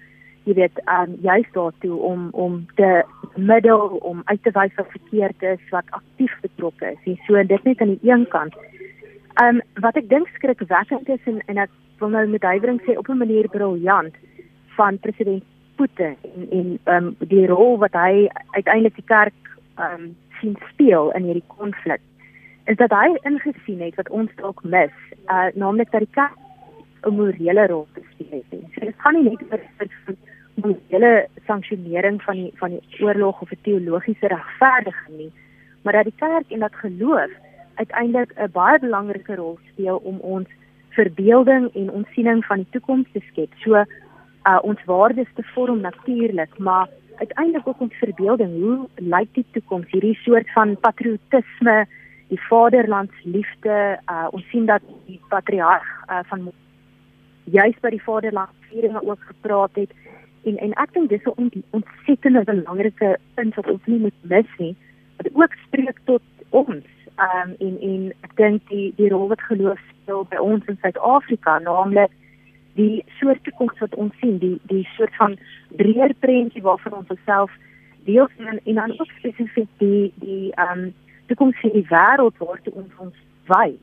jy 0.46 0.56
weet 0.60 0.82
um 0.96 1.16
juist 1.26 1.54
daartoe 1.54 1.98
om 2.10 2.28
om 2.46 2.60
te 2.80 2.90
middel 3.36 3.98
om 4.12 4.22
uit 4.26 4.44
te 4.44 4.54
wys 4.58 4.76
wat 4.80 4.94
verkeerd 4.98 5.44
is 5.54 5.64
wat 5.70 5.90
aktief 6.00 6.34
betrokke 6.42 6.92
is. 6.94 7.02
En 7.06 7.20
so 7.28 7.44
dit 7.54 7.64
net 7.64 7.82
aan 7.82 7.96
die 7.96 8.12
een 8.12 8.28
kant. 8.34 8.56
Um 9.44 9.62
wat 9.86 9.98
ek 10.02 10.10
dink 10.10 10.30
skrikwekkend 10.38 11.10
is 11.10 11.32
en 11.32 11.42
en 11.46 11.66
ek 11.66 11.74
wil 12.00 12.14
nou 12.14 12.26
met 12.28 12.48
huiwering 12.52 12.82
sê 12.86 12.98
op 12.98 13.10
'n 13.10 13.24
manier 13.24 13.50
briljant 13.50 14.16
van 14.78 15.00
president 15.00 15.44
Putin 15.76 16.16
en 16.24 16.48
en 16.60 16.68
um 16.96 17.16
die 17.20 17.48
rol 17.48 17.78
wat 17.78 17.94
hy 17.94 18.30
uiteindelik 18.56 18.96
die 18.96 19.10
kerk 19.14 19.55
um 19.80 20.16
sien 20.40 20.58
speel 20.70 21.12
in 21.12 21.24
hierdie 21.24 21.48
konflik 21.48 22.02
is 22.66 22.78
dat 22.78 22.92
hy 22.92 23.14
ingesien 23.30 23.82
het 23.82 23.96
wat 23.96 24.10
ons 24.10 24.32
dalk 24.42 24.64
mis, 24.64 24.94
uh 25.30 25.48
naamlik 25.54 25.92
dat 25.92 26.02
die 26.02 26.16
kerk 26.18 26.38
'n 27.06 27.16
morele 27.16 27.68
rol 27.68 27.88
speel. 27.94 28.44
So 28.50 28.86
dit 28.86 28.96
gaan 28.98 29.14
nie 29.14 29.30
net 29.30 29.42
oor 29.52 29.62
die 30.56 30.78
hele 30.90 31.28
sanksionering 31.46 32.22
van 32.24 32.36
die 32.36 32.52
van 32.56 32.70
die 32.70 33.04
oorlog 33.04 33.42
of 33.42 33.52
'n 33.52 33.62
teologiese 33.62 34.28
regverdiging 34.28 35.18
nie, 35.18 35.32
maar 35.82 35.94
dat 35.94 36.04
die 36.04 36.18
kerk 36.18 36.52
en 36.52 36.60
dat 36.60 36.76
geloof 36.76 37.32
uiteindelik 37.76 38.32
'n 38.36 38.52
baie 38.52 38.80
belangrike 38.80 39.36
rol 39.36 39.60
speel 39.72 39.98
om 39.98 40.18
ons 40.20 40.48
verbeelding 40.90 41.70
en 41.76 41.92
ons 41.92 42.08
siening 42.14 42.46
van 42.46 42.58
die 42.58 42.72
toekoms 42.72 43.08
te 43.12 43.22
skep. 43.30 43.52
So 43.64 43.76
uh 43.76 44.60
ons 44.62 44.84
waardes 44.86 45.32
te 45.36 45.44
vorm 45.44 45.82
natuurlik, 45.82 46.58
maar 46.58 46.88
uiteindelik 47.18 47.68
ook 47.68 47.80
ons 47.80 47.94
verbeelding, 48.02 48.52
hoe 48.62 48.88
lyk 48.96 49.34
die 49.34 49.46
toekoms? 49.52 49.92
Hierdie 49.92 50.18
soort 50.24 50.52
van 50.54 50.78
patriotisme, 50.80 51.86
die 52.28 52.42
vaderlandsliefde, 52.50 54.00
uh 54.12 54.28
ons 54.32 54.48
sien 54.50 54.66
dat 54.66 54.82
die 55.06 55.20
patriarg 55.30 55.86
uh 56.10 56.24
van 56.32 56.52
juist 57.44 57.82
by 57.82 57.92
die 57.94 58.02
vaderlandsvieringe 58.02 59.04
ook 59.06 59.22
gepraat 59.30 59.76
het 59.78 59.92
en 60.50 60.58
en 60.58 60.74
ek 60.82 60.94
dink 60.94 61.10
dis 61.10 61.26
'n 61.26 61.64
ontsettende 61.70 62.44
belangrike 62.44 63.18
punt 63.36 63.56
wat 63.56 63.70
ons 63.70 63.86
nie 63.86 64.00
moet 64.00 64.20
mis 64.22 64.52
nie. 64.58 64.76
Wat 65.18 65.30
ook 65.34 65.54
spreek 65.66 66.00
tot 66.04 66.22
ons. 66.50 66.86
Um 67.18 67.50
en 67.60 67.76
en 67.82 68.14
ek 68.22 68.36
dink 68.36 68.68
die 68.70 68.94
die 68.96 69.10
rol 69.10 69.28
wat 69.28 69.42
geloof 69.42 69.80
speel 69.90 70.26
by 70.30 70.38
ons 70.38 70.66
in 70.66 70.78
Suid-Afrika, 70.82 71.60
naamlik 71.60 72.12
die 72.76 73.04
soort 73.20 73.44
toekoms 73.44 73.80
wat 73.80 73.96
ons 73.96 74.16
sien, 74.20 74.38
die 74.40 74.60
die 74.72 74.84
soort 74.96 75.16
van 75.16 75.38
breër 75.80 76.14
prentjie 76.20 76.64
waarvan 76.66 77.00
ons 77.02 77.14
osself 77.16 77.52
deel 78.06 78.28
en 78.38 78.60
en 78.64 78.82
dan 78.82 79.00
ook 79.00 79.12
spesifiek 79.20 79.70
die 79.84 80.14
die 80.24 80.52
um 80.70 80.92
toekoms 81.28 81.60
vir 81.64 81.74
die 81.74 81.88
wêreld 81.90 82.38
waartoe 82.38 82.74
ons 82.74 83.00
ons 83.08 83.24
wy. 83.52 83.78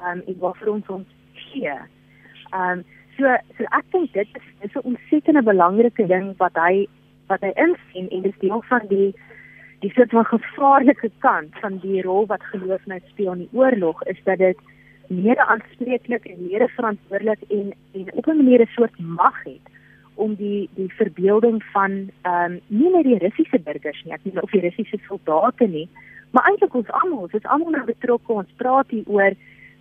Um 0.00 0.20
en 0.26 0.38
waarvoor 0.38 0.74
ons 0.78 0.92
ons 0.98 1.08
gee. 1.46 1.78
Um 2.52 2.84
So 3.14 3.30
so 3.56 3.66
ek 3.70 3.86
dink 3.94 4.12
dit 4.12 4.28
is, 4.38 4.46
is 4.66 4.74
'n 4.74 4.86
ontsettende 4.90 5.42
belangrike 5.42 6.06
ding 6.06 6.34
wat 6.38 6.56
hy 6.58 6.86
wat 7.30 7.40
hy 7.46 7.52
insien 7.66 8.08
en 8.10 8.22
dis 8.22 8.38
deel 8.42 8.62
van 8.70 8.86
die 8.90 9.14
die 9.84 9.92
soort 9.94 10.10
van 10.10 10.26
gevaarlike 10.26 11.10
kant 11.18 11.54
van 11.62 11.78
die 11.78 12.02
rol 12.02 12.26
wat 12.26 12.42
geloof 12.50 12.86
nou 12.86 12.98
speel 13.10 13.32
in 13.32 13.44
die 13.44 13.54
oorlog 13.60 14.02
is 14.12 14.18
dat 14.24 14.38
dit 14.38 14.58
meer 15.08 15.38
aanspreeklik 15.38 16.24
en 16.24 16.46
meer 16.48 16.68
verantwoordelik 16.76 17.40
en 17.48 17.72
en 17.92 18.12
op 18.12 18.26
'n 18.26 18.36
manier 18.36 18.60
'n 18.60 18.74
soort 18.76 18.98
mag 18.98 19.44
het 19.44 19.66
om 20.14 20.34
die 20.34 20.68
die 20.74 20.92
verbeelding 20.94 21.62
van 21.72 22.10
ehm 22.22 22.52
um, 22.52 22.60
nie 22.66 22.90
net 22.90 23.04
die 23.04 23.18
Russiese 23.18 23.58
burgers 23.58 24.02
nie, 24.04 24.12
ek 24.12 24.24
nie 24.24 24.42
of 24.42 24.50
die 24.50 24.60
Russiese 24.60 24.98
soldate 25.06 25.66
nie, 25.66 25.88
maar 26.30 26.46
eintlik 26.48 26.74
ons 26.74 26.90
almal, 26.90 27.18
ons 27.18 27.32
is 27.32 27.44
almal 27.44 27.70
nou 27.70 27.84
betrokke, 27.84 28.32
ons 28.32 28.56
praat 28.56 28.90
hier 28.90 29.06
oor 29.06 29.30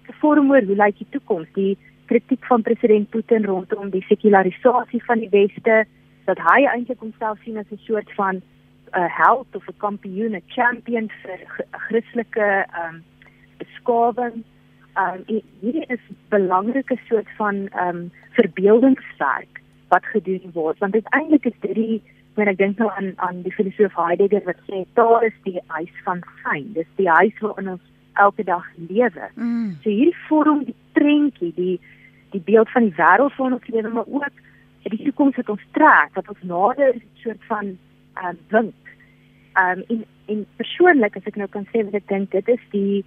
te 0.05 0.13
vorm 0.21 0.51
oor 0.51 0.61
hoe 0.61 0.75
lyk 0.75 0.97
die 0.97 1.07
toekoms, 1.09 1.47
die 1.53 1.77
kritiek 2.05 2.45
van 2.45 2.61
president 2.61 3.09
Putin 3.09 3.45
rondom 3.45 3.89
die 3.89 4.05
sekularisasie 4.07 5.03
van 5.03 5.19
die 5.19 5.29
weste 5.29 5.85
dat 6.25 6.39
hy 6.39 6.63
eintlik 6.65 6.99
homself 6.99 7.39
sien 7.43 7.57
as 7.57 7.71
'n 7.71 7.79
soort 7.87 8.11
van 8.15 8.35
'n 8.35 8.43
uh, 8.99 9.07
held 9.09 9.55
of 9.55 9.67
'n 9.67 9.77
kampioen, 9.77 10.35
'n 10.35 10.43
champion 10.47 11.09
vir 11.21 11.39
Christelike 11.71 12.65
ehm 12.69 12.95
um, 12.95 13.03
beskawing. 13.57 14.43
Um, 14.93 15.23
hierdie 15.59 15.85
is 15.89 16.01
belangrike 16.29 16.97
soort 17.07 17.29
van 17.37 17.67
ehm 17.71 17.87
um, 17.95 18.11
verbeeldingswerk 18.37 19.61
wat 19.89 20.05
gedoen 20.05 20.51
word 20.53 20.77
want 20.77 20.93
uiteindelik 20.93 21.45
is 21.45 21.57
dit 21.61 21.73
die 21.77 22.01
wanneer 22.35 22.53
ek 22.53 22.59
dink 22.59 22.77
nou 22.81 22.89
aan 22.97 23.09
aan 23.25 23.41
die 23.45 23.53
filosoof 23.53 23.95
Heidegger 23.97 24.45
wat 24.45 24.61
sê 24.67 24.83
daar 24.99 25.25
is 25.25 25.35
die 25.47 25.59
huis 25.67 25.97
van 26.05 26.21
syn. 26.43 26.69
Dis 26.77 26.89
die 26.99 27.09
huis 27.09 27.41
waarin 27.41 27.73
ons 27.75 27.89
elke 28.21 28.45
dag 28.45 28.65
lewe. 28.89 29.29
Mm. 29.35 29.75
So 29.81 29.89
hierdie 29.89 30.17
vorm 30.27 30.63
die 30.69 30.77
prentjie, 30.97 31.51
die 31.57 31.79
die 32.33 32.41
beeld 32.41 32.69
van 32.73 32.87
die 32.89 32.97
wêreld 32.97 33.35
van 33.37 33.53
ons 33.53 33.67
lewe, 33.69 33.89
maar 33.93 34.09
ook 34.09 34.41
die 34.89 35.03
toekoms 35.03 35.37
wat 35.37 35.49
ons 35.53 35.67
trek, 35.77 36.15
wat 36.17 36.29
ons 36.29 36.45
nader 36.49 36.95
'n 36.95 37.03
soort 37.23 37.43
van 37.49 37.77
ehm 38.21 38.25
uh, 38.25 38.37
wink. 38.49 38.93
Ehm 39.53 39.79
um, 39.79 39.83
in 39.87 40.05
in 40.25 40.45
persoonlik 40.57 41.17
as 41.17 41.29
ek 41.29 41.35
nou 41.35 41.47
kan 41.47 41.67
sê 41.73 41.83
wat 41.85 41.93
ek 42.01 42.07
dink, 42.07 42.31
dit 42.31 42.47
is 42.47 42.63
die 42.71 43.05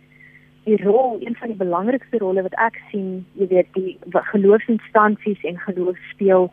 die 0.67 0.79
rol, 0.83 1.17
een 1.23 1.37
van 1.39 1.53
die 1.53 1.57
belangrikste 1.57 2.19
rolle 2.19 2.43
wat 2.43 2.55
ek 2.63 2.79
sien, 2.91 3.25
jy 3.39 3.47
weet, 3.53 3.69
die 3.79 3.97
geloofsinstansies 4.33 5.45
en 5.47 5.61
geloof 5.67 5.99
speel 6.13 6.51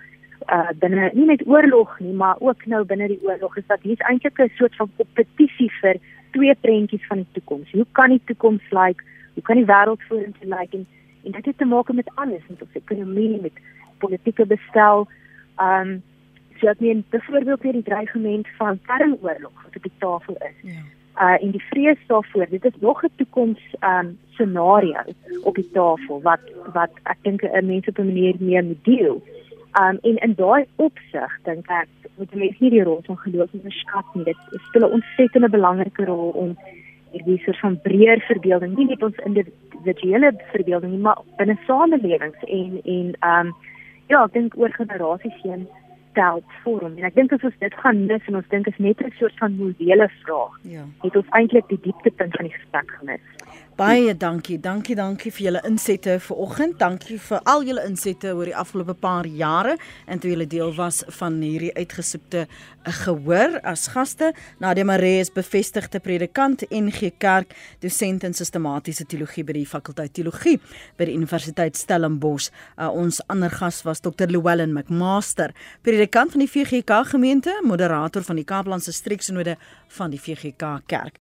uh 0.52 0.74
binne 0.80 1.10
nie 1.16 1.26
net 1.30 1.46
oorlog 1.48 1.96
nie, 2.04 2.14
maar 2.14 2.42
ook 2.44 2.66
nou 2.70 2.84
binne 2.86 3.08
die 3.08 3.22
oorlog 3.24 3.56
is 3.58 3.68
dat 3.68 3.82
hier 3.82 4.02
eintlik 4.10 4.40
'n 4.40 4.52
soort 4.58 4.76
van 4.76 4.92
kompetisie 4.98 5.72
vir 5.82 6.02
twee 6.32 6.56
prentjies 6.56 7.08
van 7.08 7.24
die 7.24 7.32
toekoms. 7.32 7.72
Hoe 7.72 7.86
kan 7.92 8.10
die 8.10 8.22
toekoms 8.26 8.66
lyk? 8.70 8.82
Like, 8.82 9.04
hoe 9.34 9.44
kan 9.44 9.56
die 9.56 9.66
wêreld 9.66 10.04
vorentoe 10.10 10.48
lyk? 10.48 10.60
Like? 10.60 10.78
En 10.78 10.86
en 11.24 11.32
dit 11.32 11.46
het 11.46 11.58
te 11.58 11.66
maak 11.66 11.94
met 11.94 12.12
alles 12.16 12.42
met 12.48 12.62
ons 12.62 12.74
ekonomie 12.74 13.42
met 13.42 13.62
politieke 13.98 14.46
bestel 14.46 15.08
ehm 15.56 15.90
um, 15.90 16.02
so 16.60 16.68
ek 16.68 16.80
meen 16.80 17.06
byvoorbeeld 17.10 17.62
weer 17.62 17.72
die 17.80 17.84
dreigement 17.84 18.48
van 18.58 18.80
kernoorlog 18.82 19.64
wat 19.64 19.76
op 19.76 19.84
die 19.84 19.98
tafel 19.98 20.36
is 20.50 20.60
ja 20.74 20.84
uh 21.22 21.38
in 21.42 21.52
die 21.52 21.64
vrees 21.70 22.00
daarvoor 22.08 22.48
dit 22.50 22.66
is 22.66 22.80
nog 22.80 23.04
'n 23.04 23.12
toekoms 23.16 23.62
um 23.82 24.18
scenario 24.32 25.02
op 25.44 25.56
die 25.56 25.70
tafel 25.72 26.22
wat 26.22 26.42
wat 26.74 26.92
ek 27.04 27.18
dink 27.22 27.44
'n 27.44 27.66
mens 27.66 27.88
op 27.88 27.98
'n 27.98 28.06
manier 28.06 28.36
mee 28.40 28.62
moet 28.62 28.84
deel. 28.84 29.22
Um 29.82 29.98
en 30.02 30.18
in 30.18 30.34
daai 30.36 30.66
opsig 30.76 31.32
dink 31.44 31.70
ek 31.70 31.88
moet 32.18 32.36
mense 32.36 32.58
nie 32.60 32.70
die 32.70 32.84
rol 32.84 33.02
van 33.06 33.18
geloof 33.18 33.54
onderskat 33.54 34.06
nie. 34.14 34.24
Dit 34.24 34.38
speel 34.68 34.88
'n 34.88 34.94
ontsettende 34.94 35.50
belangrike 35.50 36.06
rol 36.06 36.30
om 36.30 36.58
hierdie 37.12 37.42
soort 37.44 37.60
van 37.60 37.82
breër 37.82 38.20
verbeelding, 38.20 38.76
nie 38.76 38.86
net 38.86 39.04
ons 39.04 39.18
individuele 39.26 40.34
verbeelding 40.52 40.92
nie, 40.92 41.02
maar 41.02 41.22
binne 41.38 41.58
samelewings 41.68 42.44
en 42.48 42.80
en 42.84 43.16
um, 43.22 43.54
ja, 44.08 44.24
ek 44.24 44.34
dink 44.34 44.58
oor 44.58 44.74
generasies 44.74 45.42
heen 45.44 45.68
tel 46.14 46.44
vorm. 46.64 46.98
En 46.98 47.08
ek 47.10 47.16
dink 47.16 47.34
as 47.36 47.44
ons 47.44 47.60
dit 47.60 47.76
gaan 47.84 48.06
mis 48.06 48.30
en 48.32 48.40
ons 48.40 48.50
dink 48.54 48.68
is 48.68 48.78
net 48.78 49.02
'n 49.02 49.14
soort 49.20 49.38
van 49.42 49.56
morele 49.58 50.10
vraag. 50.24 50.60
Ja. 50.62 50.86
Het 51.02 51.16
ons 51.16 51.30
eintlik 51.30 51.68
die 51.68 51.80
dieptepunt 51.82 52.36
van 52.36 52.46
die 52.46 52.56
gesprek 52.58 52.92
gemis. 53.00 53.26
Baie 53.74 54.14
dankie. 54.14 54.60
Dankie, 54.62 54.94
dankie 54.94 55.32
vir 55.34 55.46
julle 55.48 55.62
insette 55.66 56.20
vanoggend. 56.22 56.76
Dankie 56.78 57.16
vir 57.18 57.40
al 57.50 57.64
julle 57.66 57.82
insette 57.90 58.30
oor 58.30 58.46
die 58.46 58.54
afgelope 58.54 58.94
paar 58.94 59.26
jare 59.26 59.80
en 60.06 60.22
toe 60.22 60.30
julle 60.30 60.46
deel 60.46 60.76
was 60.78 61.00
van 61.18 61.40
hierdie 61.42 61.72
uitgesoekte 61.74 62.44
eh, 62.44 62.94
gehoor 63.00 63.58
as 63.66 63.88
gaste. 63.96 64.30
Nadia 64.62 64.86
Maree 64.86 65.24
is 65.24 65.34
bevestigde 65.34 66.04
predikant 66.06 66.68
NG 66.70 67.16
Kerk, 67.18 67.58
dosent 67.82 68.28
in 68.30 68.38
sistematiese 68.38 69.08
teologie 69.10 69.42
by 69.48 69.58
die 69.58 69.66
fakulteit 69.66 70.14
teologie 70.14 70.60
by 71.00 71.10
die 71.10 71.18
Universiteit 71.18 71.80
Stellenbosch. 71.80 72.52
Uh, 72.78 72.92
ons 72.94 73.24
ander 73.34 73.50
gas 73.58 73.82
was 73.88 74.06
Dr. 74.06 74.30
Llewellyn 74.30 74.78
McMaster, 74.78 75.58
predikant 75.82 76.38
van 76.38 76.46
die 76.46 76.52
VGK 76.52 77.02
gemeente, 77.16 77.58
moderator 77.66 78.22
van 78.22 78.38
die 78.38 78.46
Kaaplandse 78.46 78.94
streeksinode 78.94 79.58
van 79.98 80.14
die 80.14 80.22
VGK 80.22 80.78
Kerk. 80.86 81.18